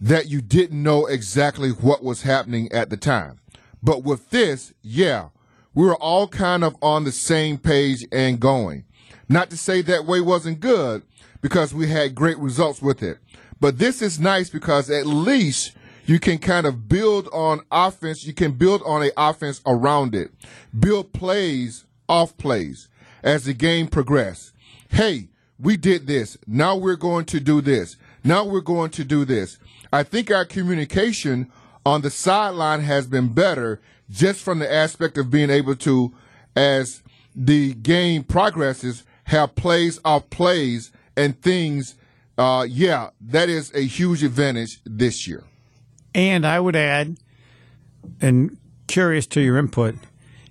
that 0.00 0.28
you 0.28 0.40
didn't 0.40 0.80
know 0.80 1.06
exactly 1.06 1.70
what 1.70 2.04
was 2.04 2.22
happening 2.22 2.70
at 2.70 2.90
the 2.90 2.96
time. 2.96 3.40
But 3.82 4.04
with 4.04 4.30
this, 4.30 4.72
yeah, 4.82 5.30
we 5.74 5.84
were 5.86 5.96
all 5.96 6.28
kind 6.28 6.62
of 6.62 6.76
on 6.82 7.04
the 7.04 7.12
same 7.12 7.58
page 7.58 8.06
and 8.12 8.38
going. 8.38 8.84
Not 9.28 9.50
to 9.50 9.56
say 9.56 9.82
that 9.82 10.06
way 10.06 10.20
wasn't 10.20 10.60
good 10.60 11.02
because 11.40 11.74
we 11.74 11.88
had 11.88 12.14
great 12.14 12.38
results 12.38 12.80
with 12.80 13.02
it. 13.02 13.18
But 13.60 13.78
this 13.78 14.00
is 14.00 14.20
nice 14.20 14.50
because 14.50 14.88
at 14.88 15.06
least 15.06 15.72
you 16.06 16.18
can 16.18 16.38
kind 16.38 16.66
of 16.66 16.88
build 16.88 17.28
on 17.32 17.60
offense. 17.70 18.24
You 18.24 18.32
can 18.32 18.52
build 18.52 18.82
on 18.84 19.02
a 19.02 19.10
offense 19.16 19.60
around 19.66 20.14
it. 20.14 20.30
Build 20.78 21.12
plays 21.12 21.84
off 22.08 22.36
plays 22.38 22.88
as 23.22 23.44
the 23.44 23.52
game 23.52 23.88
progresses. 23.88 24.52
Hey, 24.88 25.28
we 25.58 25.76
did 25.76 26.06
this. 26.06 26.38
Now 26.46 26.76
we're 26.76 26.96
going 26.96 27.24
to 27.26 27.40
do 27.40 27.60
this. 27.60 27.96
Now 28.24 28.44
we're 28.44 28.60
going 28.60 28.90
to 28.90 29.04
do 29.04 29.24
this. 29.24 29.58
I 29.92 30.02
think 30.02 30.30
our 30.30 30.44
communication 30.44 31.50
on 31.84 32.02
the 32.02 32.10
sideline 32.10 32.80
has 32.80 33.06
been 33.06 33.32
better 33.32 33.80
just 34.10 34.40
from 34.40 34.58
the 34.58 34.72
aspect 34.72 35.18
of 35.18 35.30
being 35.30 35.50
able 35.50 35.74
to, 35.76 36.14
as 36.54 37.02
the 37.34 37.74
game 37.74 38.24
progresses, 38.24 39.04
have 39.24 39.54
plays 39.54 39.98
off 40.04 40.28
plays 40.30 40.90
and 41.16 41.40
things. 41.40 41.94
Uh, 42.36 42.66
yeah, 42.68 43.10
that 43.20 43.48
is 43.48 43.74
a 43.74 43.80
huge 43.80 44.22
advantage 44.22 44.80
this 44.84 45.26
year. 45.26 45.44
And 46.14 46.46
I 46.46 46.60
would 46.60 46.76
add, 46.76 47.18
and 48.20 48.56
curious 48.86 49.26
to 49.28 49.40
your 49.40 49.58
input, 49.58 49.96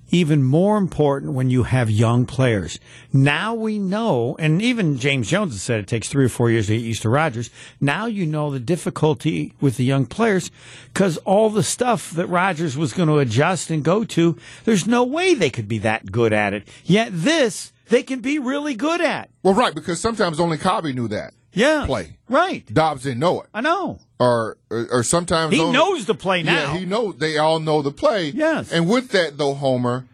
even 0.09 0.43
more 0.43 0.77
important 0.77 1.33
when 1.33 1.49
you 1.49 1.63
have 1.63 1.89
young 1.89 2.25
players. 2.25 2.79
Now 3.11 3.53
we 3.53 3.79
know, 3.79 4.35
and 4.39 4.61
even 4.61 4.97
James 4.97 5.29
Jones 5.29 5.53
has 5.53 5.61
said 5.61 5.79
it 5.79 5.87
takes 5.87 6.09
three 6.09 6.25
or 6.25 6.29
four 6.29 6.49
years 6.49 6.67
to 6.67 6.77
get 6.77 6.85
used 6.85 7.01
to 7.03 7.09
Rodgers. 7.09 7.49
Now 7.81 8.05
you 8.05 8.25
know 8.25 8.51
the 8.51 8.59
difficulty 8.59 9.53
with 9.59 9.77
the 9.77 9.85
young 9.85 10.05
players 10.05 10.51
because 10.93 11.17
all 11.19 11.49
the 11.49 11.63
stuff 11.63 12.11
that 12.11 12.27
Rodgers 12.27 12.77
was 12.77 12.93
going 12.93 13.09
to 13.09 13.19
adjust 13.19 13.69
and 13.69 13.83
go 13.83 14.03
to, 14.05 14.37
there's 14.65 14.87
no 14.87 15.03
way 15.03 15.33
they 15.33 15.49
could 15.49 15.67
be 15.67 15.79
that 15.79 16.11
good 16.11 16.33
at 16.33 16.53
it. 16.53 16.67
Yet 16.83 17.09
this, 17.11 17.73
they 17.89 18.03
can 18.03 18.19
be 18.19 18.39
really 18.39 18.75
good 18.75 19.01
at. 19.01 19.29
Well, 19.43 19.53
right, 19.53 19.73
because 19.73 19.99
sometimes 19.99 20.39
only 20.39 20.57
Cobby 20.57 20.93
knew 20.93 21.07
that 21.09 21.33
Yeah. 21.53 21.85
play. 21.85 22.17
Right. 22.29 22.65
Doubs 22.71 23.03
didn't 23.03 23.19
know 23.19 23.41
it, 23.41 23.47
I 23.53 23.61
know. 23.61 23.99
or 24.19 24.57
or, 24.69 24.87
or 24.91 25.03
sometimes 25.03 25.53
He 25.53 25.59
only- 25.61 25.73
knows 25.73 26.05
the 26.05 26.13
play 26.13 26.43
now. 26.43 26.73
Yeah, 26.73 26.77
he 26.77 26.85
knows. 26.85 27.15
They 27.17 27.37
all 27.37 27.59
know 27.59 27.81
the 27.81 27.91
play. 27.91 28.29
Yes. 28.29 28.71
And 28.71 28.87
with 28.89 29.09
that, 29.09 29.37
though, 29.37 29.53
Homer, 29.53 30.05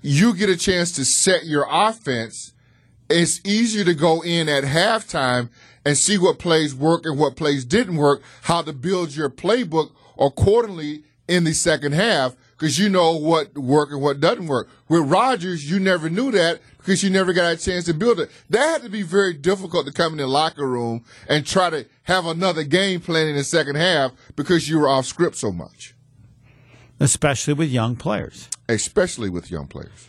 you 0.00 0.34
get 0.34 0.48
a 0.50 0.56
chance 0.56 0.92
to 0.92 1.04
set 1.04 1.44
your 1.46 1.66
offense. 1.70 2.52
It's 3.10 3.40
easier 3.44 3.84
to 3.84 3.94
go 3.94 4.22
in 4.22 4.48
at 4.48 4.64
halftime 4.64 5.50
and 5.84 5.98
see 5.98 6.16
what 6.18 6.38
plays 6.38 6.74
work 6.74 7.04
and 7.04 7.18
what 7.18 7.36
plays 7.36 7.64
didn't 7.64 7.96
work, 7.96 8.22
how 8.42 8.62
to 8.62 8.72
build 8.72 9.14
your 9.14 9.28
playbook 9.28 9.90
accordingly 10.18 11.02
in 11.28 11.44
the 11.44 11.52
second 11.52 11.92
half, 11.92 12.34
because 12.62 12.78
you 12.78 12.88
know 12.88 13.16
what 13.16 13.58
worked 13.58 13.90
and 13.90 14.00
what 14.00 14.20
doesn't 14.20 14.46
work. 14.46 14.68
With 14.88 15.02
Rodgers, 15.10 15.68
you 15.68 15.80
never 15.80 16.08
knew 16.08 16.30
that 16.30 16.60
because 16.78 17.02
you 17.02 17.10
never 17.10 17.32
got 17.32 17.52
a 17.52 17.56
chance 17.56 17.86
to 17.86 17.92
build 17.92 18.20
it. 18.20 18.30
That 18.50 18.64
had 18.74 18.82
to 18.82 18.88
be 18.88 19.02
very 19.02 19.34
difficult 19.34 19.84
to 19.86 19.92
come 19.92 20.12
in 20.12 20.18
the 20.18 20.28
locker 20.28 20.68
room 20.68 21.04
and 21.28 21.44
try 21.44 21.70
to 21.70 21.86
have 22.04 22.24
another 22.24 22.62
game 22.62 23.00
plan 23.00 23.26
in 23.26 23.34
the 23.34 23.42
second 23.42 23.74
half 23.74 24.12
because 24.36 24.68
you 24.68 24.78
were 24.78 24.86
off 24.88 25.06
script 25.06 25.34
so 25.34 25.50
much, 25.50 25.96
Especially 27.00 27.52
with 27.52 27.68
young 27.68 27.96
players. 27.96 28.48
especially 28.68 29.28
with 29.28 29.50
young 29.50 29.66
players. 29.66 30.08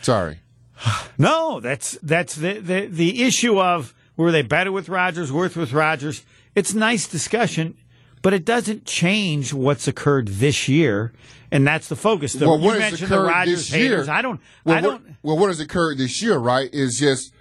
Sorry. 0.00 0.38
No, 1.18 1.60
that's 1.60 1.98
that's 2.02 2.34
the, 2.34 2.54
the 2.60 2.86
the 2.86 3.22
issue 3.24 3.60
of 3.60 3.92
were 4.16 4.32
they 4.32 4.40
better 4.40 4.72
with 4.72 4.88
Rodgers, 4.88 5.30
worse 5.30 5.54
with 5.54 5.74
Rodgers. 5.74 6.24
It's 6.54 6.72
nice 6.72 7.06
discussion, 7.06 7.76
but 8.22 8.32
it 8.32 8.44
doesn't 8.44 8.84
change 8.84 9.52
what's 9.52 9.88
occurred 9.88 10.28
this 10.28 10.68
year, 10.68 11.12
and 11.50 11.66
that's 11.66 11.88
the 11.88 11.96
focus. 11.96 12.34
The, 12.34 12.46
well, 12.46 12.58
you 12.58 12.66
what 12.66 12.80
has 12.80 12.92
mentioned 12.92 13.10
the 13.10 13.20
Rodgers 13.20 13.70
this 13.70 13.72
year? 13.72 13.90
haters. 13.90 14.08
I 14.08 14.22
don't. 14.22 14.40
Well, 14.64 14.76
I 14.76 14.80
don't. 14.80 15.04
What, 15.04 15.14
well, 15.22 15.38
what 15.38 15.46
has 15.48 15.60
occurred 15.60 15.98
this 15.98 16.22
year, 16.22 16.36
right? 16.38 16.72
Is 16.72 16.98
just 16.98 17.32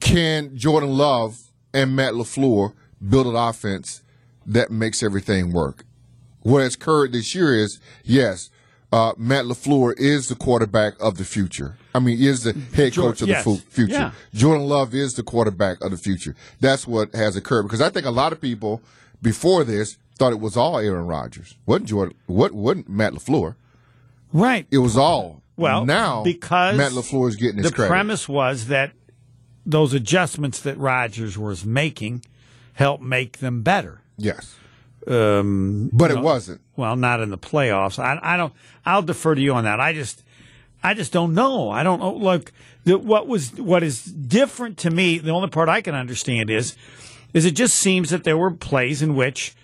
can 0.00 0.56
Jordan 0.56 0.90
Love 0.90 1.50
and 1.72 1.94
Matt 1.94 2.14
LaFleur 2.14 2.74
build 3.06 3.26
an 3.26 3.36
offense 3.36 4.02
that 4.44 4.70
makes 4.70 5.02
everything 5.02 5.52
work? 5.52 5.84
What 6.40 6.62
has 6.62 6.74
occurred 6.74 7.12
this 7.12 7.34
year 7.34 7.54
is 7.54 7.80
yes, 8.04 8.50
uh, 8.92 9.12
Matt 9.16 9.44
LaFleur 9.46 9.98
is 9.98 10.28
the 10.28 10.36
quarterback 10.36 10.94
of 11.00 11.18
the 11.18 11.24
future. 11.24 11.76
I 11.96 12.00
mean, 12.00 12.20
is 12.20 12.44
the 12.44 12.52
head 12.74 12.94
coach 12.94 13.20
of 13.22 13.26
the 13.28 13.34
yes. 13.34 13.44
fu- 13.44 13.56
future. 13.56 13.92
Yeah. 13.92 14.10
Jordan 14.34 14.66
Love 14.66 14.94
is 14.94 15.14
the 15.14 15.22
quarterback 15.22 15.80
of 15.82 15.90
the 15.90 15.96
future. 15.96 16.34
That's 16.60 16.86
what 16.86 17.14
has 17.14 17.36
occurred 17.36 17.62
because 17.64 17.80
I 17.80 17.90
think 17.90 18.06
a 18.06 18.10
lot 18.10 18.32
of 18.32 18.40
people 18.40 18.82
before 19.22 19.64
this 19.64 19.98
thought 20.18 20.32
it 20.32 20.40
was 20.40 20.56
all 20.56 20.78
Aaron 20.78 21.06
Rodgers. 21.06 21.56
Wasn't 21.66 21.88
Jordan? 21.88 22.16
What? 22.26 22.52
Wasn't 22.52 22.88
Matt 22.88 23.12
LaFleur? 23.12 23.54
Right. 24.32 24.66
It 24.70 24.78
was 24.78 24.96
all. 24.96 25.42
Well, 25.56 25.86
now 25.86 26.22
because 26.22 26.76
Matt 26.76 26.92
LaFleur 26.92 27.28
is 27.28 27.36
getting 27.36 27.56
his 27.58 27.66
credit. 27.66 27.70
the 27.70 27.76
credit. 27.76 27.88
premise 27.90 28.28
was 28.28 28.66
that 28.66 28.92
those 29.64 29.94
adjustments 29.94 30.60
that 30.60 30.76
Rodgers 30.78 31.38
was 31.38 31.64
making 31.64 32.24
helped 32.74 33.02
make 33.02 33.38
them 33.38 33.62
better. 33.62 34.00
yes, 34.18 34.54
Um, 35.06 35.88
but 35.92 36.10
it 36.10 36.18
wasn't. 36.20 36.60
well, 36.76 36.94
not 36.96 37.20
in 37.20 37.30
the 37.30 37.38
playoffs. 37.38 37.98
I, 37.98 38.18
I 38.22 38.36
don't. 38.36 38.52
I'll 38.84 39.02
defer 39.02 39.34
to 39.34 39.40
you 39.40 39.54
on 39.54 39.64
that. 39.64 39.80
I 39.80 39.92
just, 39.94 40.22
I 40.86 40.94
just 40.94 41.12
don't 41.12 41.34
know. 41.34 41.68
I 41.68 41.82
don't 41.82 41.98
know. 41.98 42.14
Look, 42.14 42.52
the, 42.84 42.96
what 42.96 43.26
was 43.26 43.52
what 43.54 43.82
is 43.82 44.04
different 44.04 44.78
to 44.78 44.90
me? 44.90 45.18
The 45.18 45.32
only 45.32 45.48
part 45.48 45.68
I 45.68 45.80
can 45.80 45.96
understand 45.96 46.48
is, 46.48 46.76
is 47.34 47.44
it 47.44 47.56
just 47.56 47.74
seems 47.74 48.10
that 48.10 48.22
there 48.22 48.38
were 48.38 48.52
plays 48.52 49.02
in 49.02 49.16
which 49.16 49.56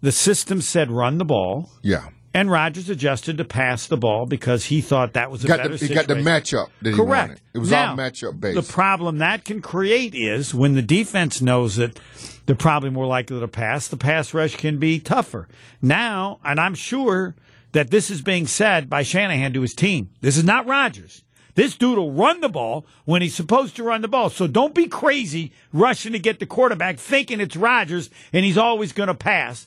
the 0.00 0.10
system 0.10 0.62
said 0.62 0.90
run 0.90 1.18
the 1.18 1.26
ball, 1.26 1.68
Yeah, 1.82 2.08
and 2.32 2.50
Rodgers 2.50 2.88
adjusted 2.88 3.36
to 3.36 3.44
pass 3.44 3.88
the 3.88 3.98
ball 3.98 4.24
because 4.24 4.64
he 4.64 4.80
thought 4.80 5.12
that 5.12 5.30
was 5.30 5.44
a 5.44 5.48
got 5.48 5.58
better 5.58 5.76
the, 5.76 5.86
he 5.86 5.92
got 5.92 6.08
the 6.08 6.14
matchup 6.14 6.68
that 6.80 6.94
Correct. 6.94 7.42
It 7.52 7.58
was 7.58 7.70
Now, 7.70 7.90
all 7.90 7.96
matchup 7.98 8.40
based. 8.40 8.66
The 8.66 8.72
problem 8.72 9.18
that 9.18 9.44
can 9.44 9.60
create 9.60 10.14
is 10.14 10.54
when 10.54 10.76
the 10.76 10.82
defense 10.82 11.42
knows 11.42 11.76
that 11.76 12.00
they're 12.46 12.56
probably 12.56 12.88
more 12.88 13.06
likely 13.06 13.38
to 13.38 13.48
pass, 13.48 13.86
the 13.86 13.98
pass 13.98 14.32
rush 14.32 14.56
can 14.56 14.78
be 14.78 14.98
tougher. 14.98 15.46
Now, 15.82 16.40
and 16.42 16.58
I'm 16.58 16.74
sure 16.74 17.34
that 17.72 17.90
this 17.90 18.10
is 18.10 18.22
being 18.22 18.46
said 18.46 18.90
by 18.90 19.02
Shanahan 19.02 19.52
to 19.52 19.62
his 19.62 19.74
team. 19.74 20.10
This 20.20 20.36
is 20.36 20.44
not 20.44 20.66
Rodgers. 20.66 21.22
This 21.54 21.76
dude 21.76 21.98
will 21.98 22.12
run 22.12 22.40
the 22.40 22.48
ball 22.48 22.86
when 23.04 23.22
he's 23.22 23.34
supposed 23.34 23.76
to 23.76 23.82
run 23.82 24.02
the 24.02 24.08
ball. 24.08 24.30
So 24.30 24.46
don't 24.46 24.74
be 24.74 24.86
crazy 24.86 25.52
rushing 25.72 26.12
to 26.12 26.18
get 26.18 26.38
the 26.38 26.46
quarterback 26.46 26.98
thinking 26.98 27.40
it's 27.40 27.56
Rodgers 27.56 28.08
and 28.32 28.44
he's 28.44 28.58
always 28.58 28.92
going 28.92 29.08
to 29.08 29.14
pass 29.14 29.66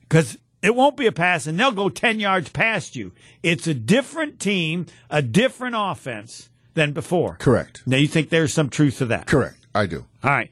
because 0.00 0.38
it 0.62 0.74
won't 0.74 0.96
be 0.96 1.06
a 1.06 1.12
pass 1.12 1.46
and 1.46 1.58
they'll 1.58 1.72
go 1.72 1.88
10 1.88 2.18
yards 2.18 2.48
past 2.48 2.96
you. 2.96 3.12
It's 3.42 3.66
a 3.66 3.74
different 3.74 4.40
team, 4.40 4.86
a 5.10 5.22
different 5.22 5.74
offense 5.78 6.48
than 6.74 6.92
before. 6.92 7.36
Correct. 7.36 7.82
Now, 7.86 7.98
you 7.98 8.08
think 8.08 8.30
there's 8.30 8.52
some 8.52 8.70
truth 8.70 8.98
to 8.98 9.06
that? 9.06 9.26
Correct. 9.26 9.58
I 9.74 9.86
do. 9.86 10.06
All 10.22 10.30
right. 10.30 10.50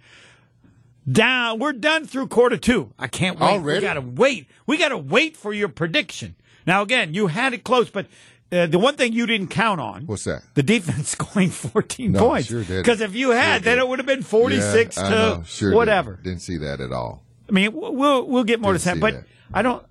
Down, 1.10 1.58
we're 1.58 1.72
done 1.72 2.06
through 2.06 2.28
quarter 2.28 2.56
two. 2.56 2.92
I 2.98 3.08
can't 3.08 3.40
wait. 3.40 3.46
Already? 3.46 3.80
We 3.80 3.86
gotta 3.86 4.00
wait. 4.00 4.46
We 4.66 4.76
gotta 4.76 4.98
wait 4.98 5.36
for 5.36 5.52
your 5.52 5.68
prediction. 5.68 6.36
Now, 6.66 6.82
again, 6.82 7.14
you 7.14 7.26
had 7.28 7.52
it 7.54 7.64
close, 7.64 7.90
but 7.90 8.06
uh, 8.52 8.66
the 8.66 8.78
one 8.78 8.96
thing 8.96 9.12
you 9.12 9.26
didn't 9.26 9.48
count 9.48 9.80
on 9.80 10.06
What's 10.06 10.24
that? 10.24 10.42
the 10.54 10.62
defense 10.62 11.08
scoring 11.16 11.50
14 11.50 12.12
No, 12.12 12.18
points. 12.28 12.48
sure 12.48 12.62
didn't. 12.62 12.82
Because 12.82 13.00
if 13.00 13.14
you 13.14 13.30
had, 13.30 13.62
Sure 13.62 13.64
then 13.64 13.76
did. 13.78 13.82
it 13.84 13.88
would 13.88 13.98
have 13.98 14.06
been 14.06 14.22
46 14.22 14.96
Yeah, 14.96 15.08
to. 15.08 15.42
Sure 15.46 15.74
whatever. 15.74 16.12
Didn't, 16.16 16.24
didn't 16.24 16.42
see 16.42 16.56
that 16.58 16.80
at 16.80 16.92
all. 16.92 17.22
I 17.48 17.52
mean, 17.52 17.72
we'll 17.72 18.26
we'll 18.26 18.44
get 18.44 18.60
more 18.60 18.72
Didn't 18.72 18.82
to 18.82 18.88
that, 18.94 19.00
but 19.00 19.14
that. 19.14 19.24
I 19.52 19.62
don't. 19.62 19.84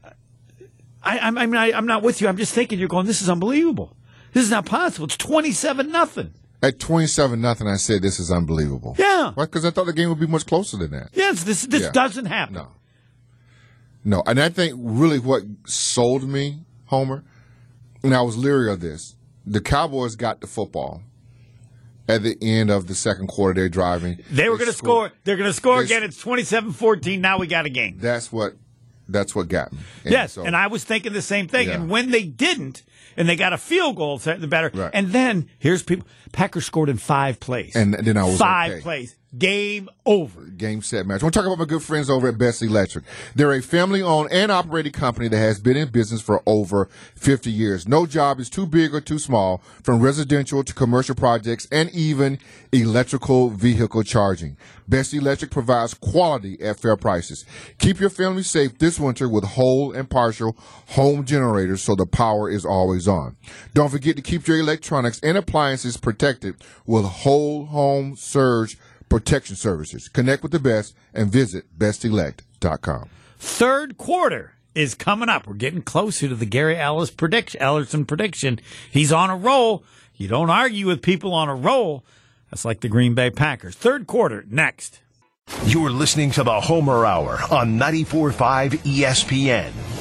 I 1.04 1.20
I'm 1.20 1.38
I 1.38 1.46
mean, 1.46 1.56
I, 1.58 1.72
I'm 1.74 1.86
not 1.88 2.04
with 2.04 2.22
you. 2.22 2.28
I'm 2.28 2.38
just 2.38 2.54
thinking. 2.54 2.80
You're 2.80 2.88
going. 2.88 3.06
This 3.06 3.22
is 3.22 3.30
unbelievable. 3.30 3.96
This 4.34 4.44
is 4.44 4.52
not 4.52 4.66
possible. 4.66 5.06
It's 5.06 5.18
27 5.18 5.92
nothing. 5.92 6.34
At 6.62 6.78
twenty-seven 6.80 7.40
nothing, 7.40 7.68
I 7.68 7.78
said 7.78 8.02
this 8.02 8.20
is 8.20 8.30
unbelievable. 8.32 8.94
Yeah. 9.00 9.32
Why? 9.34 9.46
Because 9.46 9.64
I 9.64 9.72
thought 9.72 9.86
the 9.86 9.94
game 9.94 10.10
would 10.10 10.20
be 10.20 10.28
much 10.28 10.46
closer 10.46 10.76
than 10.76 10.92
that. 10.92 11.10
Yes. 11.14 11.44
This 11.46 11.62
this 11.64 11.84
Yeah. 11.84 11.92
doesn't 11.92 12.26
happen. 12.26 12.56
No. 12.56 12.68
No, 14.04 14.24
and 14.26 14.40
I 14.40 14.50
think 14.50 14.76
really 14.78 15.20
what 15.20 15.44
sold 15.66 16.24
me, 16.24 16.60
Homer, 16.86 17.24
and 18.04 18.16
I 18.16 18.22
was 18.22 18.38
leery 18.38 18.72
of 18.72 18.80
this. 18.80 19.16
The 19.46 19.62
Cowboys 19.62 20.16
got 20.16 20.42
the 20.42 20.48
football 20.48 21.02
at 22.08 22.24
the 22.24 22.38
end 22.42 22.70
of 22.70 22.88
the 22.88 22.96
second 22.96 23.28
quarter. 23.28 23.60
They're 23.60 23.70
driving. 23.70 24.20
They 24.32 24.50
were 24.50 24.58
going 24.58 24.70
to 24.70 24.76
score. 24.76 25.12
They're 25.24 25.38
going 25.38 25.50
to 25.50 25.54
score 25.54 25.80
They- 25.80 25.86
again. 25.86 26.04
It's 26.04 26.22
27-14. 26.24 27.20
Now 27.20 27.40
we 27.40 27.48
got 27.48 27.66
a 27.66 27.70
game. 27.70 27.98
That's 28.00 28.32
what. 28.32 28.54
That's 29.12 29.34
what 29.34 29.48
got 29.48 29.74
me. 29.74 29.80
And 30.04 30.12
yes, 30.12 30.34
so- 30.34 30.44
and 30.44 30.56
I 30.56 30.68
was 30.68 30.84
thinking 30.84 31.14
the 31.14 31.22
same 31.24 31.48
thing. 31.48 31.68
Yeah. 31.68 31.76
And 31.76 31.90
when 31.90 32.12
they 32.12 32.24
didn't, 32.24 32.84
and 33.18 33.28
they 33.28 33.36
got 33.36 33.54
a 33.54 33.58
field 33.58 33.96
goal, 33.96 34.20
the 34.20 34.48
better. 34.48 34.70
Right. 34.72 34.92
And 34.94 35.08
then 35.10 35.50
here's 35.58 35.82
people. 35.82 36.08
Packers 36.32 36.66
scored 36.66 36.90
in 36.90 36.98
five 36.98 37.40
plays. 37.40 37.76
And 37.76 37.94
then 37.96 38.18
I 38.18 38.24
was 38.24 38.38
five 38.38 38.72
okay. 38.74 38.82
plays. 38.82 39.16
Game 39.38 39.90
over. 40.08 40.42
game 40.46 40.82
set 40.82 41.06
match. 41.06 41.22
I 41.22 41.26
want 41.26 41.34
to 41.36 41.40
talk 41.40 41.46
about 41.46 41.60
my 41.60 41.66
good 41.66 41.84
friends 41.84 42.10
over 42.10 42.28
at 42.28 42.40
Best 42.40 42.64
Electric. 42.64 43.06
They're 43.36 43.54
a 43.54 43.62
family 43.62 44.02
owned 44.02 44.32
and 44.32 44.52
operated 44.52 44.94
company 44.94 45.28
that 45.28 45.38
has 45.38 45.60
been 45.60 45.78
in 45.78 45.90
business 45.90 46.20
for 46.20 46.42
over 46.48 46.90
50 47.14 47.52
years. 47.52 47.88
No 47.88 48.08
job 48.08 48.40
is 48.40 48.50
too 48.50 48.66
big 48.66 48.96
or 48.96 49.02
too 49.02 49.20
small, 49.20 49.62
from 49.84 50.02
residential 50.02 50.64
to 50.64 50.74
commercial 50.74 51.14
projects 51.14 51.68
and 51.72 51.92
even 51.92 52.40
electrical 52.72 53.52
vehicle 53.52 54.02
charging. 54.02 54.58
Best 54.88 55.14
Electric 55.14 55.52
provides 55.52 55.94
quality 55.94 56.60
at 56.62 56.80
fair 56.80 56.98
prices. 56.98 57.46
Keep 57.78 58.00
your 58.00 58.10
family 58.10 58.42
safe 58.42 58.80
this 58.80 59.00
winter 59.00 59.30
with 59.30 59.44
whole 59.44 59.92
and 59.92 60.10
partial 60.10 60.58
home 60.88 61.24
generators 61.24 61.84
so 61.84 61.96
the 61.96 62.08
power 62.08 62.50
is 62.50 62.66
always 62.66 63.08
on. 63.08 63.38
Don't 63.76 63.90
forget 63.90 64.16
to 64.16 64.24
keep 64.24 64.48
your 64.48 64.58
electronics 64.58 65.20
and 65.22 65.38
appliances 65.38 65.98
protected 65.98 66.56
with 66.88 67.06
whole 67.06 67.66
home 67.66 68.16
surge 68.16 68.80
protection 69.10 69.56
services. 69.56 70.08
Connect 70.08 70.44
with 70.44 70.52
the 70.52 70.60
best 70.60 70.96
and 71.14 71.32
visit 71.32 71.66
bestelect.com. 71.78 73.10
Third 73.38 73.98
quarter 73.98 74.54
is 74.76 74.96
coming 74.96 75.30
up. 75.30 75.48
We're 75.48 75.56
getting 75.56 75.82
closer 75.82 76.28
to 76.28 76.36
the 76.36 76.46
Gary 76.46 76.78
Ellis 76.78 77.12
prediction, 77.12 77.60
Ellerson 77.60 78.08
prediction. 78.08 78.60
He's 78.92 79.12
on 79.12 79.30
a 79.30 79.36
roll. 79.36 79.84
You 80.16 80.28
don't 80.28 80.50
argue 80.50 80.88
with 80.88 81.02
people 81.02 81.34
on 81.34 81.50
a 81.50 81.56
roll. 81.56 82.06
That's 82.52 82.66
like 82.66 82.82
the 82.82 82.90
Green 82.90 83.14
Bay 83.16 83.30
Packers. 83.30 83.76
Third 83.76 84.08
quarter 84.08 84.46
next. 84.50 85.02
You're 85.66 85.92
listening 85.92 86.32
to 86.32 86.44
the 86.44 86.62
Homer 86.62 87.06
Hour 87.06 87.40
on 87.50 87.80
94.5 87.80 88.72
ESPN. 88.80 89.99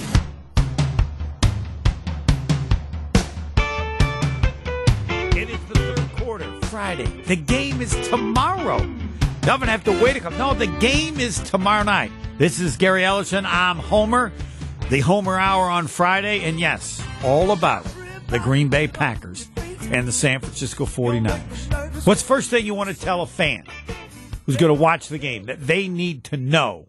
Friday. 6.89 7.23
The 7.27 7.37
game 7.37 7.83
is 7.83 7.91
tomorrow. 8.09 8.79
Doesn't 9.43 9.69
have 9.69 9.85
to 9.85 10.03
wait 10.03 10.17
a 10.17 10.21
couple. 10.21 10.39
No, 10.39 10.55
the 10.55 10.69
game 10.79 11.21
is 11.21 11.39
tomorrow 11.39 11.83
night. 11.83 12.11
This 12.39 12.61
is 12.61 12.79
Gary 12.79 13.03
Ellerson. 13.03 13.45
I'm 13.45 13.77
Homer. 13.77 14.33
The 14.89 15.01
Homer 15.01 15.39
Hour 15.39 15.65
on 15.69 15.87
Friday, 15.87 16.45
and 16.45 16.59
yes, 16.59 17.05
all 17.23 17.51
about 17.51 17.87
the 18.29 18.39
Green 18.39 18.71
Bay 18.71 18.89
Packers 18.89 19.51
and 19.91 20.09
the 20.09 20.13
San 20.13 20.41
Francisco 20.41 20.87
49ers. 20.87 22.07
What's 22.07 22.23
first 22.23 22.49
thing 22.49 22.65
you 22.65 22.73
want 22.73 22.89
to 22.89 22.99
tell 22.99 23.21
a 23.21 23.27
fan 23.27 23.65
who's 24.47 24.57
going 24.57 24.75
to 24.75 24.83
watch 24.83 25.09
the 25.09 25.19
game 25.19 25.45
that 25.45 25.67
they 25.67 25.89
need 25.89 26.25
to 26.25 26.39
know 26.39 26.89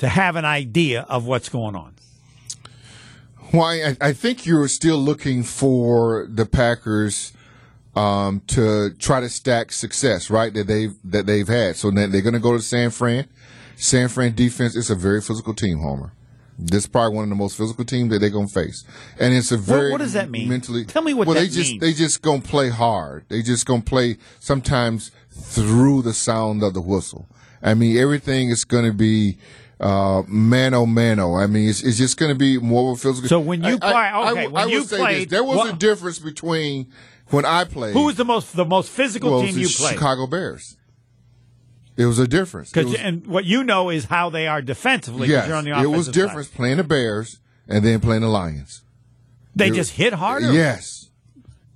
to 0.00 0.08
have 0.08 0.36
an 0.36 0.44
idea 0.44 1.06
of 1.08 1.24
what's 1.24 1.48
going 1.48 1.74
on? 1.74 1.94
Well, 3.54 3.64
I, 3.64 3.96
I 4.02 4.12
think 4.12 4.44
you're 4.44 4.68
still 4.68 4.98
looking 4.98 5.44
for 5.44 6.26
the 6.28 6.44
Packers 6.44 7.32
um, 7.96 8.40
to 8.48 8.90
try 8.98 9.20
to 9.20 9.28
stack 9.28 9.72
success, 9.72 10.30
right? 10.30 10.52
That 10.52 10.66
they've 10.66 10.94
that 11.04 11.26
they've 11.26 11.46
had. 11.48 11.76
So 11.76 11.90
they're 11.90 12.08
going 12.08 12.32
to 12.34 12.40
go 12.40 12.52
to 12.52 12.62
San 12.62 12.90
Fran. 12.90 13.26
San 13.76 14.08
Fran 14.08 14.34
defense 14.34 14.76
is 14.76 14.90
a 14.90 14.94
very 14.94 15.20
physical 15.20 15.54
team, 15.54 15.78
Homer. 15.78 16.12
This 16.56 16.84
is 16.84 16.86
probably 16.86 17.16
one 17.16 17.24
of 17.24 17.30
the 17.30 17.34
most 17.36 17.56
physical 17.56 17.84
teams 17.84 18.10
that 18.10 18.20
they're 18.20 18.30
going 18.30 18.46
to 18.46 18.52
face, 18.54 18.84
and 19.18 19.34
it's 19.34 19.50
a 19.50 19.56
very 19.56 19.90
what 19.90 19.98
does 19.98 20.12
that 20.12 20.30
mean? 20.30 20.48
mentally. 20.48 20.84
Tell 20.84 21.02
me 21.02 21.12
what 21.12 21.26
well, 21.26 21.34
they 21.34 21.48
just 21.48 21.72
means. 21.72 21.80
they 21.80 21.92
just 21.92 22.22
going 22.22 22.42
to 22.42 22.48
play 22.48 22.68
hard. 22.68 23.24
They 23.28 23.42
just 23.42 23.66
going 23.66 23.82
to 23.82 23.88
play 23.90 24.18
sometimes 24.38 25.10
through 25.30 26.02
the 26.02 26.14
sound 26.14 26.62
of 26.62 26.74
the 26.74 26.80
whistle. 26.80 27.28
I 27.60 27.74
mean, 27.74 27.96
everything 27.96 28.50
is 28.50 28.64
going 28.64 28.84
to 28.84 28.92
be 28.92 29.36
uh, 29.80 30.22
mano 30.28 30.86
mano. 30.86 31.34
I 31.34 31.48
mean, 31.48 31.68
it's, 31.68 31.82
it's 31.82 31.98
just 31.98 32.16
going 32.18 32.30
to 32.30 32.38
be 32.38 32.58
more 32.58 32.92
of 32.92 32.98
a 32.98 33.00
physical. 33.00 33.28
So 33.28 33.40
when 33.40 33.64
you 33.64 33.76
I- 33.82 33.88
I- 33.88 33.92
play- 34.22 34.30
okay, 34.32 34.44
I, 34.44 34.46
when 34.46 34.62
I 34.62 34.66
you 34.66 34.78
would 34.78 34.88
say 34.88 34.96
played- 34.98 35.22
this, 35.22 35.30
there 35.32 35.42
was 35.44 35.56
what- 35.56 35.74
a 35.74 35.76
difference 35.76 36.20
between 36.20 36.86
when 37.28 37.44
I 37.44 37.64
played. 37.64 37.92
Who 37.94 38.04
was 38.06 38.16
the 38.16 38.24
most 38.24 38.54
the 38.56 38.64
most 38.64 38.90
physical 38.90 39.30
well, 39.30 39.40
it 39.40 39.46
team 39.46 39.54
was 39.54 39.62
you 39.62 39.68
the 39.68 39.74
played? 39.82 39.94
Chicago 39.94 40.26
Bears. 40.26 40.76
It 41.96 42.06
was 42.06 42.18
a 42.18 42.26
difference. 42.26 42.74
Was- 42.74 42.94
and 42.96 43.26
what 43.26 43.44
you 43.44 43.62
know 43.62 43.88
is 43.90 44.06
how 44.06 44.28
they 44.30 44.46
are 44.48 44.60
defensively. 44.60 45.28
yes, 45.28 45.46
you're 45.46 45.56
on 45.56 45.64
the 45.64 45.70
it 45.80 45.86
was 45.86 46.08
difference 46.08 46.48
side. 46.48 46.56
playing 46.56 46.76
the 46.78 46.84
Bears 46.84 47.38
and 47.68 47.84
then 47.84 48.00
playing 48.00 48.22
the 48.22 48.28
Lions. 48.28 48.82
They 49.54 49.68
It- 49.68 49.74
just 49.74 49.92
hit 49.92 50.12
harder. 50.14 50.52
Yes, 50.52 51.10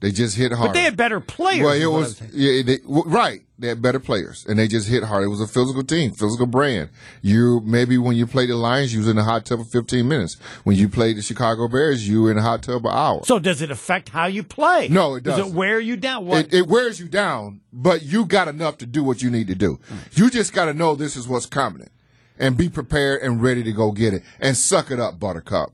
they 0.00 0.11
just 0.11 0.37
hit 0.37 0.52
hard. 0.52 0.68
but 0.70 0.72
they 0.74 0.82
had 0.82 0.96
better 0.96 1.20
players. 1.20 1.64
Well, 1.64 1.72
it 1.74 1.87
was 1.87 2.20
yeah, 2.32 2.62
they, 2.62 2.78
right. 2.84 3.42
They 3.61 3.66
had 3.66 3.83
better 3.83 3.99
players, 3.99 4.47
and 4.49 4.57
they 4.57 4.68
just 4.68 4.88
hit 4.88 5.03
hard. 5.03 5.25
It 5.25 5.29
was 5.29 5.40
a 5.40 5.49
physical 5.49 5.83
team, 5.83 6.12
physical 6.12 6.47
brand. 6.47 6.90
You 7.23 7.61
maybe 7.64 7.99
when 7.99 8.14
you 8.16 8.25
played 8.25 8.51
the 8.51 8.55
Lions, 8.57 8.92
you 8.92 9.01
was 9.01 9.09
in 9.09 9.16
the 9.16 9.25
hot 9.25 9.47
tub 9.47 9.59
for 9.59 9.64
15 9.64 10.07
minutes. 10.07 10.37
When 10.62 10.77
you 10.77 10.88
played 10.88 11.16
the 11.16 11.23
Chicago 11.23 11.66
Bears, 11.66 12.09
you 12.09 12.23
were 12.23 12.31
in 12.31 12.37
the 12.37 12.42
hot 12.42 12.62
tub 12.62 12.87
an 12.87 12.92
hour. 12.92 13.23
So 13.25 13.40
does 13.40 13.61
it 13.61 13.73
affect 13.73 14.11
how 14.11 14.27
you 14.27 14.44
play? 14.44 14.87
No, 14.87 15.16
it 15.16 15.25
Does 15.25 15.35
it 15.35 15.40
doesn't. 15.42 15.57
wear 15.57 15.81
you 15.81 15.97
down? 15.97 16.27
What? 16.27 16.47
It, 16.47 16.55
it 16.55 16.66
wears 16.68 17.01
you 17.01 17.09
down, 17.09 17.61
but 17.73 18.03
you 18.03 18.27
got 18.27 18.47
enough 18.47 18.79
to 18.79 18.87
do 18.87 19.03
what 19.03 19.23
you 19.23 19.31
need 19.31 19.49
to 19.49 19.57
do. 19.57 19.81
You 20.12 20.31
just 20.31 20.53
got 20.53 20.66
to 20.66 20.75
know 20.75 20.94
this 20.94 21.16
is 21.16 21.27
what's 21.27 21.47
coming, 21.47 21.90
and 22.38 22.57
be 22.57 22.68
prepared 22.68 23.23
and 23.23 23.42
ready 23.42 23.64
to 23.64 23.73
go 23.73 23.90
get 23.90 24.14
it, 24.14 24.23
and 24.38 24.57
suck 24.57 24.92
it 24.92 25.01
up, 25.01 25.18
Buttercup. 25.18 25.73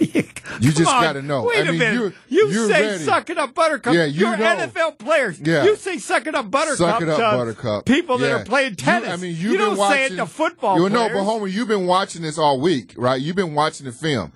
You 0.60 0.72
just 0.72 0.84
gotta 0.84 1.22
know. 1.22 1.44
Wait 1.44 1.58
I 1.58 1.60
a 1.60 1.64
mean, 1.70 1.78
minute. 1.78 1.94
you're- 1.94 2.12
you 2.28 2.48
you're 2.50 2.68
say 2.68 2.86
ready. 2.86 3.04
suck 3.04 3.30
it 3.30 3.38
up, 3.38 3.54
Buttercup. 3.54 3.94
Yeah, 3.94 4.04
you 4.06 4.20
You're 4.26 4.36
know. 4.36 4.44
NFL 4.56 4.98
players. 4.98 5.38
Yeah. 5.40 5.64
You 5.64 5.76
say 5.76 5.98
sucking 5.98 6.34
up, 6.34 6.50
Buttercup. 6.50 6.76
Suck 6.78 7.02
it 7.02 7.08
up, 7.08 7.16
to 7.18 7.36
Buttercup. 7.36 7.86
People 7.86 8.18
that 8.18 8.32
are 8.32 8.44
playing 8.44 8.70
You- 8.70 8.76
tennis. 8.76 9.08
I 9.10 9.16
mean, 9.16 9.36
you 9.36 9.50
you've 9.50 9.58
don't 9.58 9.70
been 9.70 9.78
watching, 9.78 9.96
say 10.08 10.12
it 10.14 10.16
to 10.16 10.26
football 10.26 10.78
You 10.80 10.88
know, 10.90 11.06
players. 11.06 11.12
but 11.18 11.24
Homer, 11.24 11.46
you've 11.46 11.68
been 11.68 11.86
watching 11.86 12.22
this 12.22 12.36
all 12.36 12.60
week, 12.60 12.94
right? 12.96 13.20
You've 13.20 13.36
been 13.36 13.54
watching 13.54 13.86
the 13.86 13.92
film. 13.92 14.32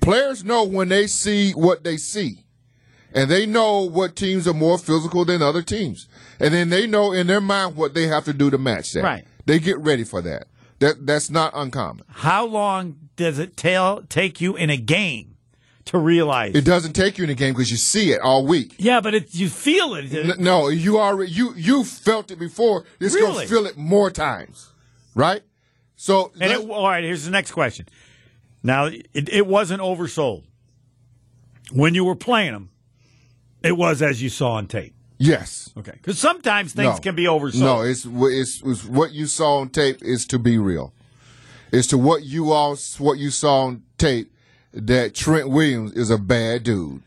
Players 0.00 0.44
know 0.44 0.64
when 0.64 0.88
they 0.88 1.06
see 1.06 1.52
what 1.52 1.82
they 1.84 1.96
see, 1.96 2.44
and 3.12 3.30
they 3.30 3.44
know 3.46 3.80
what 3.82 4.14
teams 4.16 4.46
are 4.46 4.54
more 4.54 4.78
physical 4.78 5.24
than 5.24 5.42
other 5.42 5.62
teams, 5.62 6.06
and 6.38 6.54
then 6.54 6.68
they 6.70 6.86
know 6.86 7.12
in 7.12 7.26
their 7.26 7.40
mind 7.40 7.76
what 7.76 7.94
they 7.94 8.06
have 8.06 8.24
to 8.26 8.32
do 8.32 8.50
to 8.50 8.58
match 8.58 8.92
that. 8.92 9.02
Right. 9.02 9.24
They 9.46 9.58
get 9.58 9.78
ready 9.78 10.04
for 10.04 10.20
that. 10.22 10.46
That 10.80 11.06
that's 11.06 11.30
not 11.30 11.52
uncommon. 11.54 12.04
How 12.08 12.44
long 12.46 12.96
does 13.16 13.38
it 13.38 13.56
tell, 13.56 14.02
take 14.02 14.40
you 14.40 14.56
in 14.56 14.70
a 14.70 14.76
game 14.76 15.36
to 15.86 15.98
realize? 15.98 16.54
It 16.54 16.64
doesn't 16.64 16.94
take 16.94 17.18
you 17.18 17.24
in 17.24 17.30
a 17.30 17.34
game 17.34 17.52
because 17.54 17.70
you 17.70 17.76
see 17.76 18.12
it 18.12 18.20
all 18.20 18.46
week. 18.46 18.74
yeah, 18.78 19.00
but 19.00 19.14
it, 19.14 19.34
you 19.34 19.48
feel 19.48 19.94
it. 19.94 20.12
N- 20.12 20.32
No, 20.38 20.68
you 20.68 20.98
already 20.98 21.30
you 21.32 21.54
you 21.54 21.84
felt 21.84 22.30
it 22.30 22.38
before. 22.38 22.84
It's 22.98 23.14
Really? 23.14 23.34
gonna 23.44 23.46
feel 23.46 23.66
it 23.66 23.76
more 23.76 24.10
times, 24.10 24.72
right? 25.14 25.42
So 25.96 26.32
And 26.40 26.50
it, 26.50 26.68
all 26.70 26.88
right, 26.88 27.04
here's 27.04 27.24
the 27.26 27.30
next 27.30 27.52
question. 27.52 27.86
Now, 28.62 28.86
it, 28.86 29.06
it 29.14 29.46
wasn't 29.46 29.80
oversold. 29.82 30.44
When 31.72 31.94
you 31.94 32.04
were 32.04 32.16
playing 32.16 32.52
them, 32.52 32.70
it 33.62 33.76
was 33.76 34.00
as 34.02 34.22
you 34.22 34.28
saw 34.30 34.52
on 34.52 34.66
tape. 34.66 34.94
Yes, 35.20 35.70
Okay. 35.76 35.92
Because 35.92 36.18
sometimes 36.18 36.72
things 36.72 36.94
No. 36.96 37.00
can 37.00 37.14
be 37.14 37.24
oversold. 37.26 37.60
No, 37.60 37.80
it's, 37.82 38.04
it's 38.04 38.62
it's 38.64 38.84
what 38.84 39.12
you 39.12 39.26
saw 39.26 39.58
on 39.60 39.68
tape 39.68 40.02
is 40.02 40.26
to 40.26 40.38
be 40.38 40.58
real. 40.58 40.92
It's 41.72 41.86
to 41.88 41.98
what 41.98 42.24
you 42.24 42.50
all 42.50 42.76
what 42.98 43.18
you 43.18 43.30
saw 43.30 43.66
on 43.66 43.82
tape 43.98 44.32
that 44.72 45.14
Trent 45.14 45.48
Williams 45.48 45.92
is 45.92 46.10
a 46.10 46.18
bad 46.18 46.64
dude. 46.64 47.02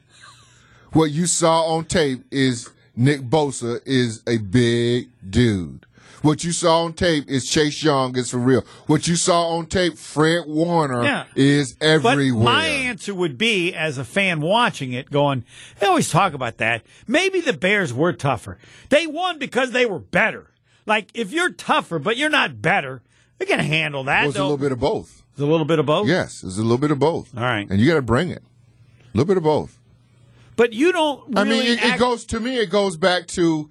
What 0.93 1.11
you 1.11 1.25
saw 1.25 1.63
on 1.75 1.85
tape 1.85 2.23
is 2.31 2.69
Nick 2.95 3.21
Bosa 3.21 3.81
is 3.85 4.21
a 4.27 4.37
big 4.37 5.09
dude. 5.27 5.85
What 6.23 6.43
you 6.45 6.53
saw 6.53 6.85
on 6.85 6.93
tape 6.93 7.29
is 7.29 7.49
Chase 7.49 7.83
Young 7.83 8.17
is 8.17 8.31
for 8.31 8.37
real. 8.37 8.63
What 8.87 9.07
you 9.09 9.17
saw 9.17 9.49
on 9.57 9.65
tape, 9.65 9.97
Fred 9.97 10.45
Warner 10.47 11.03
Yeah. 11.03 11.25
is 11.35 11.73
But 11.73 11.85
everywhere. 12.05 12.43
my 12.45 12.65
answer 12.65 13.13
would 13.13 13.37
be, 13.37 13.73
as 13.73 13.97
a 13.97 14.05
fan 14.05 14.39
watching 14.39 14.93
it, 14.93 15.11
going, 15.11 15.43
they 15.79 15.85
always 15.85 16.09
talk 16.09 16.33
about 16.33 16.57
that. 16.59 16.81
Maybe 17.07 17.41
the 17.41 17.51
Bears 17.51 17.93
were 17.93 18.13
tougher. 18.13 18.57
They 18.87 19.05
won 19.05 19.37
because 19.37 19.71
they 19.71 19.85
were 19.85 19.99
better. 19.99 20.49
Like, 20.85 21.09
if 21.13 21.31
you're 21.33 21.51
tougher, 21.51 21.99
but 21.99 22.15
you're 22.15 22.29
not 22.29 22.61
better, 22.61 23.01
they 23.37 23.45
can 23.45 23.59
handle 23.59 24.05
that. 24.05 24.23
It 24.23 24.27
was 24.27 24.35
a 24.37 24.41
little 24.43 24.57
bit 24.57 24.71
of 24.71 24.79
both. 24.79 25.23
It's 25.33 25.41
a 25.41 25.45
little 25.45 25.65
bit 25.65 25.79
of 25.79 25.85
both. 25.85 26.07
Yes, 26.07 26.41
it's 26.41 26.57
a 26.57 26.61
little 26.61 26.77
bit 26.77 26.91
of 26.91 26.99
both. 26.99 27.35
All 27.35 27.43
right. 27.43 27.67
and 27.69 27.81
you 27.81 27.87
got 27.87 27.95
to 27.95 28.01
bring 28.01 28.29
it. 28.29 28.43
A 29.13 29.17
little 29.17 29.27
bit 29.27 29.35
of 29.37 29.43
both. 29.43 29.77
But 30.55 30.71
you 30.71 30.93
don't 30.93 31.35
really 31.35 31.39
I 31.41 31.43
mean, 31.43 31.65
it, 31.65 31.83
it 31.83 31.99
goes 31.99 32.23
to 32.27 32.39
me. 32.39 32.59
It 32.59 32.69
goes 32.69 32.95
back 32.95 33.27
to 33.29 33.69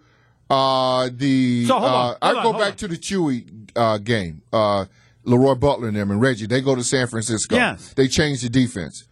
uh, 0.53 1.09
the. 1.13 1.65
So, 1.67 1.77
on, 1.77 2.15
uh, 2.15 2.19
I 2.21 2.33
go 2.35 2.41
hold 2.41 2.59
back 2.59 2.73
on. 2.73 2.77
to 2.77 2.89
the 2.89 2.97
Chewy 2.97 3.71
uh, 3.75 3.99
game. 3.99 4.43
Uh, 4.53 4.85
Leroy 5.25 5.55
Butler 5.55 5.89
and 5.89 5.97
them 5.97 6.11
and 6.11 6.21
Reggie. 6.21 6.47
They 6.47 6.61
go 6.61 6.75
to 6.75 6.83
San 6.83 7.07
Francisco. 7.07 7.55
Yes. 7.55 7.95
They 7.95 8.09
change 8.09 8.43
the 8.43 8.49
defense, 8.49 9.07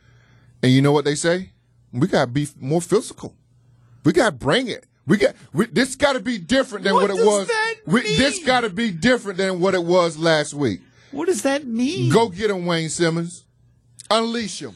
and 0.63 0.73
you 0.73 0.83
know 0.83 0.93
what 0.93 1.05
they 1.05 1.15
say? 1.15 1.51
We 1.93 2.09
got 2.09 2.27
to 2.27 2.31
be 2.31 2.49
more 2.59 2.81
physical. 2.81 3.35
We 4.05 4.13
got 4.13 4.27
to 4.27 4.33
bring 4.33 4.69
it. 4.69 4.87
We 5.07 5.17
got 5.17 5.35
we, 5.53 5.67
this. 5.67 5.97
Got 5.97 6.13
to 6.13 6.21
be 6.21 6.39
different 6.39 6.85
than 6.85 6.95
What 6.95 7.11
what, 7.11 7.19
it 7.19 7.25
was. 7.25 7.51
we, 7.87 8.03
this 8.03 8.45
got 8.45 8.61
to 8.61 8.71
be 8.71 8.91
different 8.91 9.39
than 9.39 9.61
what 9.61 9.75
it 9.75 9.83
was 9.83 10.19
last 10.19 10.55
week. 10.55 10.81
What 11.11 11.27
does 11.27 11.43
that 11.43 11.67
mean? 11.67 12.13
Go 12.13 12.29
get 12.29 12.51
him, 12.51 12.67
Wayne 12.67 12.89
Simmons. 12.89 13.45
Unleash 14.11 14.63
him. 14.63 14.75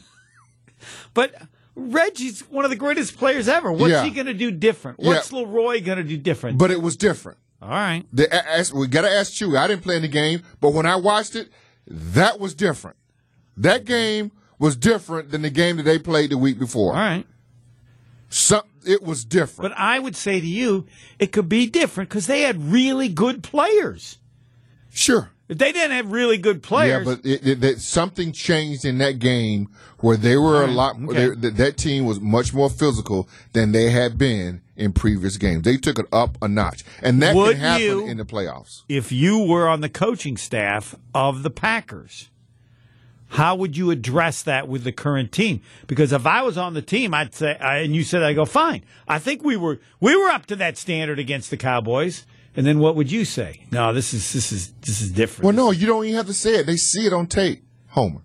But 1.13 1.33
Reggie's 1.75 2.41
one 2.49 2.63
of 2.65 2.71
the 2.71 2.77
greatest 2.77 3.17
players 3.17 3.47
ever. 3.47 3.71
What's 3.71 3.91
Yeah. 3.91 4.03
he 4.03 4.11
going 4.11 4.27
to 4.27 4.33
do 4.33 4.49
different? 4.51 4.99
What's 4.99 5.31
Yeah. 5.31 5.39
Leroy 5.39 5.81
going 5.83 5.97
to 5.97 6.03
do 6.03 6.17
different? 6.17 6.57
But 6.57 6.71
it 6.71 6.81
was 6.81 6.95
different. 6.95 7.37
All 7.61 7.69
right. 7.69 8.05
The, 8.13 8.33
ask, 8.33 8.73
we 8.73 8.87
got 8.87 9.01
to 9.01 9.11
ask 9.11 9.39
you. 9.41 9.57
I 9.57 9.67
didn't 9.67 9.83
play 9.83 9.95
in 9.95 10.01
the 10.01 10.07
game, 10.07 10.43
but 10.61 10.73
when 10.73 10.85
I 10.85 10.95
watched 10.95 11.35
it, 11.35 11.49
that 11.87 12.39
was 12.39 12.53
different. 12.53 12.97
That 13.57 13.85
game 13.85 14.31
was 14.59 14.75
different 14.75 15.31
than 15.31 15.41
the 15.41 15.49
game 15.49 15.77
that 15.77 15.83
they 15.83 15.99
played 15.99 16.29
the 16.29 16.37
week 16.37 16.59
before. 16.59 16.93
All 16.93 16.99
right. 16.99 17.25
Some, 18.29 18.63
it 18.85 19.01
was 19.03 19.23
different. 19.23 19.71
But 19.71 19.77
I 19.79 19.99
would 19.99 20.15
say 20.15 20.39
to 20.39 20.47
you, 20.47 20.85
it 21.19 21.31
could 21.31 21.47
be 21.47 21.67
different 21.67 22.09
because 22.09 22.27
they 22.27 22.41
had 22.41 22.71
really 22.71 23.07
good 23.09 23.43
players. 23.43 24.17
Sure. 24.95 25.29
If 25.47 25.59
they 25.59 25.71
didn't 25.71 25.91
have 25.91 26.11
really 26.11 26.39
good 26.39 26.63
players, 26.63 27.05
Yeah, 27.07 27.13
but 27.15 27.23
it, 27.23 27.47
it, 27.47 27.61
that 27.61 27.79
something 27.79 28.31
changed 28.31 28.83
in 28.83 28.97
that 28.97 29.19
game 29.19 29.69
where 29.99 30.17
they 30.17 30.35
were 30.37 30.63
a 30.63 30.67
mm, 30.67 30.73
lot. 30.73 30.95
okay. 30.95 31.13
they- 31.29 31.35
that, 31.35 31.57
that 31.57 31.77
team 31.77 32.05
was 32.05 32.19
much 32.19 32.51
more 32.51 32.67
physical 32.69 33.29
than 33.53 33.71
they 33.71 33.91
had 33.91 34.17
been 34.17 34.61
in 34.75 34.91
previous 34.91 35.37
games. 35.37 35.61
They 35.63 35.77
took 35.77 35.99
it 35.99 36.07
up 36.11 36.39
a 36.41 36.47
notch, 36.47 36.83
and 37.03 37.21
that 37.21 37.35
Would 37.35 37.51
can 37.57 37.59
happen 37.61 37.83
you- 37.83 38.07
in 38.07 38.17
the 38.17 38.25
playoffs. 38.25 38.81
if 38.89 39.11
you 39.11 39.37
were 39.37 39.67
on 39.67 39.81
the 39.81 39.89
coaching 39.89 40.35
staff 40.35 40.95
of 41.13 41.43
the 41.43 41.51
Packers, 41.51 42.31
how 43.29 43.55
would 43.55 43.75
you 43.77 43.91
address 43.91 44.41
that 44.43 44.67
with 44.67 44.83
the 44.83 44.91
current 44.91 45.31
team? 45.31 45.61
Because 45.87 46.11
if 46.11 46.25
I 46.25 46.41
was 46.41 46.57
on 46.57 46.73
the 46.73 46.81
team, 46.81 47.13
I'd 47.13 47.35
say, 47.35 47.55
and 47.59 47.93
you 47.95 48.03
said, 48.03 48.23
I 48.23 48.33
go, 48.33 48.45
fine. 48.45 48.83
I 49.07 49.19
think 49.19 49.43
we 49.43 49.57
were 49.57 49.79
we 49.99 50.15
were 50.15 50.29
up 50.29 50.45
to 50.47 50.55
that 50.55 50.77
standard 50.77 51.19
against 51.19 51.49
the 51.51 51.57
Cowboys. 51.57 52.25
And 52.55 52.65
then 52.65 52.79
what 52.79 52.95
would 52.95 53.11
you 53.11 53.25
say? 53.25 53.65
No, 53.71 53.93
this 53.93 54.13
is 54.13 54.31
this 54.31 54.51
is 54.51 54.71
this 54.81 55.01
is 55.01 55.11
different. 55.11 55.45
Well, 55.45 55.53
no, 55.53 55.71
you 55.71 55.85
don't 55.85 56.05
even 56.05 56.15
have 56.15 56.27
to 56.27 56.33
say 56.33 56.55
it. 56.55 56.65
They 56.65 56.77
see 56.77 57.05
it 57.05 57.13
on 57.13 57.27
tape, 57.27 57.63
Homer. 57.89 58.21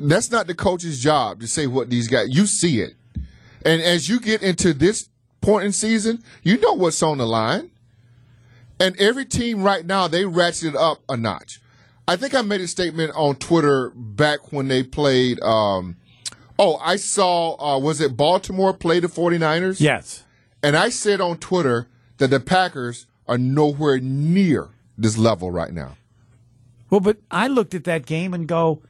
That's 0.00 0.30
not 0.30 0.46
the 0.46 0.54
coach's 0.54 1.02
job 1.02 1.40
to 1.40 1.46
say 1.46 1.66
what 1.66 1.90
these 1.90 2.08
guys. 2.08 2.28
You 2.30 2.46
see 2.46 2.80
it, 2.80 2.94
and 3.64 3.82
as 3.82 4.08
you 4.08 4.20
get 4.20 4.42
into 4.42 4.72
this 4.72 5.08
point 5.40 5.64
in 5.64 5.72
season, 5.72 6.22
you 6.42 6.58
know 6.58 6.74
what's 6.74 7.02
on 7.02 7.18
the 7.18 7.26
line. 7.26 7.70
And 8.80 8.98
every 9.00 9.24
team 9.24 9.62
right 9.62 9.84
now 9.84 10.08
they 10.08 10.22
ratcheted 10.22 10.74
up 10.74 11.02
a 11.08 11.16
notch. 11.16 11.60
I 12.06 12.16
think 12.16 12.34
I 12.34 12.42
made 12.42 12.60
a 12.60 12.68
statement 12.68 13.12
on 13.14 13.36
Twitter 13.36 13.90
back 13.94 14.52
when 14.52 14.68
they 14.68 14.82
played. 14.82 15.40
Um, 15.42 15.96
oh, 16.58 16.76
I 16.76 16.96
saw. 16.96 17.56
Uh, 17.56 17.78
was 17.78 18.00
it 18.00 18.16
Baltimore 18.16 18.74
play 18.74 19.00
the 19.00 19.08
49ers? 19.08 19.80
Yes. 19.80 20.22
And 20.62 20.76
I 20.76 20.88
said 20.88 21.20
on 21.20 21.38
Twitter 21.38 21.88
that 22.18 22.28
the 22.28 22.40
Packers 22.40 23.06
are 23.26 23.38
nowhere 23.38 23.98
near 24.00 24.68
this 24.96 25.16
level 25.18 25.50
right 25.50 25.72
now. 25.72 25.96
Well, 26.90 27.00
but 27.00 27.18
I 27.30 27.48
looked 27.48 27.74
at 27.74 27.84
that 27.84 28.06
game 28.06 28.34
and 28.34 28.46
go, 28.46 28.82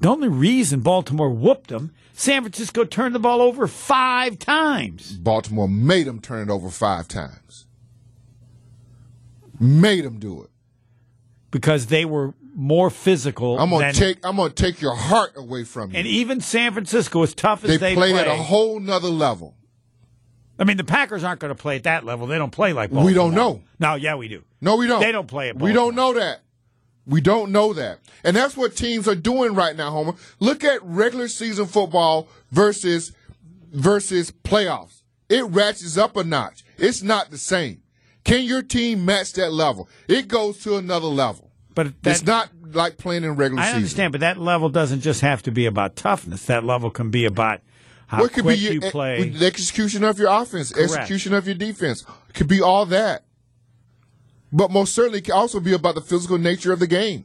the 0.00 0.08
only 0.08 0.28
reason 0.28 0.80
Baltimore 0.80 1.30
whooped 1.30 1.68
them, 1.70 1.92
San 2.12 2.42
Francisco 2.42 2.84
turned 2.84 3.14
the 3.14 3.18
ball 3.20 3.40
over 3.40 3.66
five 3.66 4.38
times. 4.38 5.12
Baltimore 5.12 5.68
made 5.68 6.06
them 6.06 6.20
turn 6.20 6.48
it 6.48 6.52
over 6.52 6.68
five 6.68 7.08
times. 7.08 7.66
Made 9.60 10.04
them 10.04 10.18
do 10.18 10.42
it. 10.42 10.50
because 11.50 11.86
they 11.86 12.04
were 12.04 12.34
more 12.54 12.90
physical. 12.90 13.58
I'm 13.58 13.70
gonna 13.70 13.86
than, 13.86 13.94
take. 13.94 14.18
I'm 14.24 14.36
gonna 14.36 14.50
take 14.50 14.80
your 14.80 14.94
heart 14.94 15.32
away 15.36 15.64
from 15.64 15.92
you. 15.92 15.98
and 15.98 16.06
even 16.06 16.40
San 16.40 16.72
Francisco, 16.72 17.22
as 17.22 17.34
tough 17.34 17.64
as 17.64 17.70
they, 17.70 17.76
they, 17.76 17.94
played 17.94 18.12
play, 18.12 18.20
at 18.20 18.26
a 18.28 18.36
whole 18.36 18.78
nother 18.80 19.08
level. 19.08 19.56
I 20.58 20.64
mean, 20.64 20.76
the 20.76 20.84
Packers 20.84 21.22
aren't 21.24 21.40
going 21.40 21.54
to 21.54 21.60
play 21.60 21.76
at 21.76 21.84
that 21.84 22.04
level. 22.04 22.26
They 22.26 22.38
don't 22.38 22.50
play 22.50 22.72
like 22.72 22.90
Baltimore. 22.90 23.06
We 23.06 23.14
don't 23.14 23.34
know. 23.34 23.62
No, 23.78 23.94
yeah, 23.94 24.16
we 24.16 24.28
do. 24.28 24.42
No, 24.60 24.76
we 24.76 24.86
don't. 24.86 25.00
They 25.00 25.12
don't 25.12 25.28
play 25.28 25.50
at 25.50 25.56
We 25.56 25.72
don't 25.72 25.94
know 25.94 26.14
that. 26.14 26.40
We 27.06 27.20
don't 27.20 27.52
know 27.52 27.72
that. 27.72 28.00
And 28.22 28.36
that's 28.36 28.56
what 28.56 28.76
teams 28.76 29.08
are 29.08 29.14
doing 29.14 29.54
right 29.54 29.74
now, 29.74 29.90
Homer. 29.90 30.14
Look 30.40 30.62
at 30.62 30.82
regular 30.82 31.28
season 31.28 31.66
football 31.66 32.28
versus 32.50 33.12
versus 33.72 34.30
playoffs. 34.30 35.02
It 35.28 35.44
ratchets 35.44 35.96
up 35.96 36.16
a 36.16 36.24
notch. 36.24 36.64
It's 36.76 37.02
not 37.02 37.30
the 37.30 37.38
same. 37.38 37.82
Can 38.24 38.44
your 38.44 38.62
team 38.62 39.04
match 39.04 39.32
that 39.34 39.52
level? 39.52 39.88
It 40.06 40.28
goes 40.28 40.58
to 40.64 40.76
another 40.76 41.06
level. 41.06 41.50
But 41.74 42.02
that, 42.02 42.10
it's 42.10 42.26
not 42.26 42.50
like 42.72 42.98
playing 42.98 43.24
in 43.24 43.36
regular 43.36 43.62
I 43.62 43.66
season. 43.66 43.76
understand, 43.76 44.12
but 44.12 44.20
that 44.20 44.36
level 44.36 44.68
doesn't 44.68 45.00
just 45.00 45.20
have 45.20 45.42
to 45.44 45.50
be 45.50 45.64
about 45.66 45.96
toughness. 45.96 46.44
That 46.46 46.64
level 46.64 46.90
can 46.90 47.10
be 47.10 47.24
about 47.24 47.60
how 48.08 48.24
it 48.24 48.32
could 48.32 48.42
quick 48.42 48.56
be 48.58 48.64
your- 48.64 48.72
you 48.74 48.80
play. 48.80 49.28
the 49.28 49.46
execution 49.46 50.02
of 50.02 50.18
your 50.18 50.28
offense, 50.30 50.72
Correct. 50.72 50.92
execution 50.92 51.32
of 51.34 51.46
your 51.46 51.54
defense. 51.54 52.04
Could 52.34 52.48
be 52.48 52.60
all 52.60 52.84
that. 52.86 53.24
But 54.52 54.70
most 54.70 54.94
certainly 54.94 55.18
it 55.18 55.24
can 55.26 55.34
also 55.34 55.60
be 55.60 55.72
about 55.74 55.94
the 55.94 56.00
physical 56.00 56.38
nature 56.38 56.72
of 56.72 56.80
the 56.80 56.86
game. 56.86 57.24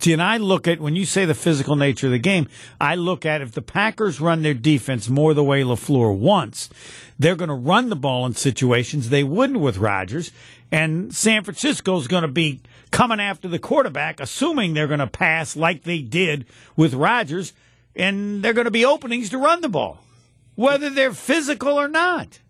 See, 0.00 0.12
and 0.14 0.22
I 0.22 0.38
look 0.38 0.66
at 0.66 0.80
when 0.80 0.96
you 0.96 1.04
say 1.04 1.26
the 1.26 1.34
physical 1.34 1.76
nature 1.76 2.06
of 2.06 2.12
the 2.12 2.18
game, 2.18 2.48
I 2.80 2.94
look 2.94 3.26
at 3.26 3.42
if 3.42 3.52
the 3.52 3.60
Packers 3.60 4.18
run 4.20 4.40
their 4.42 4.54
defense 4.54 5.10
more 5.10 5.34
the 5.34 5.44
way 5.44 5.62
LaFleur 5.62 6.16
wants, 6.16 6.70
they're 7.18 7.34
going 7.36 7.48
to 7.50 7.54
run 7.54 7.90
the 7.90 7.96
ball 7.96 8.24
in 8.24 8.34
situations 8.34 9.10
they 9.10 9.24
wouldn't 9.24 9.60
with 9.60 9.76
Rodgers, 9.76 10.30
and 10.72 11.14
San 11.14 11.44
Francisco's 11.44 12.06
going 12.06 12.22
to 12.22 12.28
be 12.28 12.60
coming 12.92 13.20
after 13.20 13.46
the 13.46 13.58
quarterback, 13.58 14.20
assuming 14.20 14.72
they're 14.72 14.86
going 14.86 15.00
to 15.00 15.06
pass 15.06 15.54
like 15.54 15.82
they 15.82 16.00
did 16.00 16.46
with 16.76 16.94
Rodgers, 16.94 17.52
and 17.96 18.42
they're 18.42 18.52
going 18.52 18.66
to 18.66 18.70
be 18.70 18.84
openings 18.84 19.30
to 19.30 19.38
run 19.38 19.60
the 19.60 19.68
ball, 19.68 19.98
whether 20.54 20.90
they're 20.90 21.12
physical 21.12 21.78
or 21.78 21.88
not. 21.88 22.40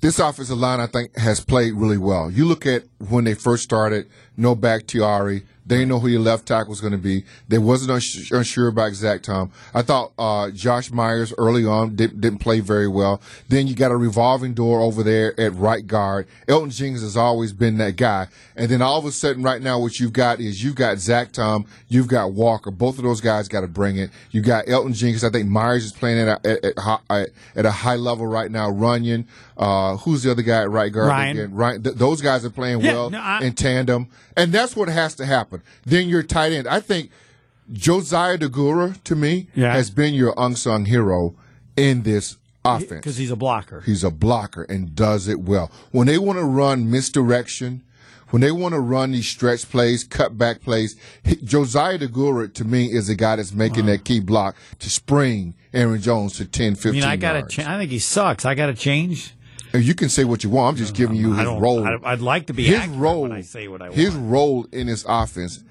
This 0.00 0.18
offensive 0.18 0.58
line, 0.58 0.80
I 0.80 0.86
think, 0.86 1.16
has 1.16 1.40
played 1.40 1.74
really 1.74 1.98
well. 1.98 2.30
You 2.30 2.44
look 2.44 2.66
at 2.66 2.84
when 2.98 3.24
they 3.24 3.34
first 3.34 3.62
started, 3.62 4.10
no 4.36 4.54
Bakhtiari, 4.54 5.44
They 5.72 5.78
didn't 5.78 5.88
know 5.88 6.00
who 6.00 6.08
your 6.08 6.20
left 6.20 6.44
tackle 6.44 6.68
was 6.68 6.82
going 6.82 6.92
to 6.92 6.98
be. 6.98 7.24
They 7.48 7.56
wasn't 7.56 7.92
uns- 7.92 8.30
unsure 8.30 8.68
about 8.68 8.92
Zach 8.92 9.22
Tom. 9.22 9.50
I 9.72 9.80
thought 9.80 10.12
uh, 10.18 10.50
Josh 10.50 10.90
Myers 10.90 11.32
early 11.38 11.64
on 11.64 11.96
didn't, 11.96 12.20
didn't 12.20 12.40
play 12.40 12.60
very 12.60 12.86
well. 12.88 13.22
Then 13.48 13.66
you 13.66 13.74
got 13.74 13.90
a 13.90 13.96
revolving 13.96 14.52
door 14.52 14.82
over 14.82 15.02
there 15.02 15.32
at 15.40 15.54
right 15.54 15.86
guard. 15.86 16.28
Elgton 16.46 16.74
Jenkins 16.76 17.00
has 17.00 17.16
always 17.16 17.54
been 17.54 17.78
that 17.78 17.96
guy. 17.96 18.26
And 18.54 18.70
then 18.70 18.82
all 18.82 18.98
of 18.98 19.06
a 19.06 19.12
sudden, 19.12 19.42
right 19.42 19.62
now, 19.62 19.78
what 19.78 19.98
you've 19.98 20.12
got 20.12 20.40
is 20.40 20.62
you've 20.62 20.74
got 20.74 20.98
Zach 20.98 21.32
Tom, 21.32 21.64
you've 21.88 22.06
got 22.08 22.32
Walker. 22.32 22.70
Both 22.70 22.98
of 22.98 23.04
those 23.04 23.22
guys 23.22 23.48
got 23.48 23.62
to 23.62 23.66
bring 23.66 23.96
it. 23.96 24.10
You 24.30 24.42
got 24.42 24.66
Elgton 24.66 24.94
Jenkins. 24.94 25.24
I 25.24 25.30
think 25.30 25.48
Myers 25.48 25.86
is 25.86 25.92
playing 25.92 26.28
at 26.28 26.44
a, 26.44 26.66
at, 26.76 27.00
at, 27.08 27.28
at 27.56 27.64
a 27.64 27.70
high 27.70 27.96
level 27.96 28.26
right 28.26 28.50
now. 28.50 28.70
Runyan, 28.70 29.24
uh, 29.56 29.96
who's 29.96 30.22
the 30.22 30.32
other 30.32 30.42
guy 30.42 30.60
at 30.60 30.70
right 30.70 30.92
guard? 30.92 31.08
Ryan. 31.08 31.38
Again? 31.38 31.54
Ryan. 31.54 31.82
Th- 31.82 31.96
those 31.96 32.20
guys 32.20 32.44
are 32.44 32.50
playing 32.50 32.82
Yeah, 32.82 32.92
well 32.92 33.10
no, 33.10 33.20
I- 33.20 33.40
in 33.42 33.54
tandem, 33.54 34.08
and 34.36 34.52
that's 34.52 34.76
what 34.76 34.88
has 34.88 35.14
to 35.14 35.24
happen. 35.24 35.61
Then 35.84 36.08
your 36.08 36.22
tight 36.22 36.52
end. 36.52 36.66
I 36.68 36.80
think 36.80 37.10
Josiah 37.72 38.38
Deguara 38.38 39.02
to 39.04 39.14
me 39.16 39.48
Yeah. 39.54 39.72
has 39.72 39.90
been 39.90 40.14
your 40.14 40.34
unsung 40.36 40.86
hero 40.86 41.34
in 41.76 42.02
this 42.02 42.36
offense 42.64 42.90
because 43.00 43.16
he's 43.16 43.30
a 43.30 43.36
blocker. 43.36 43.80
He's 43.84 44.04
a 44.04 44.10
blocker 44.10 44.62
and 44.64 44.94
does 44.94 45.28
it 45.28 45.40
well. 45.40 45.70
When 45.90 46.06
they 46.06 46.18
want 46.18 46.38
to 46.38 46.44
run 46.44 46.90
misdirection, 46.90 47.82
when 48.30 48.40
they 48.40 48.50
want 48.52 48.72
to 48.74 48.80
run 48.80 49.12
these 49.12 49.28
stretch 49.28 49.68
plays, 49.70 50.04
cutback 50.06 50.60
plays, 50.62 50.96
Josiah 51.44 51.98
Deguara 51.98 52.52
to 52.54 52.64
me 52.64 52.86
is 52.86 53.06
the 53.08 53.14
guy 53.14 53.36
that's 53.36 53.52
making 53.52 53.86
that 53.86 54.04
key 54.04 54.20
block 54.20 54.56
to 54.80 54.88
spring 54.90 55.54
Aaron 55.74 56.00
Jones 56.00 56.34
to 56.34 56.44
10, 56.44 56.74
15 56.74 56.90
I 56.90 56.94
mean, 56.94 57.04
I 57.04 57.16
got 57.16 57.32
to. 57.32 57.38
yards. 57.40 57.54
Cha- 57.54 57.74
I 57.74 57.78
think 57.78 57.90
he 57.90 57.98
sucks. 57.98 58.44
I 58.44 58.54
got 58.54 58.66
to 58.66 58.74
change. 58.74 59.34
And 59.72 59.82
you 59.84 59.94
can 59.94 60.08
say 60.08 60.24
what 60.24 60.44
you 60.44 60.50
want. 60.50 60.74
I'm 60.74 60.76
just 60.76 60.94
giving 60.94 61.16
you 61.16 61.32
I 61.34 61.38
his 61.38 61.46
role. 61.46 61.84
I, 61.86 61.96
I'd 62.04 62.20
like 62.20 62.46
to 62.48 62.52
be 62.52 62.64
his 62.64 62.86
role. 62.88 63.22
when 63.22 63.32
I 63.32 63.40
say 63.40 63.68
what 63.68 63.80
I 63.82 63.86
want. 63.86 63.94
his 63.96 64.14
role 64.14 64.66
in 64.72 64.86
this 64.86 65.04
offense 65.08 65.62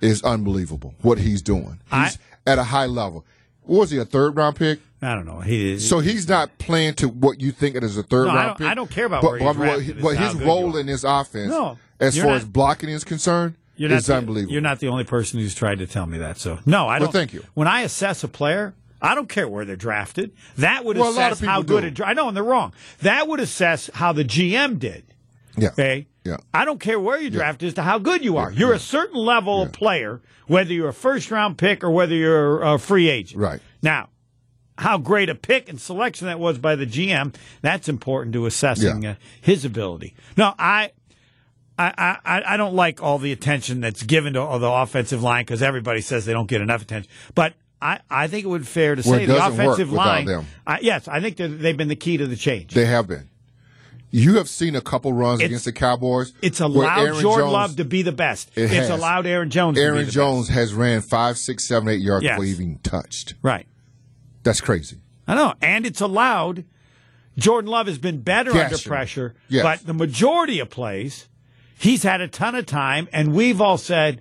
is 0.00 0.22
unbelievable. 0.22 0.94
What 1.02 1.18
he's 1.18 1.42
doing, 1.42 1.80
I- 1.90 2.04
he's 2.06 2.18
at 2.46 2.58
a 2.58 2.64
high 2.64 2.86
level. 2.86 3.24
What 3.62 3.80
was 3.80 3.90
he 3.90 3.98
a 3.98 4.04
third 4.04 4.36
round 4.36 4.56
pick? 4.56 4.80
I 5.00 5.14
don't 5.14 5.26
know. 5.26 5.40
He. 5.40 5.78
So 5.78 5.98
he's 6.00 6.28
not 6.28 6.56
playing 6.58 6.94
to 6.94 7.08
what 7.08 7.40
you 7.40 7.50
think 7.52 7.76
it 7.76 7.82
is 7.84 7.96
a 7.96 8.02
third 8.02 8.26
No, 8.28 8.34
round 8.34 8.46
don't- 8.48 8.56
pick. 8.58 8.66
I 8.66 8.74
don't 8.74 8.90
care 8.90 9.06
about 9.06 9.22
but, 9.22 9.30
where 9.32 9.38
he's 9.40 9.46
but 9.46 9.54
drafted. 9.54 10.02
what 10.02 10.16
his 10.16 10.34
role 10.34 10.76
in 10.76 10.86
this 10.86 11.04
offense, 11.04 11.50
No, 11.50 11.78
as 12.00 12.16
far 12.16 12.26
not- 12.28 12.36
as 12.36 12.44
blocking 12.44 12.88
is 12.90 13.04
concerned, 13.04 13.54
You're 13.76 13.92
is 13.92 14.06
the, 14.06 14.16
unbelievable. 14.16 14.52
You're 14.52 14.62
not 14.62 14.80
the 14.80 14.88
only 14.88 15.04
person 15.04 15.40
who's 15.40 15.54
tried 15.54 15.78
to 15.78 15.86
tell 15.86 16.06
me 16.06 16.18
that. 16.18 16.38
So 16.38 16.58
no, 16.66 16.86
I 16.88 16.98
don't. 16.98 17.12
thank 17.12 17.32
you. 17.32 17.44
When 17.54 17.68
I 17.68 17.82
assess 17.82 18.22
a 18.24 18.28
player, 18.28 18.74
I 19.04 19.14
don't 19.14 19.28
care 19.28 19.46
where 19.46 19.64
they're 19.64 19.76
drafted. 19.76 20.32
That 20.56 20.84
would 20.84 20.96
Well, 20.96 21.10
assess 21.10 21.38
how 21.40 21.62
good 21.62 21.82
do. 21.82 21.86
a 21.88 21.90
dra- 21.90 22.06
I 22.08 22.12
know, 22.14 22.26
and 22.28 22.36
they're 22.36 22.42
wrong. 22.42 22.72
That 23.02 23.28
would 23.28 23.38
assess 23.40 23.90
how 23.94 24.12
the 24.12 24.24
GM 24.24 24.78
did. 24.78 25.04
yeah, 25.56 25.68
Okay. 25.68 26.06
yeah. 26.24 26.38
I 26.52 26.64
don't 26.64 26.80
care 26.80 26.98
where 26.98 27.20
you 27.20 27.30
draft 27.30 27.62
as 27.62 27.74
to 27.74 27.82
how 27.82 27.98
good 27.98 28.24
you 28.24 28.36
are. 28.38 28.50
You're 28.50 28.72
a 28.72 28.78
certain 28.78 29.18
level 29.20 29.62
of 29.62 29.72
player, 29.72 30.20
whether 30.46 30.72
you're 30.72 30.88
a 30.88 30.92
first 30.94 31.30
round 31.30 31.58
pick 31.58 31.84
or 31.84 31.90
whether 31.90 32.14
you're 32.14 32.62
a 32.62 32.78
free 32.78 33.08
agent. 33.08 33.40
Right. 33.40 33.60
Now, 33.82 34.08
how 34.78 34.98
great 34.98 35.28
a 35.28 35.34
pick 35.36 35.68
and 35.68 35.80
selection 35.80 36.26
that 36.26 36.40
was 36.40 36.58
by 36.58 36.74
the 36.74 36.86
GM, 36.86 37.34
that's 37.62 37.88
important 37.88 38.32
to 38.32 38.46
assessing 38.46 39.02
Yeah. 39.02 39.10
uh, 39.12 39.14
his 39.40 39.64
ability. 39.64 40.14
No, 40.36 40.54
I. 40.58 40.90
I, 41.76 42.18
I, 42.24 42.42
I 42.54 42.56
don't 42.56 42.74
like 42.74 43.02
all 43.02 43.18
the 43.18 43.32
attention 43.32 43.80
that's 43.80 44.04
given 44.04 44.34
to 44.34 44.38
the 44.60 44.70
offensive 44.70 45.24
line 45.24 45.42
because 45.44 45.60
everybody 45.60 46.00
says 46.02 46.24
they 46.24 46.32
don't 46.32 46.46
get 46.46 46.60
enough 46.60 46.82
attention. 46.82 47.10
But 47.34 47.54
I, 47.84 48.00
I 48.10 48.26
think 48.28 48.44
it 48.44 48.48
would 48.48 48.62
be 48.62 48.66
fair 48.66 48.94
to 48.94 49.02
Well, 49.08 49.18
say 49.18 49.26
the 49.26 49.46
offensive 49.46 49.92
line. 49.92 50.26
I, 50.66 50.78
yes, 50.80 51.06
I 51.06 51.20
think 51.20 51.36
they've 51.36 51.76
been 51.76 51.88
the 51.88 51.94
key 51.96 52.16
to 52.16 52.26
the 52.26 52.34
change. 52.36 52.72
They 52.72 52.86
have 52.86 53.06
been. 53.06 53.28
You 54.10 54.36
have 54.38 54.48
seen 54.48 54.74
a 54.74 54.80
couple 54.80 55.12
runs 55.12 55.40
It's- 55.40 55.48
against 55.50 55.64
the 55.66 55.72
Cowboys. 55.72 56.32
It's 56.40 56.60
allowed 56.60 57.00
Aaron 57.00 57.20
Jordan 57.20 57.44
Jones- 57.46 57.52
Love 57.52 57.76
to 57.76 57.84
be 57.84 58.00
the 58.02 58.12
best. 58.12 58.50
It 58.56 58.72
it's 58.72 58.88
allowed 58.88 59.26
Aaron 59.26 59.50
Jones. 59.50 59.76
to 59.76 59.80
be 59.80 59.84
Aaron 59.84 60.08
Jones 60.08 60.46
best. 60.46 60.56
has 60.58 60.72
ran 60.72 61.00
five, 61.02 61.36
six, 61.36 61.66
seven, 61.68 61.88
eight 61.88 62.00
yards 62.00 62.24
Yes. 62.24 62.32
before 62.36 62.44
even 62.46 62.78
touched. 62.82 63.34
right? 63.42 63.66
That's 64.44 64.60
crazy. 64.62 64.98
I 65.26 65.34
know, 65.34 65.54
and 65.60 65.84
it's 65.84 66.00
allowed. 66.00 66.64
Jordan 67.36 67.70
Love 67.70 67.86
has 67.88 67.98
been 67.98 68.20
better 68.20 68.52
under 68.52 68.78
pressure, 68.78 69.34
Yes. 69.48 69.62
but 69.64 69.86
the 69.86 69.94
majority 69.94 70.60
of 70.60 70.70
plays, 70.70 71.26
he's 71.76 72.02
had 72.04 72.20
a 72.20 72.28
ton 72.28 72.54
of 72.54 72.64
time, 72.66 73.08
and 73.12 73.32
we've 73.34 73.60
all 73.60 73.78
said, 73.78 74.20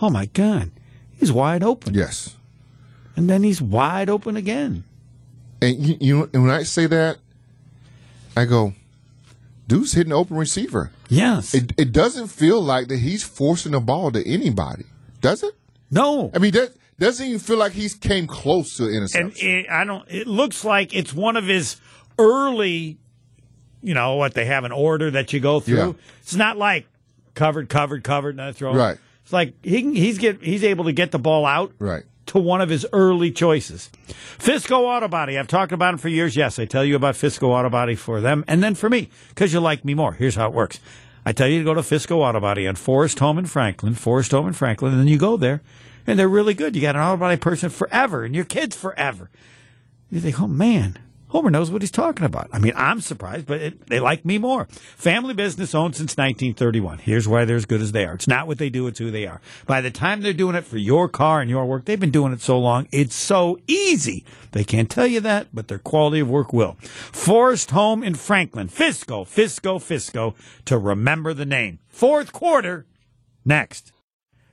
"Oh 0.00 0.08
my 0.10 0.26
God, 0.26 0.70
he's 1.18 1.30
wide 1.30 1.62
open," 1.62 1.92
Yes. 1.94 2.36
And 3.16 3.28
then 3.30 3.42
he's 3.42 3.60
wide 3.62 4.08
open 4.08 4.36
again. 4.36 4.84
And 5.62 5.76
you, 5.78 5.96
you 6.00 6.30
and 6.32 6.42
when 6.42 6.50
I 6.50 6.62
say 6.64 6.86
that, 6.86 7.18
I 8.36 8.44
go, 8.44 8.74
dude's 9.66 9.92
hitting 9.92 10.12
open 10.12 10.36
receiver. 10.36 10.90
Yes, 11.08 11.54
It, 11.54 11.72
it 11.78 11.92
doesn't 11.92 12.28
feel 12.28 12.60
like 12.60 12.88
that 12.88 12.98
he's 12.98 13.22
forcing 13.22 13.72
the 13.72 13.80
ball 13.80 14.10
to 14.12 14.26
anybody, 14.28 14.84
does 15.20 15.42
it? 15.42 15.54
no, 15.90 16.30
I 16.34 16.38
mean, 16.38 16.52
that 16.52 16.72
doesn't 16.98 17.26
even 17.26 17.38
feel 17.38 17.58
like 17.58 17.72
he's 17.72 17.94
came 17.94 18.26
close 18.26 18.76
to 18.78 18.88
interception. 18.88 19.26
and 19.26 19.36
it, 19.64 19.70
I 19.70 19.84
don't. 19.84 20.04
It 20.10 20.26
looks 20.26 20.64
like 20.64 20.94
it's 20.94 21.12
one 21.12 21.36
of 21.36 21.46
his 21.46 21.76
early. 22.18 22.98
You 23.82 23.92
know 23.94 24.16
what 24.16 24.32
they 24.34 24.46
have 24.46 24.64
an 24.64 24.72
order 24.72 25.10
that 25.10 25.32
you 25.32 25.40
go 25.40 25.60
through. 25.60 25.76
Yeah. 25.76 25.92
It's 26.22 26.34
not 26.34 26.56
like 26.56 26.86
covered, 27.34 27.68
covered, 27.68 28.02
covered, 28.02 28.38
and 28.40 28.56
throw. 28.56 28.74
Right. 28.74 28.96
It's 29.22 29.32
like 29.32 29.52
he 29.62 29.94
he's 29.94 30.16
get 30.18 30.42
he's 30.42 30.64
able 30.64 30.84
to 30.84 30.92
get 30.92 31.10
the 31.12 31.18
ball 31.18 31.44
out 31.44 31.72
right. 31.78 32.04
To 32.26 32.38
one 32.38 32.60
of 32.60 32.68
his 32.68 32.86
early 32.92 33.30
choices. 33.30 33.90
Fisco 34.38 34.80
Auto 34.80 35.08
Body. 35.08 35.38
I've 35.38 35.48
talked 35.48 35.72
about 35.72 35.94
him 35.94 35.98
for 35.98 36.08
years. 36.08 36.36
Yes, 36.36 36.58
I 36.58 36.64
tell 36.64 36.84
you 36.84 36.96
about 36.96 37.14
Fisco 37.14 37.48
Auto 37.48 37.70
Body 37.70 37.94
for 37.94 38.20
them 38.20 38.44
and 38.48 38.62
then 38.62 38.74
for 38.74 38.88
me 38.88 39.08
because 39.28 39.52
you 39.52 39.60
like 39.60 39.84
me 39.84 39.94
more. 39.94 40.12
Here's 40.12 40.36
how 40.36 40.48
it 40.48 40.54
works. 40.54 40.80
I 41.26 41.32
tell 41.32 41.48
you 41.48 41.58
to 41.58 41.64
go 41.64 41.74
to 41.74 41.80
Fisco 41.80 42.16
Auto 42.16 42.40
Body 42.40 42.66
on 42.66 42.74
Forest 42.74 43.18
Home 43.20 43.38
in 43.38 43.46
Franklin, 43.46 43.94
Forest 43.94 44.32
Home 44.32 44.46
in 44.46 44.52
Franklin, 44.52 44.92
and 44.92 45.00
then 45.00 45.08
you 45.08 45.18
go 45.18 45.36
there 45.36 45.62
and 46.06 46.18
they're 46.18 46.28
really 46.28 46.54
good. 46.54 46.76
You 46.76 46.82
got 46.82 46.96
an 46.96 47.02
auto 47.02 47.16
body 47.16 47.36
person 47.36 47.70
forever 47.70 48.24
and 48.24 48.34
your 48.34 48.44
kids 48.44 48.76
forever. 48.76 49.30
You 50.10 50.20
think, 50.20 50.40
oh 50.40 50.46
man, 50.46 50.98
Homer 51.34 51.50
knows 51.50 51.68
what 51.68 51.82
he's 51.82 51.90
talking 51.90 52.24
about. 52.24 52.48
I 52.52 52.60
mean, 52.60 52.74
I'm 52.76 53.00
surprised, 53.00 53.46
but 53.46 53.60
it, 53.60 53.86
they 53.88 53.98
like 53.98 54.24
me 54.24 54.38
more. 54.38 54.66
Family 54.70 55.34
business 55.34 55.74
owned 55.74 55.96
since 55.96 56.16
1931. 56.16 56.98
Here's 56.98 57.26
why 57.26 57.44
they're 57.44 57.56
as 57.56 57.66
good 57.66 57.80
as 57.80 57.90
they 57.90 58.06
are. 58.06 58.14
It's 58.14 58.28
not 58.28 58.46
what 58.46 58.58
they 58.58 58.70
do, 58.70 58.86
it's 58.86 59.00
who 59.00 59.10
they 59.10 59.26
are. 59.26 59.40
By 59.66 59.80
the 59.80 59.90
time 59.90 60.20
they're 60.20 60.32
doing 60.32 60.54
it 60.54 60.64
for 60.64 60.78
your 60.78 61.08
car 61.08 61.40
and 61.40 61.50
your 61.50 61.66
work, 61.66 61.86
they've 61.86 61.98
been 61.98 62.12
doing 62.12 62.32
it 62.32 62.40
so 62.40 62.56
long, 62.56 62.86
it's 62.92 63.16
so 63.16 63.58
easy. 63.66 64.24
They 64.52 64.62
can't 64.62 64.88
tell 64.88 65.08
you 65.08 65.18
that, 65.22 65.48
but 65.52 65.66
their 65.66 65.80
quality 65.80 66.20
of 66.20 66.30
work 66.30 66.52
will. 66.52 66.76
Forest 66.80 67.72
Home 67.72 68.04
in 68.04 68.14
Franklin. 68.14 68.68
Fisco, 68.68 69.24
Fisco, 69.24 69.80
Fisco, 69.80 70.36
to 70.66 70.78
remember 70.78 71.34
the 71.34 71.44
name. 71.44 71.80
Fourth 71.88 72.32
quarter, 72.32 72.86
next. 73.44 73.90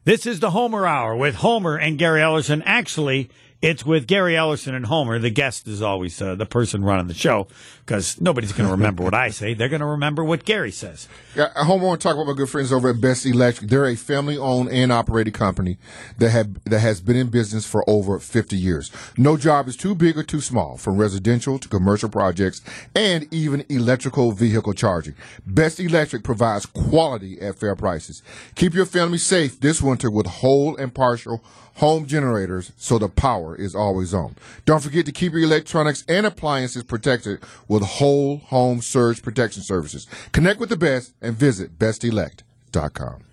This 0.03 0.25
is 0.25 0.39
the 0.39 0.49
Homer 0.49 0.87
Hour 0.87 1.15
with 1.15 1.35
Homer 1.35 1.77
and 1.77 1.99
Gary 1.99 2.21
Ellerson. 2.21 2.63
Actually, 2.65 3.29
it's 3.61 3.85
with 3.85 4.07
Gary 4.07 4.33
Ellerson 4.33 4.73
and 4.73 4.87
Homer. 4.87 5.19
The 5.19 5.29
guest 5.29 5.67
is 5.67 5.81
always 5.81 6.19
uh, 6.21 6.35
the 6.35 6.45
person 6.45 6.83
running 6.83 7.07
the 7.07 7.13
show 7.13 7.47
because 7.85 8.19
nobody's 8.19 8.53
going 8.53 8.67
to 8.67 8.71
remember 8.71 9.03
what 9.03 9.13
I 9.13 9.29
say. 9.29 9.53
They're 9.53 9.69
going 9.69 9.81
to 9.81 9.85
remember 9.85 10.23
what 10.23 10.45
Gary 10.45 10.71
says. 10.71 11.07
Yeah, 11.35 11.49
I 11.55 11.63
home 11.63 11.81
want 11.81 12.01
to 12.01 12.07
talk 12.07 12.15
about 12.15 12.27
my 12.27 12.33
good 12.33 12.49
friends 12.49 12.73
over 12.73 12.89
at 12.89 12.99
Best 12.99 13.25
Electric. 13.25 13.69
They're 13.69 13.85
a 13.85 13.95
family-owned 13.95 14.69
and 14.69 14.91
operated 14.91 15.33
company 15.33 15.77
that 16.17 16.31
have 16.31 16.63
that 16.65 16.79
has 16.79 17.01
been 17.01 17.15
in 17.15 17.29
business 17.29 17.65
for 17.65 17.87
over 17.87 18.17
50 18.17 18.57
years. 18.57 18.91
No 19.17 19.37
job 19.37 19.67
is 19.67 19.77
too 19.77 19.93
big 19.93 20.17
or 20.17 20.23
too 20.23 20.41
small, 20.41 20.77
from 20.77 20.97
residential 20.97 21.59
to 21.59 21.69
commercial 21.69 22.09
projects 22.09 22.61
and 22.95 23.31
even 23.31 23.63
electrical 23.69 24.31
vehicle 24.31 24.73
charging. 24.73 25.13
Best 25.45 25.79
Electric 25.79 26.23
provides 26.23 26.65
quality 26.65 27.39
at 27.39 27.59
fair 27.59 27.75
prices. 27.75 28.23
Keep 28.55 28.73
your 28.73 28.85
family 28.85 29.17
safe 29.17 29.59
this 29.59 29.81
winter 29.81 30.09
with 30.09 30.25
whole 30.25 30.75
and 30.77 30.93
partial 30.93 31.43
home 31.81 32.05
generators 32.05 32.71
so 32.77 32.99
the 32.99 33.09
power 33.09 33.55
is 33.55 33.73
always 33.73 34.13
on. 34.13 34.35
Don't 34.65 34.83
forget 34.83 35.03
to 35.07 35.11
keep 35.11 35.33
your 35.33 35.41
electronics 35.41 36.05
and 36.07 36.27
appliances 36.27 36.83
protected 36.83 37.39
with 37.67 37.81
whole 37.81 38.37
home 38.37 38.81
surge 38.81 39.23
protection 39.23 39.63
services. 39.63 40.05
Connect 40.31 40.59
with 40.59 40.69
the 40.69 40.77
best 40.77 41.15
and 41.23 41.35
visit 41.35 41.79
bestelect.com. 41.79 43.23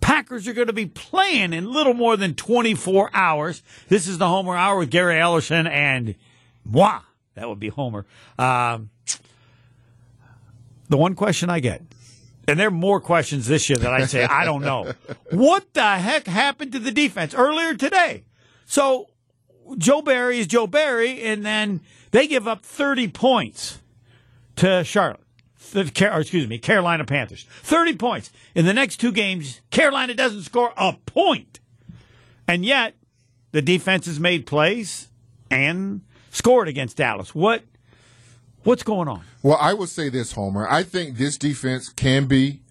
Packers 0.00 0.48
are 0.48 0.52
going 0.52 0.66
to 0.66 0.72
be 0.72 0.86
playing 0.86 1.52
in 1.52 1.72
little 1.72 1.94
more 1.94 2.16
than 2.16 2.34
24 2.34 3.10
hours. 3.14 3.62
This 3.88 4.08
is 4.08 4.18
the 4.18 4.26
Homer 4.26 4.56
Hour 4.56 4.80
with 4.80 4.90
Gary 4.90 5.14
Ellerson 5.14 5.70
and 5.70 6.16
moi. 6.64 6.98
That 7.36 7.48
would 7.48 7.60
be 7.60 7.68
Homer. 7.68 8.06
Um, 8.40 8.90
the 10.88 10.96
one 10.96 11.14
question 11.14 11.48
I 11.48 11.60
get, 11.60 11.80
and 12.46 12.58
there 12.58 12.68
are 12.68 12.72
more 12.72 13.00
questions 13.00 13.46
this 13.46 13.68
year 13.68 13.78
that 13.78 13.92
I 13.92 14.04
say, 14.06 14.24
I 14.24 14.44
don't 14.44 14.62
know. 14.62 14.92
What 15.30 15.74
the 15.74 15.96
heck 15.96 16.26
happened 16.26 16.72
to 16.72 16.78
the 16.78 16.92
defense 16.92 17.34
earlier 17.34 17.74
today? 17.74 18.24
So 18.66 19.08
Joe 19.78 20.02
Barry 20.02 20.38
is 20.38 20.46
Joe 20.46 20.66
Barry, 20.66 21.22
and 21.22 21.44
then 21.44 21.80
they 22.10 22.26
give 22.26 22.46
up 22.46 22.64
30 22.64 23.08
points 23.08 23.78
to 24.56 24.84
Charlotte. 24.84 25.20
Or 25.74 26.20
excuse 26.20 26.46
me, 26.46 26.58
Carolina 26.58 27.04
Panthers. 27.04 27.46
30 27.62 27.96
points. 27.96 28.30
In 28.54 28.64
the 28.64 28.74
next 28.74 28.98
two 28.98 29.10
games, 29.10 29.60
Carolina 29.70 30.14
doesn't 30.14 30.42
score 30.42 30.72
a 30.76 30.92
point. 31.06 31.58
And 32.46 32.64
yet, 32.64 32.94
the 33.50 33.62
defense 33.62 34.06
has 34.06 34.20
made 34.20 34.46
plays 34.46 35.08
and 35.50 36.02
scored 36.30 36.68
against 36.68 36.96
Dallas. 36.96 37.34
What 37.34 37.64
what's 38.64 38.82
going 38.82 39.08
on? 39.08 39.22
Well, 39.42 39.58
I 39.60 39.74
would 39.74 39.88
say 39.88 40.08
this, 40.08 40.32
Homer. 40.32 40.66
I 40.68 40.82
think 40.82 41.16
this 41.16 41.38
defense 41.38 41.88
can 41.88 42.26
be 42.26 42.62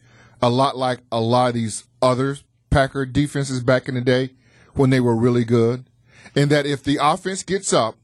a 0.41 0.49
lot 0.49 0.77
like 0.77 0.99
a 1.11 1.21
lot 1.21 1.49
of 1.49 1.53
these 1.53 1.85
other 2.01 2.37
Packer 2.69 3.05
defenses 3.05 3.61
back 3.61 3.87
in 3.87 3.95
the 3.95 4.01
day 4.01 4.31
when 4.73 4.89
they 4.89 4.99
were 4.99 5.15
really 5.15 5.45
good, 5.45 5.85
and 6.35 6.49
that 6.49 6.65
if 6.65 6.83
the 6.83 6.97
offense 7.01 7.43
gets 7.43 7.71
up, 7.71 7.95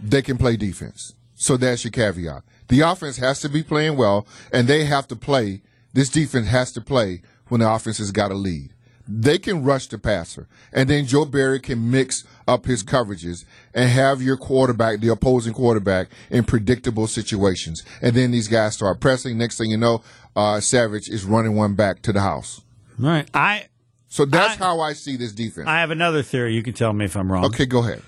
they 0.00 0.22
can 0.22 0.38
play 0.38 0.56
defense. 0.56 1.14
So 1.34 1.56
that's 1.56 1.84
your 1.84 1.90
caveat. 1.90 2.42
The 2.68 2.80
offense 2.80 3.18
has 3.18 3.40
to 3.40 3.48
be 3.48 3.62
playing 3.62 3.96
well, 3.96 4.26
and 4.52 4.66
they 4.66 4.84
have 4.84 5.06
to 5.08 5.16
play. 5.16 5.62
This 5.92 6.08
defense 6.08 6.48
has 6.48 6.72
to 6.72 6.80
play 6.80 7.22
when 7.48 7.60
the 7.60 7.70
offense 7.70 7.98
has 7.98 8.10
got 8.10 8.30
a 8.30 8.34
lead. 8.34 8.74
They 9.06 9.38
can 9.38 9.64
rush 9.64 9.86
the 9.86 9.98
passer, 9.98 10.48
and 10.72 10.88
then 10.90 11.06
Joe 11.06 11.24
Barry 11.24 11.60
can 11.60 11.90
mix 11.90 12.24
up 12.48 12.64
his 12.64 12.82
coverages 12.82 13.44
and 13.74 13.88
have 13.90 14.20
your 14.22 14.36
quarterback, 14.36 14.98
the 15.00 15.08
opposing 15.10 15.52
quarterback, 15.52 16.08
in 16.30 16.42
predictable 16.44 17.06
situations. 17.06 17.84
And 18.02 18.16
then 18.16 18.30
these 18.32 18.48
guys 18.48 18.74
start 18.74 18.98
pressing. 19.00 19.38
Next 19.38 19.58
thing 19.58 19.70
you 19.70 19.76
know, 19.76 20.02
uh, 20.34 20.58
Savage 20.60 21.08
is 21.08 21.24
running 21.24 21.54
one 21.54 21.74
back 21.74 22.02
to 22.02 22.12
the 22.12 22.20
house. 22.22 22.62
Right. 22.98 23.28
I 23.34 23.66
So 24.08 24.24
that's 24.24 24.60
I- 24.60 24.64
how 24.64 24.80
I 24.80 24.94
see 24.94 25.16
this 25.16 25.32
defense. 25.32 25.68
I 25.68 25.80
have 25.80 25.90
another 25.90 26.22
theory. 26.22 26.54
You 26.54 26.62
can 26.62 26.72
tell 26.74 26.92
me 26.92 27.04
if 27.04 27.16
I'm 27.16 27.30
wrong. 27.30 27.44
okay, 27.44 27.66
go 27.66 27.80
ahead. 27.84 28.02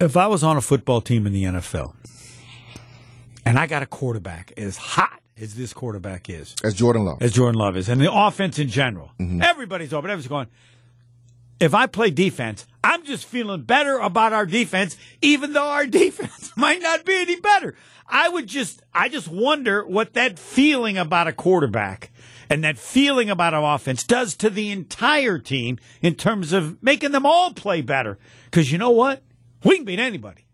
If 0.00 0.16
I 0.16 0.26
was 0.28 0.44
on 0.44 0.56
a 0.56 0.60
football 0.60 1.00
team 1.00 1.26
in 1.26 1.32
the 1.32 1.44
NFL 1.44 1.94
and 3.44 3.58
I 3.58 3.66
got 3.66 3.82
a 3.82 3.86
quarterback 3.86 4.52
as 4.56 4.76
hot 4.76 5.20
as 5.40 5.54
this 5.54 5.72
quarterback 5.72 6.28
is, 6.30 6.54
As 6.62 6.74
Jordan 6.74 7.04
Love. 7.04 7.22
as 7.22 7.32
Jordan 7.32 7.58
Love 7.58 7.76
is, 7.76 7.88
and 7.88 8.00
the 8.00 8.12
offense 8.12 8.58
in 8.58 8.68
general, 8.68 9.10
everybody's 9.40 9.92
open. 9.92 10.10
Everybody's 10.10 10.28
going. 10.28 10.46
If 11.60 11.74
I 11.74 11.86
play 11.86 12.10
defense, 12.10 12.66
I'm 12.84 13.04
just 13.04 13.24
feeling 13.24 13.62
better 13.62 13.98
about 13.98 14.32
our 14.32 14.46
defense, 14.46 14.96
even 15.20 15.52
though 15.52 15.66
our 15.66 15.86
defense 16.02 16.52
might 16.56 16.80
not 16.80 17.04
be 17.04 17.14
any 17.14 17.40
better. 17.40 17.74
I 18.08 18.28
would 18.28 18.46
just, 18.46 18.82
I 18.94 19.08
just 19.08 19.28
wonder 19.28 19.86
what 19.86 20.14
that 20.14 20.38
feeling 20.38 20.96
about 20.96 21.28
a 21.28 21.32
quarterback 21.32 22.10
and 22.48 22.64
that 22.64 22.78
feeling 22.78 23.28
about 23.28 23.54
an 23.54 23.62
offense 23.62 24.04
does 24.04 24.34
to 24.36 24.48
the 24.48 24.70
entire 24.70 25.38
team 25.38 25.78
in 26.00 26.14
terms 26.14 26.52
of 26.52 26.82
making 26.82 27.12
them 27.12 27.26
all 27.26 27.52
play 27.52 27.82
better. 27.82 28.18
Because 28.46 28.72
you 28.72 28.78
know 28.78 28.90
what? 28.90 29.22
We 29.64 29.76
can 29.76 29.84
beat 29.84 29.98
anybody. 29.98 30.47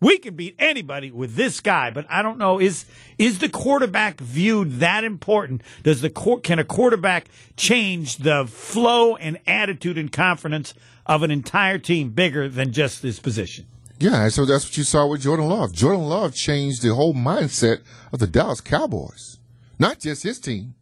We 0.00 0.18
can 0.18 0.36
beat 0.36 0.54
anybody 0.58 1.10
with 1.10 1.34
this 1.34 1.60
guy, 1.60 1.90
but 1.90 2.06
I 2.08 2.22
don't 2.22 2.38
know 2.38 2.60
is 2.60 2.84
is 3.18 3.40
the 3.40 3.48
quarterback 3.48 4.20
viewed 4.20 4.80
that 4.80 5.02
important? 5.04 5.62
Does 5.82 6.00
the 6.02 6.10
can 6.42 6.58
a 6.58 6.64
quarterback 6.64 7.28
change 7.56 8.18
the 8.18 8.46
flow 8.46 9.16
and 9.16 9.38
attitude 9.46 9.98
and 9.98 10.12
confidence 10.12 10.74
of 11.06 11.22
an 11.22 11.30
entire 11.30 11.78
team 11.78 12.10
bigger 12.10 12.48
than 12.48 12.72
just 12.72 13.02
this 13.02 13.18
position? 13.18 13.66
Yeah, 13.98 14.28
so 14.28 14.44
that's 14.44 14.64
what 14.64 14.76
you 14.76 14.84
saw 14.84 15.06
with 15.08 15.22
Jordan 15.22 15.48
Love. 15.48 15.72
Jordan 15.72 16.04
Love 16.04 16.32
changed 16.32 16.82
the 16.82 16.94
whole 16.94 17.14
mindset 17.14 17.80
of 18.12 18.20
the 18.20 18.28
Dallas 18.28 18.60
Cowboys. 18.60 19.38
Not 19.80 19.98
just 19.98 20.22
his 20.22 20.38
team, 20.38 20.74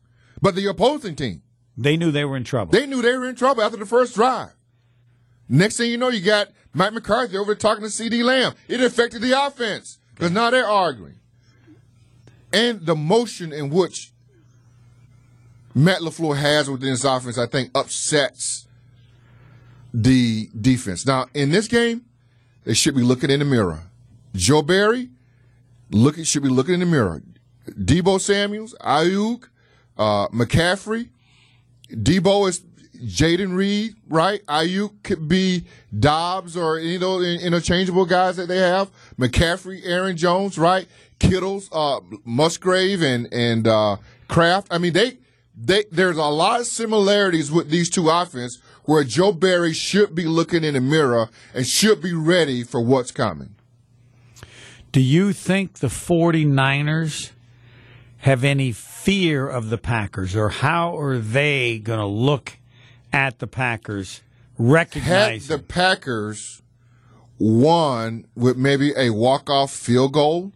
but 0.42 0.54
the 0.54 0.66
opposing 0.66 1.16
team. 1.16 1.42
They 1.78 1.96
knew 1.96 2.10
they 2.10 2.24
were 2.26 2.36
in 2.36 2.44
trouble. 2.44 2.72
They 2.72 2.86
knew 2.86 3.00
they 3.00 3.16
were 3.16 3.28
in 3.28 3.34
trouble 3.36 3.62
after 3.62 3.78
the 3.78 3.86
first 3.86 4.14
drive. 4.14 4.52
Next 5.48 5.76
thing 5.76 5.90
you 5.90 5.96
know, 5.96 6.08
you 6.08 6.20
got 6.20 6.48
Mike 6.76 6.92
McCarthy 6.92 7.38
over 7.38 7.54
talking 7.54 7.82
to 7.82 7.88
CeeDee 7.88 8.22
Lamb. 8.22 8.52
It 8.68 8.82
affected 8.82 9.22
the 9.22 9.46
offense 9.46 9.98
because 10.14 10.30
now 10.30 10.50
they're 10.50 10.68
arguing. 10.68 11.14
And 12.52 12.84
the 12.84 12.94
motion 12.94 13.50
in 13.50 13.70
which 13.70 14.12
Matt 15.74 16.00
LaFleur 16.00 16.36
has 16.36 16.68
within 16.68 16.90
his 16.90 17.02
offense, 17.02 17.38
I 17.38 17.46
think, 17.46 17.70
upsets 17.74 18.68
the 19.94 20.50
defense. 20.60 21.06
Now, 21.06 21.28
in 21.32 21.48
this 21.50 21.66
game, 21.66 22.04
they 22.64 22.74
should 22.74 22.94
be 22.94 23.02
looking 23.02 23.30
in 23.30 23.38
the 23.38 23.46
mirror. 23.46 23.84
Joe 24.34 24.60
Barry 24.60 25.08
look, 25.90 26.22
should 26.26 26.42
be 26.42 26.50
looking 26.50 26.74
in 26.74 26.80
the 26.80 26.86
mirror. 26.86 27.22
Deebo 27.70 28.20
Samuels, 28.20 28.74
Aiyuk, 28.82 29.48
uh, 29.96 30.28
McCaffrey, 30.28 31.08
Deebo 31.90 32.50
is 32.50 32.62
Jayden 32.96 33.56
Reed, 33.56 33.94
right? 34.08 34.44
Aiyuk 34.46 35.02
could 35.02 35.28
be 35.28 35.64
Doubs 35.98 36.56
or 36.56 36.78
any 36.78 36.96
of 36.96 37.00
those 37.00 37.42
interchangeable 37.42 38.06
guys 38.06 38.36
that 38.36 38.48
they 38.48 38.58
have. 38.58 38.90
McCaffrey, 39.18 39.80
Aaron 39.84 40.16
Jones, 40.16 40.58
right? 40.58 40.86
Kittles, 41.18 41.68
uh, 41.72 42.00
Musgrave 42.24 43.02
and 43.02 43.32
and 43.32 43.66
uh, 43.66 43.96
Kraft. 44.28 44.68
I 44.70 44.78
mean, 44.78 44.92
they 44.92 45.18
they 45.56 45.84
there's 45.90 46.18
a 46.18 46.24
lot 46.24 46.60
of 46.60 46.66
similarities 46.66 47.50
with 47.50 47.70
these 47.70 47.88
two 47.88 48.10
offense 48.10 48.60
where 48.84 49.04
Joe 49.04 49.32
Barry 49.32 49.72
should 49.72 50.14
be 50.14 50.24
looking 50.24 50.64
in 50.64 50.74
the 50.74 50.80
mirror 50.80 51.28
and 51.54 51.66
should 51.66 52.00
be 52.00 52.12
ready 52.12 52.62
for 52.62 52.80
what's 52.80 53.10
coming. 53.10 53.54
Do 54.92 55.00
you 55.00 55.32
think 55.32 55.80
the 55.80 55.88
49ers 55.88 57.32
have 58.18 58.44
any 58.44 58.72
fear 58.72 59.48
of 59.48 59.70
the 59.70 59.78
Packers 59.78 60.34
or 60.34 60.48
how 60.48 60.98
are 60.98 61.18
they 61.18 61.78
going 61.78 61.98
to 61.98 62.06
look 62.06 62.58
at 63.16 63.38
the 63.38 63.46
Packers 63.46 64.20
recognize 64.58 65.48
the 65.48 65.58
Packers 65.58 66.60
won 67.38 68.26
with 68.34 68.58
maybe 68.58 68.92
a 68.94 69.08
walk-off 69.10 69.72
field 69.72 70.12
goal, 70.12 70.52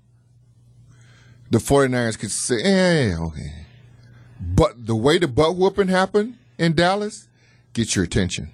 the 1.50 1.58
49ers 1.58 2.18
could 2.18 2.30
say, 2.30 2.62
eh, 2.62 3.16
okay. 3.18 3.52
But 4.38 4.86
the 4.86 4.94
way 4.94 5.18
the 5.18 5.26
butt 5.26 5.56
whooping 5.56 5.88
happened 5.88 6.36
in 6.58 6.74
Dallas 6.74 7.28
gets 7.72 7.96
your 7.96 8.04
attention. 8.04 8.50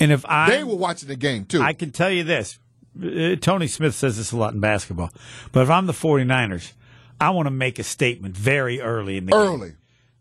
and 0.00 0.12
if 0.12 0.24
I 0.26 0.50
They 0.50 0.64
were 0.64 0.74
watching 0.76 1.08
the 1.08 1.16
game, 1.16 1.44
too. 1.44 1.60
I 1.62 1.74
can 1.74 1.90
tell 1.90 2.10
you 2.10 2.24
this. 2.24 2.58
Uh, 3.00 3.36
Tony 3.36 3.66
Smith 3.66 3.94
says 3.94 4.16
this 4.16 4.32
a 4.32 4.36
lot 4.38 4.54
in 4.54 4.60
basketball. 4.60 5.10
But 5.52 5.62
if 5.62 5.70
I'm 5.70 5.86
the 5.86 5.92
49ers, 5.92 6.72
I 7.20 7.30
want 7.30 7.46
to 7.46 7.50
make 7.50 7.78
a 7.78 7.82
statement 7.82 8.34
very 8.36 8.80
early 8.80 9.18
in 9.18 9.26
the 9.26 9.32
game. 9.32 9.40
early. 9.40 9.72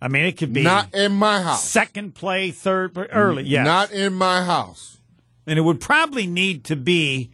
I 0.02 0.08
mean, 0.08 0.26
it 0.26 0.34
could 0.38 0.54
be 0.54 0.62
Not 0.64 0.94
in 0.94 1.14
my 1.14 1.42
house. 1.42 1.64
second 1.68 2.16
play, 2.16 2.52
third 2.52 2.94
play, 2.94 3.08
early. 3.12 3.44
Yes. 3.44 3.66
Not 3.66 3.92
in 3.92 4.14
my 4.14 4.44
house. 4.44 4.98
and 5.48 5.58
it 5.60 5.62
would 5.62 5.80
probably 5.80 6.26
need 6.28 6.64
to 6.66 6.76
be 6.76 7.30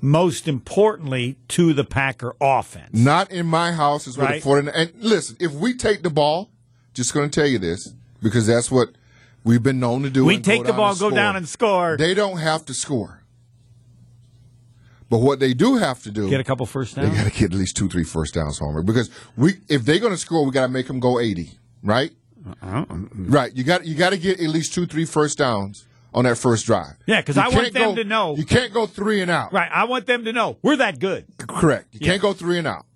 most 0.00 0.46
importantly 0.46 1.36
to 1.48 1.72
the 1.72 1.82
Packer 1.84 2.34
offense. 2.40 2.90
Not 2.92 3.30
in 3.32 3.44
my 3.46 3.72
house 3.72 4.06
is 4.06 4.16
what 4.16 4.30
Right. 4.30 4.42
the 4.42 4.48
49ers. 4.48 4.72
And 4.74 4.92
listen, 5.02 5.36
if 5.40 5.52
we 5.52 5.74
take 5.74 6.02
the 6.02 6.10
ball, 6.10 6.50
just 6.94 7.12
going 7.12 7.28
to 7.28 7.40
tell 7.40 7.48
you 7.48 7.58
this, 7.58 7.92
because 8.22 8.46
that's 8.46 8.70
what 8.70 8.90
we've 9.44 9.62
been 9.62 9.80
known 9.80 10.02
to 10.04 10.10
do. 10.10 10.24
we 10.24 10.38
take 10.38 10.64
the 10.64 10.72
ball, 10.72 10.94
go 10.94 11.10
down 11.10 11.34
and 11.36 11.48
score. 11.48 11.96
They 11.96 12.14
don't 12.14 12.38
have 12.38 12.64
to 12.66 12.74
score. 12.74 13.22
But 15.08 15.18
what 15.18 15.38
they 15.38 15.54
do 15.54 15.76
have 15.76 16.02
to 16.02 16.10
do, 16.10 16.28
Get 16.28 16.40
a 16.40 16.44
couple 16.44 16.66
first 16.66 16.96
downs. 16.96 17.10
they 17.10 17.16
got 17.16 17.24
to 17.32 17.38
get 17.38 17.52
at 17.52 17.58
least 17.58 17.76
two, 17.76 17.88
three 17.88 18.02
first 18.04 18.34
downs, 18.34 18.58
Homer. 18.58 18.82
Because 18.82 19.08
we, 19.36 19.54
if 19.68 19.84
they're 19.84 20.00
going 20.00 20.12
to 20.12 20.18
score, 20.18 20.44
we 20.44 20.50
got 20.50 20.62
to 20.66 20.72
make 20.72 20.86
them 20.88 20.98
go 20.98 21.20
eighty, 21.20 21.52
right? 21.82 22.10
Uh-huh. 22.62 22.84
Right. 23.14 23.52
You 23.54 23.64
got 23.64 23.84
you 23.86 23.94
got 23.94 24.10
to 24.10 24.18
get 24.18 24.40
at 24.40 24.48
least 24.48 24.72
two, 24.74 24.86
three 24.86 25.04
first 25.04 25.38
downs 25.38 25.84
on 26.14 26.24
that 26.24 26.38
first 26.38 26.64
drive. 26.66 26.94
Yeah, 27.06 27.20
because 27.20 27.36
I 27.36 27.48
want 27.48 27.72
them 27.72 27.94
go- 27.94 27.94
to 27.96 28.04
know- 28.04 28.36
you 28.36 28.44
can't 28.44 28.72
go 28.72 28.86
three 28.86 29.20
and 29.20 29.30
out. 29.30 29.52
Right. 29.52 29.70
I 29.72 29.84
want 29.84 30.06
them 30.06 30.24
to 30.24 30.32
know 30.32 30.56
we're 30.62 30.76
that 30.76 30.98
good. 31.00 31.26
Correct. 31.38 31.88
You 31.92 32.00
can't 32.00 32.22
go 32.22 32.32
three 32.32 32.58
and 32.58 32.66
out. 32.66 32.86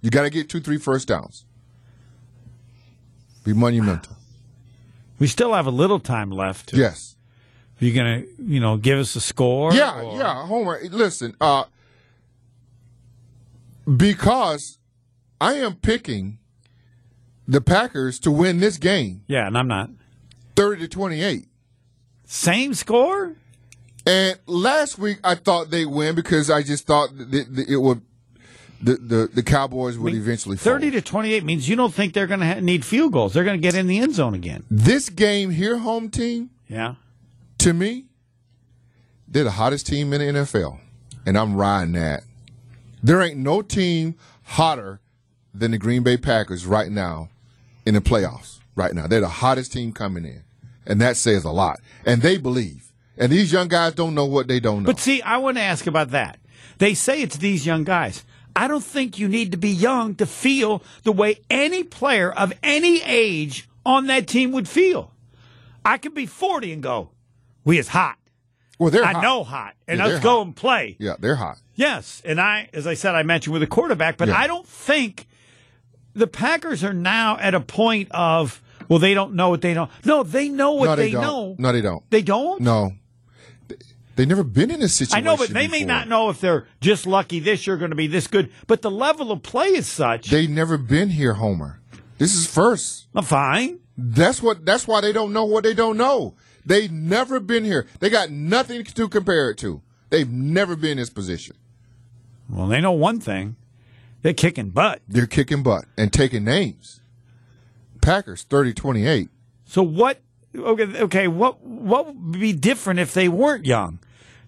You 0.00 0.10
got 0.10 0.22
to 0.22 0.30
get 0.30 0.48
two, 0.48 0.60
three 0.60 0.78
first 0.78 1.08
downs. 1.08 1.44
Be 3.44 3.52
monumental. 3.52 4.16
We 5.18 5.26
still 5.26 5.54
have 5.54 5.66
a 5.66 5.70
little 5.70 5.98
time 6.00 6.30
left. 6.30 6.72
Yes. 6.72 7.16
Are 7.80 7.84
you 7.84 7.94
going 7.94 8.22
to, 8.22 8.42
you 8.42 8.60
know, 8.60 8.76
give 8.76 8.98
us 8.98 9.14
a 9.16 9.20
score? 9.20 9.72
Yeah, 9.72 10.00
or- 10.02 10.16
yeah, 10.18 10.46
Homer. 10.46 10.80
Listen, 10.90 11.34
uh, 11.40 11.64
because 13.96 14.78
I 15.40 15.54
am 15.54 15.74
picking 15.76 16.38
the 17.48 17.60
Packers 17.60 18.18
to 18.20 18.30
win 18.30 18.60
this 18.60 18.76
game, 18.76 19.22
Yeah, 19.26 19.46
and 19.46 19.56
I'm 19.58 19.66
not. 19.68 19.90
thirty 20.54 20.82
to 20.82 20.88
twenty-eight. 20.88 21.46
Same 22.26 22.74
score? 22.74 23.32
And 24.06 24.38
last 24.46 24.98
week 24.98 25.18
I 25.24 25.34
thought 25.34 25.70
they'd 25.70 25.86
win 25.86 26.14
because 26.14 26.50
I 26.50 26.62
just 26.62 26.86
thought 26.86 27.10
it 27.18 27.80
would 27.80 28.02
the 28.80 28.94
the, 28.96 29.30
the 29.34 29.42
Cowboys 29.42 29.98
would 29.98 30.14
eventually 30.14 30.56
fall. 30.56 30.74
30 30.74 30.92
to 30.92 31.00
28 31.02 31.44
means 31.44 31.68
you 31.68 31.74
don't 31.76 31.92
think 31.92 32.14
they're 32.14 32.26
going 32.28 32.40
to 32.40 32.46
ha- 32.46 32.60
need 32.60 32.84
field 32.84 33.12
goals. 33.12 33.34
They're 33.34 33.44
going 33.44 33.58
to 33.60 33.62
get 33.62 33.74
in 33.74 33.86
the 33.88 33.98
end 33.98 34.14
zone 34.14 34.34
again. 34.34 34.62
This 34.70 35.08
game 35.10 35.50
here, 35.50 35.78
home 35.78 36.10
team, 36.10 36.50
Yeah. 36.68 36.94
to 37.58 37.72
me, 37.72 38.04
they're 39.26 39.44
the 39.44 39.50
hottest 39.52 39.86
team 39.88 40.12
in 40.12 40.20
the 40.20 40.40
NFL, 40.40 40.78
and 41.26 41.36
I'm 41.36 41.56
riding 41.56 41.92
that. 41.94 42.22
There 43.02 43.20
ain't 43.20 43.36
no 43.38 43.62
team 43.62 44.14
hotter 44.44 45.00
than 45.52 45.72
the 45.72 45.78
Green 45.78 46.02
Bay 46.02 46.16
Packers 46.16 46.64
right 46.64 46.90
now 46.90 47.30
in 47.88 47.94
the 47.94 48.00
playoffs. 48.00 48.58
Right 48.76 48.94
now, 48.94 49.06
they're 49.06 49.20
the 49.20 49.28
hottest 49.28 49.72
team 49.72 49.92
coming 49.92 50.24
in, 50.24 50.44
and 50.86 51.00
that 51.00 51.16
says 51.16 51.44
a 51.44 51.50
lot. 51.50 51.80
And 52.06 52.22
they 52.22 52.36
believe. 52.36 52.92
And 53.16 53.32
these 53.32 53.50
young 53.52 53.66
guys 53.66 53.94
don't 53.94 54.14
know 54.14 54.26
what 54.26 54.46
they 54.46 54.60
don't 54.60 54.82
know. 54.84 54.86
But 54.86 55.00
see, 55.00 55.20
I 55.22 55.38
want 55.38 55.56
to 55.56 55.62
ask 55.62 55.86
about 55.88 56.10
that. 56.10 56.38
They 56.78 56.94
say 56.94 57.22
it's 57.22 57.38
these 57.38 57.66
young 57.66 57.82
guys. 57.82 58.24
I 58.54 58.68
don't 58.68 58.84
think 58.84 59.18
you 59.18 59.26
need 59.28 59.50
to 59.52 59.56
be 59.58 59.70
young 59.70 60.14
to 60.16 60.26
feel 60.26 60.82
the 61.02 61.10
way 61.12 61.40
any 61.50 61.82
player 61.82 62.30
of 62.30 62.52
any 62.62 63.02
age 63.02 63.68
on 63.84 64.06
that 64.06 64.26
team 64.28 64.52
would 64.52 64.68
feel. 64.68 65.12
I 65.84 65.98
could 65.98 66.14
be 66.14 66.26
40 66.26 66.72
and 66.74 66.82
go, 66.82 67.10
we 67.64 67.78
is 67.78 67.88
hot. 67.88 68.16
well, 68.78 68.90
they're 68.90 69.04
I 69.04 69.12
hot. 69.12 69.22
know 69.22 69.42
hot. 69.44 69.74
And 69.88 69.98
Yeah, 69.98 70.06
let's 70.06 70.22
go 70.22 70.36
hot. 70.38 70.46
and 70.46 70.56
play. 70.56 70.96
Yeah, 71.00 71.14
they're 71.18 71.36
hot. 71.36 71.58
Yes, 71.74 72.20
and 72.24 72.40
I, 72.40 72.68
as 72.72 72.86
I 72.86 72.94
said, 72.94 73.14
I 73.14 73.22
mentioned 73.24 73.52
with 73.52 73.62
a 73.62 73.66
quarterback, 73.68 74.16
but 74.16 74.28
Yeah. 74.28 74.38
I 74.38 74.46
don't 74.46 74.66
think 74.66 75.26
the 76.18 76.26
Packers 76.26 76.84
are 76.84 76.92
now 76.92 77.38
at 77.38 77.54
a 77.54 77.60
point 77.60 78.08
of 78.12 78.60
Well, 78.88 78.98
they 78.98 79.14
don't 79.14 79.34
know 79.34 79.48
what 79.50 79.60
they 79.60 79.74
don't. 79.74 79.90
No, 80.04 80.22
they 80.22 80.48
know 80.48 80.72
what 80.72 80.86
no, 80.86 80.96
they, 80.96 81.10
they, 81.10 81.20
know. 81.20 81.56
No, 81.58 81.72
they 81.72 81.80
don't. 81.80 82.10
They 82.10 82.22
don't. 82.22 82.60
No, 82.60 82.92
They- 83.68 83.76
they've 84.16 84.28
never 84.28 84.44
been 84.44 84.70
in 84.70 84.82
a 84.82 84.88
situation. 84.88 85.26
I 85.26 85.30
know, 85.30 85.36
but 85.36 85.50
they 85.50 85.68
may 85.68 85.84
not 85.84 86.08
know 86.08 86.28
if 86.30 86.40
they're 86.40 86.66
just 86.80 87.06
lucky 87.06 87.38
this 87.40 87.66
year 87.66 87.76
going 87.76 87.90
to 87.90 87.96
be 87.96 88.06
this 88.06 88.26
good. 88.26 88.50
But 88.66 88.82
the 88.82 88.90
level 88.90 89.30
of 89.30 89.42
play 89.42 89.68
is 89.68 89.86
such. 89.86 90.30
They've 90.30 90.50
never 90.50 90.76
been 90.78 91.10
here, 91.10 91.34
Homer. 91.34 91.80
This 92.18 92.34
is 92.34 92.46
first. 92.46 93.06
I'm 93.14 93.24
fine. 93.24 93.78
That's 93.96 94.42
what. 94.42 94.64
That's 94.64 94.88
why 94.88 95.00
they 95.00 95.12
don't 95.12 95.32
know 95.32 95.44
what 95.44 95.64
they 95.64 95.74
don't 95.74 95.96
know. 95.96 96.34
They've 96.66 96.90
never 96.90 97.40
been 97.40 97.64
here. 97.64 97.86
They 98.00 98.10
got 98.10 98.30
nothing 98.30 98.84
to 98.84 99.08
compare 99.08 99.50
it 99.50 99.58
to. 99.58 99.82
They've 100.10 100.30
never 100.30 100.76
been 100.76 100.92
in 100.92 100.96
this 100.98 101.10
position. 101.10 101.56
Well, 102.50 102.66
they 102.66 102.80
know 102.80 102.92
one 102.92 103.20
thing: 103.20 103.56
they're 104.22 104.34
kicking 104.34 104.70
butt. 104.70 105.00
They're 105.08 105.26
kicking 105.26 105.62
butt 105.62 105.84
and 105.96 106.12
taking 106.12 106.44
names. 106.44 107.00
Packers 108.00 108.44
30-28. 108.44 109.28
So 109.64 109.82
what? 109.82 110.20
Okay, 110.56 111.00
okay. 111.02 111.28
What 111.28 111.60
what 111.62 112.06
would 112.06 112.32
be 112.40 112.52
different 112.52 113.00
if 113.00 113.12
they 113.12 113.28
weren't 113.28 113.66
young? 113.66 113.98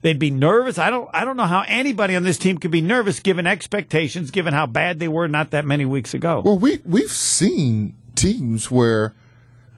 They'd 0.00 0.18
be 0.18 0.30
nervous. 0.30 0.78
I 0.78 0.88
don't. 0.88 1.10
I 1.12 1.26
don't 1.26 1.36
know 1.36 1.44
how 1.44 1.62
anybody 1.68 2.16
on 2.16 2.22
this 2.22 2.38
team 2.38 2.56
could 2.56 2.70
be 2.70 2.80
nervous 2.80 3.20
given 3.20 3.46
expectations, 3.46 4.30
given 4.30 4.54
how 4.54 4.64
bad 4.66 4.98
they 4.98 5.08
were 5.08 5.28
not 5.28 5.50
that 5.50 5.66
many 5.66 5.84
weeks 5.84 6.14
ago. 6.14 6.40
Well, 6.42 6.58
we 6.58 6.80
we've 6.86 7.10
seen 7.10 7.94
teams 8.14 8.70
where 8.70 9.14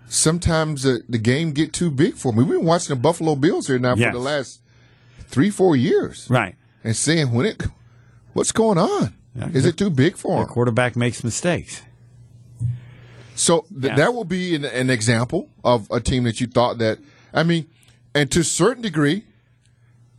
sometimes 0.06 0.84
the, 0.84 1.02
the 1.08 1.18
game 1.18 1.50
get 1.52 1.72
too 1.72 1.90
big 1.90 2.14
for 2.14 2.32
me. 2.32 2.44
We've 2.44 2.58
been 2.58 2.66
watching 2.66 2.94
the 2.94 3.00
Buffalo 3.00 3.34
Bills 3.34 3.66
here 3.66 3.80
now 3.80 3.96
Yes. 3.96 4.12
for 4.12 4.18
the 4.18 4.24
last 4.24 4.60
three, 5.26 5.50
four 5.50 5.74
years, 5.74 6.28
right. 6.30 6.54
and 6.84 6.94
saying 6.94 7.32
when 7.32 7.46
it, 7.46 7.64
what's 8.32 8.52
going 8.52 8.78
on? 8.78 9.14
Is 9.34 9.64
it 9.66 9.76
too 9.78 9.90
big 9.90 10.16
for 10.16 10.40
The 10.40 10.46
quarterback 10.46 10.94
makes 10.96 11.24
mistakes. 11.24 11.82
So 13.34 13.64
th- 13.70 13.84
Yeah. 13.84 13.96
that 13.96 14.14
will 14.14 14.24
be 14.24 14.54
an, 14.54 14.64
an 14.64 14.90
example 14.90 15.48
of 15.64 15.90
a 15.90 16.00
team 16.00 16.24
that 16.24 16.40
you 16.40 16.46
thought 16.46 16.78
that. 16.78 16.98
I 17.32 17.42
mean, 17.42 17.66
and 18.14 18.30
to 18.32 18.40
a 18.40 18.44
certain 18.44 18.82
degree, 18.82 19.24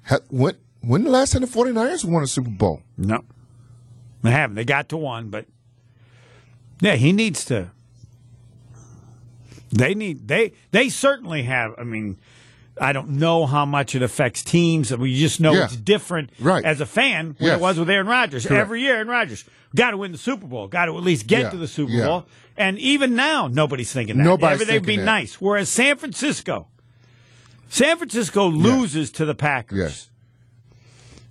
ha, 0.05 0.18
when 0.30 0.55
when 0.82 1.03
the 1.03 1.11
last 1.11 1.32
time 1.34 1.41
the 1.41 1.47
49ers 1.47 2.03
won 2.03 2.24
a 2.24 2.28
Super 2.28 2.49
Bowl? 2.49 2.82
No, 2.97 3.24
they 4.24 4.32
haven't. 4.32 4.55
They 4.55 4.66
got 4.66 4.89
to 4.89 4.97
one, 4.97 5.30
but 5.30 5.45
yeah, 6.82 6.95
he 6.95 7.14
needs 7.14 7.45
to. 7.45 7.70
They 9.72 9.93
need 9.95 10.28
they 10.28 10.53
they 10.72 10.89
certainly 10.89 11.43
have. 11.43 11.74
I 11.78 11.84
mean, 11.84 12.18
I 12.82 12.91
don't 12.91 13.09
know 13.11 13.45
how 13.45 13.65
much 13.65 13.93
it 13.95 14.01
affects 14.01 14.43
teams. 14.43 14.95
We 14.95 15.15
just 15.19 15.39
know 15.39 15.53
Yeah. 15.53 15.65
it's 15.65 15.76
different 15.76 16.32
Right. 16.39 16.65
as 16.65 16.82
a 16.82 16.86
fan 16.86 17.36
when 17.38 17.47
Yes. 17.49 17.57
it 17.59 17.61
was 17.61 17.78
with 17.80 17.89
Aaron 17.89 18.07
Rodgers. 18.07 18.45
Correct. 18.45 18.59
Every 18.61 18.82
year, 18.82 18.95
Aaron 18.95 19.07
Rodgers 19.07 19.45
got 19.76 19.91
to 19.91 19.97
win 19.97 20.11
the 20.11 20.17
Super 20.17 20.47
Bowl. 20.47 20.67
Got 20.67 20.86
to 20.86 20.97
at 20.97 21.03
least 21.03 21.28
get 21.28 21.41
Yeah. 21.43 21.49
to 21.51 21.57
the 21.57 21.67
Super 21.67 21.91
Yeah. 21.91 22.05
Bowl. 22.05 22.26
And 22.57 22.80
even 22.80 23.15
now, 23.15 23.47
nobody's 23.47 23.91
thinking 23.91 24.17
that. 24.17 24.24
Nobody's 24.24 24.53
Everything 24.61 24.76
would 24.82 24.86
be 24.88 24.97
that. 24.97 25.03
nice. 25.05 25.36
Whereas 25.41 25.69
San 25.69 25.97
Francisco, 25.97 26.67
San 27.69 27.97
Francisco 27.97 28.47
loses 28.47 29.11
to 29.11 29.26
the 29.26 29.36
Packers. 29.36 29.78
Yes. 29.78 30.09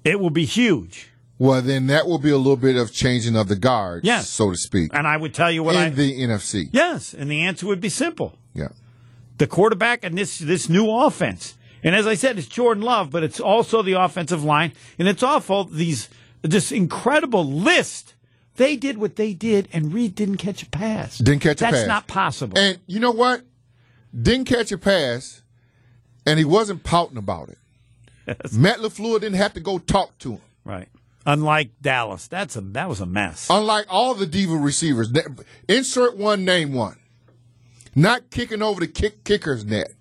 It 0.04 0.20
will 0.20 0.30
be 0.30 0.44
huge. 0.44 1.08
Well, 1.38 1.60
then 1.62 1.86
that 1.88 2.06
will 2.06 2.18
be 2.18 2.30
a 2.30 2.36
little 2.36 2.56
bit 2.56 2.76
of 2.76 2.92
changing 2.92 3.36
of 3.36 3.48
the 3.48 3.56
guards, 3.56 4.04
Yes. 4.06 4.28
so 4.28 4.50
to 4.50 4.56
speak, 4.56 4.90
And 4.94 5.06
I 5.08 5.16
would 5.16 5.34
tell 5.34 5.50
you 5.50 5.62
what 5.64 5.74
in 5.74 5.80
I 5.80 5.88
the 5.90 6.22
NFC. 6.22 6.68
Yes, 6.72 7.14
and 7.14 7.30
the 7.30 7.40
answer 7.40 7.66
would 7.66 7.80
be 7.80 7.88
simple. 7.88 8.36
Yeah. 8.54 8.68
The 9.38 9.46
quarterback 9.46 10.04
and 10.04 10.16
this 10.16 10.38
this 10.38 10.68
new 10.68 10.90
offense. 10.90 11.56
And 11.82 11.96
as 11.96 12.06
I 12.06 12.14
said, 12.14 12.38
it's 12.38 12.46
Jordan 12.46 12.82
Love, 12.82 13.10
but 13.10 13.24
it's 13.24 13.40
also 13.40 13.82
the 13.82 13.94
offensive 13.94 14.44
line, 14.44 14.72
and 14.98 15.08
it's 15.08 15.22
awful 15.22 15.64
these 15.64 16.08
this 16.42 16.70
incredible 16.72 17.44
list. 17.44 18.14
They 18.56 18.76
did 18.76 18.98
what 18.98 19.16
they 19.16 19.32
did, 19.32 19.68
and 19.72 19.94
Reed 19.94 20.14
didn't 20.14 20.36
catch 20.36 20.62
a 20.62 20.68
pass. 20.68 21.18
Didn't 21.18 21.40
catch 21.40 21.60
a 21.62 21.64
pass. 21.64 21.72
That's 21.72 21.88
not 21.88 22.06
possible. 22.06 22.58
And 22.58 22.78
you 22.86 23.00
know 23.00 23.10
what? 23.10 23.42
Didn't 24.14 24.44
catch 24.44 24.70
a 24.72 24.78
pass, 24.78 25.42
and 26.26 26.38
he 26.38 26.44
wasn't 26.44 26.84
pouting 26.84 27.16
about 27.16 27.48
it. 27.48 27.58
Matt 28.52 28.78
LaFleur 28.78 29.20
didn't 29.20 29.36
have 29.36 29.54
to 29.54 29.60
go 29.60 29.78
talk 29.78 30.18
to 30.18 30.32
him. 30.32 30.40
right. 30.64 30.88
Unlike 31.24 31.70
Dallas, 31.80 32.26
that's 32.26 32.56
a 32.56 32.60
that 32.60 32.88
was 32.88 33.00
a 33.00 33.06
mess. 33.06 33.46
Unlike 33.48 33.86
all 33.88 34.14
the 34.14 34.26
diva 34.26 34.56
receivers, 34.56 35.12
insert 35.68 36.16
one, 36.16 36.44
name 36.44 36.72
one. 36.72 36.98
Not 37.94 38.30
kicking 38.30 38.62
over 38.62 38.80
the 38.80 38.86
kick 38.86 39.24
kicker's 39.24 39.64
net, 39.64 39.92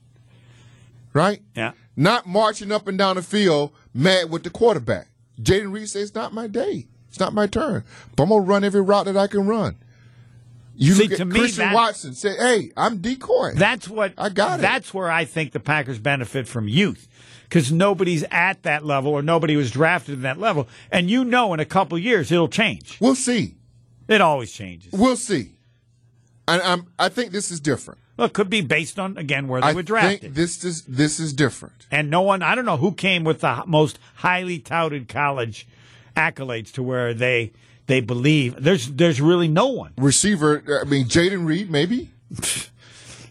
right? 1.13 1.41
yeah. 1.55 1.73
Not 1.95 2.25
marching 2.25 2.71
up 2.71 2.87
and 2.87 2.97
down 2.97 3.17
the 3.17 3.21
field 3.21 3.73
mad 3.93 4.29
with 4.31 4.43
the 4.43 4.49
quarterback. 4.49 5.09
Jayden 5.41 5.73
Reed 5.73 5.89
says, 5.89 6.03
"It's 6.09 6.15
not 6.15 6.33
my 6.33 6.47
day. 6.47 6.87
It's 7.09 7.19
not 7.19 7.33
my 7.33 7.47
turn. 7.47 7.83
But 8.15 8.23
I'm 8.23 8.29
gonna 8.29 8.41
run 8.41 8.63
every 8.63 8.81
route 8.81 9.05
that 9.05 9.17
I 9.17 9.27
can 9.27 9.45
run." 9.45 9.75
You 10.73 10.93
See, 10.93 11.09
look 11.09 11.19
at 11.19 11.27
me, 11.27 11.39
Christian 11.39 11.73
Watson. 11.73 12.13
Say, 12.15 12.35
"Hey, 12.37 12.71
I'm 12.77 12.99
decoy." 12.99 13.53
That's 13.55 13.89
what 13.89 14.13
I 14.17 14.29
got 14.29 14.59
it. 14.59 14.61
That's 14.61 14.93
where 14.93 15.11
I 15.11 15.25
think 15.25 15.51
the 15.51 15.59
Packers 15.59 15.99
benefit 15.99 16.47
from 16.47 16.67
youth. 16.69 17.07
Because 17.43 17.71
nobody's 17.73 18.23
at 18.31 18.63
that 18.63 18.85
level 18.85 19.11
or 19.11 19.21
nobody 19.21 19.57
was 19.57 19.69
drafted 19.69 20.15
in 20.15 20.21
that 20.21 20.39
level. 20.39 20.69
And 20.89 21.09
you 21.09 21.25
know 21.25 21.53
in 21.53 21.59
a 21.59 21.65
couple 21.65 21.97
years 21.99 22.31
it'll 22.31 22.47
change. 22.47 22.97
we'll 23.01 23.15
see. 23.15 23.55
It 24.07 24.21
always 24.21 24.53
changes. 24.53 24.93
We'll 24.93 25.17
see. 25.17 25.51
And 26.53 26.61
I'm, 26.61 26.87
I 26.99 27.09
think 27.09 27.31
this 27.31 27.51
is 27.51 27.59
different. 27.59 27.99
Well, 28.17 28.27
it 28.27 28.33
could 28.33 28.49
be 28.49 28.61
based 28.61 28.99
on 28.99 29.17
again 29.17 29.47
where 29.47 29.61
they 29.61 29.67
I 29.67 29.73
were 29.73 29.83
drafted. 29.83 30.21
think 30.21 30.33
this 30.35 30.63
is 30.63 30.83
this 30.83 31.19
is 31.19 31.33
different. 31.33 31.87
and 31.91 32.09
no 32.09 32.21
one, 32.21 32.41
I 32.43 32.55
don't 32.55 32.65
know 32.65 32.77
who 32.77 32.91
came 32.91 33.23
with 33.23 33.41
the 33.41 33.63
most 33.65 33.97
highly 34.15 34.59
touted 34.59 35.07
college 35.07 35.67
accolades 36.15 36.71
to 36.73 36.83
where 36.83 37.13
they 37.13 37.51
they 37.87 38.01
believe 38.01 38.55
there's 38.61 38.91
there's 38.91 39.19
really 39.21 39.47
no 39.47 39.67
one. 39.67 39.93
Receiver. 39.97 40.61
Uh, 40.67 40.81
I 40.81 40.83
mean, 40.89 41.05
Jayden 41.05 41.45
Reed, 41.45 41.71
maybe 41.71 42.09
at 42.37 42.69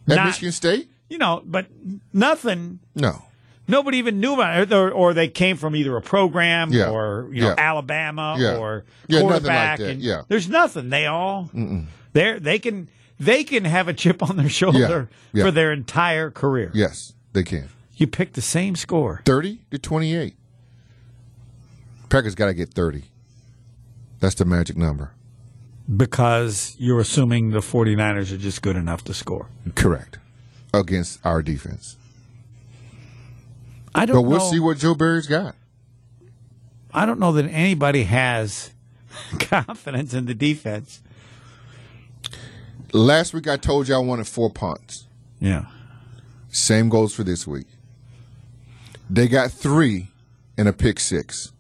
Not- 0.06 0.26
Michigan 0.26 0.52
State. 0.52 0.88
You 1.08 1.18
know, 1.18 1.42
but 1.44 1.66
nothing. 2.12 2.78
No. 2.94 3.22
Nobody 3.66 3.98
even 3.98 4.18
knew 4.20 4.34
about 4.34 4.60
it, 4.60 4.72
or, 4.72 4.90
or 4.90 5.14
they 5.14 5.28
came 5.28 5.56
from 5.56 5.76
either 5.76 5.96
a 5.96 6.02
program 6.02 6.72
Yeah. 6.72 6.90
or 6.90 7.28
you 7.32 7.42
know 7.42 7.48
Yeah. 7.48 7.54
Alabama 7.58 8.36
Yeah. 8.38 8.56
or 8.56 8.84
like 9.08 9.20
quarterback. 9.22 9.78
that. 9.78 9.88
and 9.90 10.00
Yeah. 10.02 10.22
there's 10.28 10.48
nothing. 10.48 10.88
They 10.90 11.06
all 11.06 11.50
they 12.12 12.38
they 12.38 12.58
can 12.58 12.88
they 13.20 13.44
can 13.44 13.64
have 13.64 13.86
a 13.86 13.94
chip 13.94 14.22
on 14.28 14.36
their 14.36 14.48
shoulder 14.60 15.08
Yeah. 15.32 15.44
for 15.44 15.50
their 15.52 15.72
entire 15.72 16.30
career. 16.32 16.72
Yes, 16.74 17.12
they 17.32 17.44
can. 17.44 17.68
You 17.96 18.06
pick 18.08 18.32
the 18.32 18.40
same 18.42 18.74
score. 18.74 19.22
Thirty 19.24 19.60
to 19.70 19.78
twenty-eight. 19.78 20.34
Packers 22.08 22.34
got 22.34 22.46
to 22.46 22.54
get 22.54 22.70
thirty. 22.74 23.04
That's 24.20 24.34
the 24.34 24.44
magic 24.44 24.76
number. 24.76 25.12
because 25.96 26.74
you're 26.78 27.00
assuming 27.00 27.50
the 27.50 27.58
49ers 27.60 28.32
are 28.32 28.36
just 28.36 28.62
good 28.62 28.76
enough 28.76 29.02
to 29.04 29.14
score. 29.14 29.46
Correct. 29.74 30.18
Against 30.74 31.18
our 31.24 31.42
defense. 31.42 31.96
I 33.94 34.06
don't 34.06 34.14
know. 34.16 34.22
But 34.22 34.28
we'll 34.28 34.38
know. 34.38 34.50
see 34.50 34.60
what 34.60 34.78
Joe 34.78 34.94
Barry's 34.94 35.26
got. 35.26 35.56
I 36.92 37.06
don't 37.06 37.18
know 37.18 37.32
that 37.32 37.46
anybody 37.46 38.04
has 38.04 38.70
confidence 39.40 40.12
in 40.14 40.26
the 40.26 40.34
defense. 40.34 41.00
Last 42.92 43.34
week 43.34 43.48
I 43.48 43.56
told 43.56 43.88
you 43.88 43.94
I 43.94 43.98
wanted 43.98 44.26
four 44.26 44.50
punts. 44.50 45.06
Yeah. 45.40 45.66
Same 46.50 46.88
goes 46.88 47.14
for 47.14 47.22
this 47.22 47.46
week. 47.46 47.66
They 49.08 49.28
got 49.28 49.50
three 49.50 50.08
and 50.58 50.68
a 50.68 50.72
pick 50.72 51.00
six. 51.00 51.52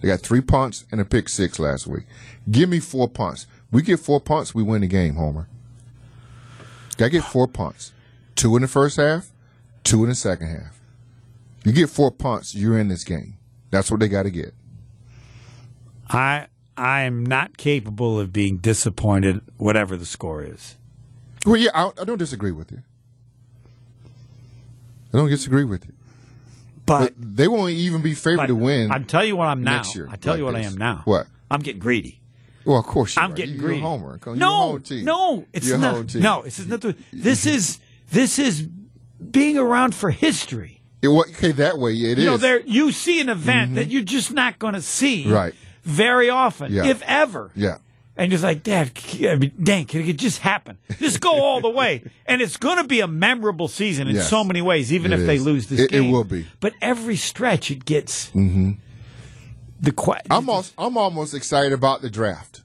They 0.00 0.08
got 0.08 0.20
three 0.20 0.40
punts 0.40 0.84
and 0.92 1.00
a 1.00 1.04
pick 1.04 1.28
six 1.28 1.58
last 1.58 1.86
week. 1.86 2.04
Give 2.50 2.68
me 2.68 2.80
four 2.80 3.08
punts. 3.08 3.46
We 3.70 3.82
get 3.82 4.00
four 4.00 4.20
punts, 4.20 4.54
we 4.54 4.62
win 4.62 4.80
the 4.80 4.86
game, 4.86 5.16
Homer. 5.16 5.48
Got 6.96 7.06
to 7.06 7.10
get 7.10 7.24
four 7.24 7.46
punts. 7.46 7.92
Two 8.34 8.56
in 8.56 8.62
the 8.62 8.68
first 8.68 8.96
half, 8.96 9.30
two 9.84 10.02
in 10.04 10.08
the 10.08 10.14
second 10.14 10.48
half. 10.48 10.80
You 11.64 11.72
get 11.72 11.90
four 11.90 12.10
punts, 12.10 12.54
you're 12.54 12.78
in 12.78 12.88
this 12.88 13.04
game. 13.04 13.36
That's 13.70 13.90
what 13.90 14.00
they 14.00 14.08
got 14.08 14.22
to 14.22 14.30
get. 14.30 14.54
I 16.08 16.46
I 16.78 17.02
am 17.02 17.26
not 17.26 17.56
capable 17.56 18.20
of 18.20 18.32
being 18.32 18.58
disappointed 18.58 19.40
whatever 19.56 19.96
the 19.96 20.06
score 20.06 20.42
is. 20.42 20.76
Well, 21.44 21.56
yeah, 21.56 21.70
I, 21.74 21.90
I 22.00 22.04
don't 22.04 22.18
disagree 22.18 22.52
with 22.52 22.70
you. 22.70 22.82
I 25.12 25.18
don't 25.18 25.28
disagree 25.28 25.64
with 25.64 25.86
you. 25.86 25.92
But, 26.86 27.14
But 27.18 27.36
they 27.36 27.48
won't 27.48 27.72
even 27.72 28.00
be 28.00 28.14
favored 28.14 28.46
to 28.46 28.54
win. 28.54 28.92
I'll 28.92 29.02
tell 29.02 29.24
you 29.24 29.36
what 29.36 29.48
I'm 29.48 29.62
now. 29.62 29.82
year 29.94 30.08
I 30.10 30.16
tell 30.16 30.36
you 30.36 30.44
like 30.44 30.54
what 30.54 30.62
I 30.62 30.66
am 30.66 30.76
now. 30.76 31.02
What? 31.04 31.26
I'm 31.50 31.60
getting 31.60 31.80
greedy. 31.80 32.20
well, 32.64 32.78
of 32.78 32.86
course 32.86 33.16
you 33.16 33.22
I'm 33.22 33.32
are. 33.32 33.34
getting 33.34 33.56
you, 33.56 33.60
greedy. 33.60 33.80
Homer. 33.80 34.18
No, 34.26 34.78
no, 34.88 35.46
it's 35.52 35.66
You're 35.66 35.78
not. 35.78 36.14
No, 36.14 36.42
this 36.42 36.58
is 36.58 36.66
not. 36.68 36.80
The, 36.80 36.94
this 37.12 37.46
is 37.46 37.78
this 38.10 38.38
is 38.38 38.62
being 38.62 39.58
around 39.58 39.94
for 39.94 40.10
history. 40.10 40.82
It, 41.02 41.08
okay, 41.08 41.52
that 41.52 41.78
way 41.78 41.92
it 41.92 42.18
is. 42.18 42.24
you 42.24 42.30
know, 42.30 42.36
there 42.36 42.60
you 42.60 42.92
see 42.92 43.20
an 43.20 43.28
event 43.28 43.68
mm-hmm. 43.68 43.74
that 43.76 43.88
you're 43.88 44.02
just 44.02 44.32
not 44.32 44.58
going 44.58 44.74
to 44.74 44.82
see 44.82 45.30
Right. 45.30 45.54
Very 45.88 46.28
often, 46.30 46.72
Yeah. 46.72 46.86
if 46.86 47.02
ever. 47.02 47.50
Yeah. 47.56 47.78
And 48.16 48.30
you're 48.32 48.40
like, 48.40 48.62
Dad, 48.64 48.98
c- 48.98 49.28
I 49.28 49.36
mean, 49.36 49.52
dang, 49.62 49.86
can 49.86 50.00
it 50.02 50.16
just 50.18 50.40
happen? 50.40 50.76
Just 50.98 51.20
go 51.20 51.30
all 51.40 51.60
the 51.60 51.70
way. 51.70 52.02
And 52.26 52.42
it's 52.42 52.56
going 52.58 52.76
to 52.76 52.84
be 52.84 53.00
a 53.00 53.06
memorable 53.06 53.68
season 53.68 54.06
in 54.08 54.16
Yes. 54.16 54.28
so 54.28 54.44
many 54.44 54.60
ways, 54.60 54.92
even 54.92 55.12
It 55.12 55.20
if 55.20 55.26
they 55.26 55.38
lose 55.38 55.68
this 55.68 55.80
It- 55.80 55.92
it 55.92 56.00
will 56.10 56.24
be. 56.24 56.46
But 56.60 56.74
every 56.82 57.16
stretch, 57.16 57.70
it 57.70 57.84
gets 57.84 58.26
mm-hmm. 58.30 58.72
the 59.80 59.92
que- 59.92 60.14
I'm 60.30 60.48
almost, 60.48 60.74
I'm 60.76 60.96
almost 60.98 61.32
excited 61.34 61.72
about 61.72 62.02
the 62.02 62.10
draft. 62.10 62.62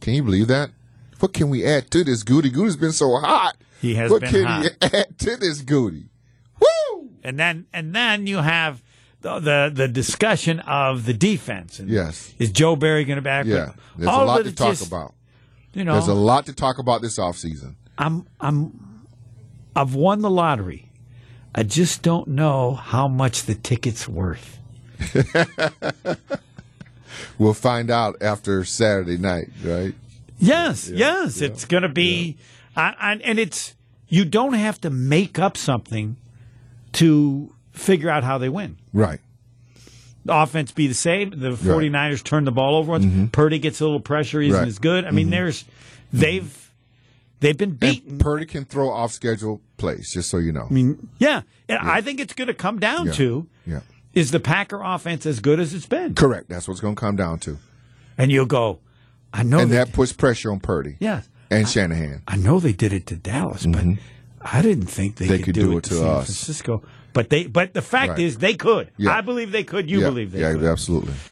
Can 0.00 0.14
you 0.14 0.22
believe 0.22 0.46
that? 0.48 0.70
What 1.20 1.32
can 1.32 1.50
we 1.50 1.64
add 1.66 1.90
to 1.90 2.04
this? 2.04 2.24
Gutey 2.24 2.50
Gutey's 2.50 2.76
been 2.76 2.92
so 2.92 3.16
hot. 3.18 3.56
He 3.80 3.94
has 3.96 4.10
what 4.10 4.20
been 4.22 4.30
can 4.30 4.44
hot. 4.44 4.62
he 4.64 4.70
add 4.98 5.18
to 5.18 5.36
this 5.36 5.62
Gutey? 5.62 6.06
Woo! 6.60 7.10
And 7.22 7.38
then 7.38 7.66
and 7.72 7.94
then 7.94 8.26
you 8.26 8.38
have 8.38 8.82
the 9.22 9.70
the, 9.72 9.88
discussion 9.88 10.60
of 10.60 11.06
the 11.06 11.14
defense. 11.14 11.78
And 11.78 11.88
Yes. 11.88 12.34
Is 12.38 12.50
Joe 12.50 12.76
Barry 12.76 13.04
going 13.04 13.16
to 13.16 13.22
back? 13.22 13.46
Yeah, 13.46 13.72
there's 13.96 14.08
All 14.08 14.24
a 14.24 14.26
lot 14.26 14.44
to 14.44 14.52
talk 14.52 14.70
just, 14.70 14.86
about. 14.86 15.14
You 15.74 15.84
know, 15.84 15.94
There's 15.94 16.08
a 16.08 16.14
lot 16.14 16.46
to 16.46 16.52
talk 16.52 16.78
about 16.78 17.00
this 17.00 17.18
offseason. 17.18 17.76
I'm 17.96 18.26
I'm 18.40 19.06
I've 19.74 19.94
won 19.94 20.20
the 20.20 20.30
lottery. 20.30 20.90
I 21.54 21.62
just 21.62 22.02
don't 22.02 22.28
know 22.28 22.74
how 22.74 23.08
much 23.08 23.44
the 23.44 23.54
ticket's 23.54 24.08
worth. 24.08 24.58
We'll 27.38 27.54
find 27.54 27.90
out 27.90 28.16
after 28.20 28.64
Saturday 28.64 29.18
night, 29.18 29.50
right? 29.64 29.94
Yes, 30.38 30.88
yes, 30.88 31.40
it's 31.40 31.64
going 31.64 31.82
to 31.82 31.88
be, 31.88 32.36
I, 32.76 32.94
I, 32.98 33.12
and 33.24 33.38
it's 33.38 33.74
you 34.08 34.24
don't 34.24 34.54
have 34.54 34.80
to 34.82 34.90
make 34.90 35.38
up 35.38 35.56
something 35.56 36.16
to 36.94 37.51
figure 37.72 38.08
out 38.10 38.24
how 38.24 38.38
they 38.38 38.48
win. 38.48 38.76
Right. 38.92 39.20
The 40.24 40.34
offense 40.36 40.70
be 40.70 40.86
the 40.86 40.94
same. 40.94 41.30
The 41.30 41.50
49ers 41.50 42.22
turn 42.22 42.44
the 42.44 42.52
ball 42.52 42.76
over 42.76 42.92
once. 42.92 43.30
Purdy 43.32 43.58
gets 43.58 43.80
a 43.80 43.84
little 43.84 43.98
pressure, 44.00 44.40
he 44.40 44.48
isn't 44.48 44.60
Right. 44.60 44.68
as 44.68 44.78
good. 44.78 45.04
I 45.04 45.10
mean, 45.10 45.30
there's 45.30 45.64
they've 46.12 46.70
they've 47.40 47.56
been 47.58 47.72
beaten. 47.72 48.12
And 48.12 48.20
Purdy 48.20 48.46
can 48.46 48.64
throw 48.64 48.88
off 48.90 49.10
schedule 49.12 49.60
plays, 49.78 50.12
just 50.12 50.30
so 50.30 50.38
you 50.38 50.52
know. 50.52 50.66
I 50.70 50.72
mean, 50.72 51.08
yeah, 51.18 51.42
and 51.68 51.78
I 51.78 52.00
think 52.02 52.20
it's 52.20 52.34
going 52.34 52.46
to 52.48 52.54
come 52.54 52.78
down 52.78 53.06
Yeah. 53.06 53.12
to 53.14 53.46
Yeah. 53.66 53.80
is 54.14 54.30
the 54.30 54.38
Packer 54.38 54.80
offense 54.80 55.26
as 55.26 55.40
good 55.40 55.58
as 55.58 55.74
it's 55.74 55.86
been? 55.86 56.14
Correct. 56.14 56.48
That's 56.48 56.68
what 56.68 56.74
it's 56.74 56.80
going 56.80 56.94
to 56.94 57.00
come 57.00 57.16
down 57.16 57.40
to. 57.40 57.58
And 58.16 58.30
you'll 58.30 58.46
go, 58.46 58.78
I 59.32 59.42
know 59.42 59.58
And 59.58 59.72
that 59.72 59.92
puts 59.92 60.12
pressure 60.12 60.52
on 60.52 60.60
Purdy 60.60 60.98
yeah, 61.00 61.22
and 61.50 61.68
Shanahan. 61.68 62.22
I 62.28 62.36
know 62.36 62.60
they 62.60 62.72
did 62.74 62.92
it 62.92 63.06
to 63.06 63.16
Dallas, 63.16 63.66
but 63.66 63.84
I 64.40 64.62
didn't 64.62 64.86
think 64.86 65.16
they, 65.16 65.24
Mm-hmm. 65.24 65.32
They 65.32 65.38
could, 65.38 65.44
could 65.46 65.54
do, 65.54 65.70
do 65.72 65.78
it 65.78 65.84
to 65.84 65.94
San 65.94 66.06
us. 66.06 66.24
Francisco. 66.26 66.82
But 67.12 67.30
they, 67.30 67.46
but 67.46 67.74
the 67.74 67.82
fact 67.82 68.10
Right. 68.10 68.18
is, 68.20 68.38
they 68.38 68.54
could. 68.54 68.90
Yeah. 68.96 69.16
I 69.16 69.20
believe 69.20 69.52
they 69.52 69.64
could. 69.64 69.90
You 69.90 70.00
yeah. 70.00 70.08
believe 70.08 70.32
they 70.32 70.40
yeah, 70.40 70.52
could. 70.52 70.64
absolutely. 70.64 71.14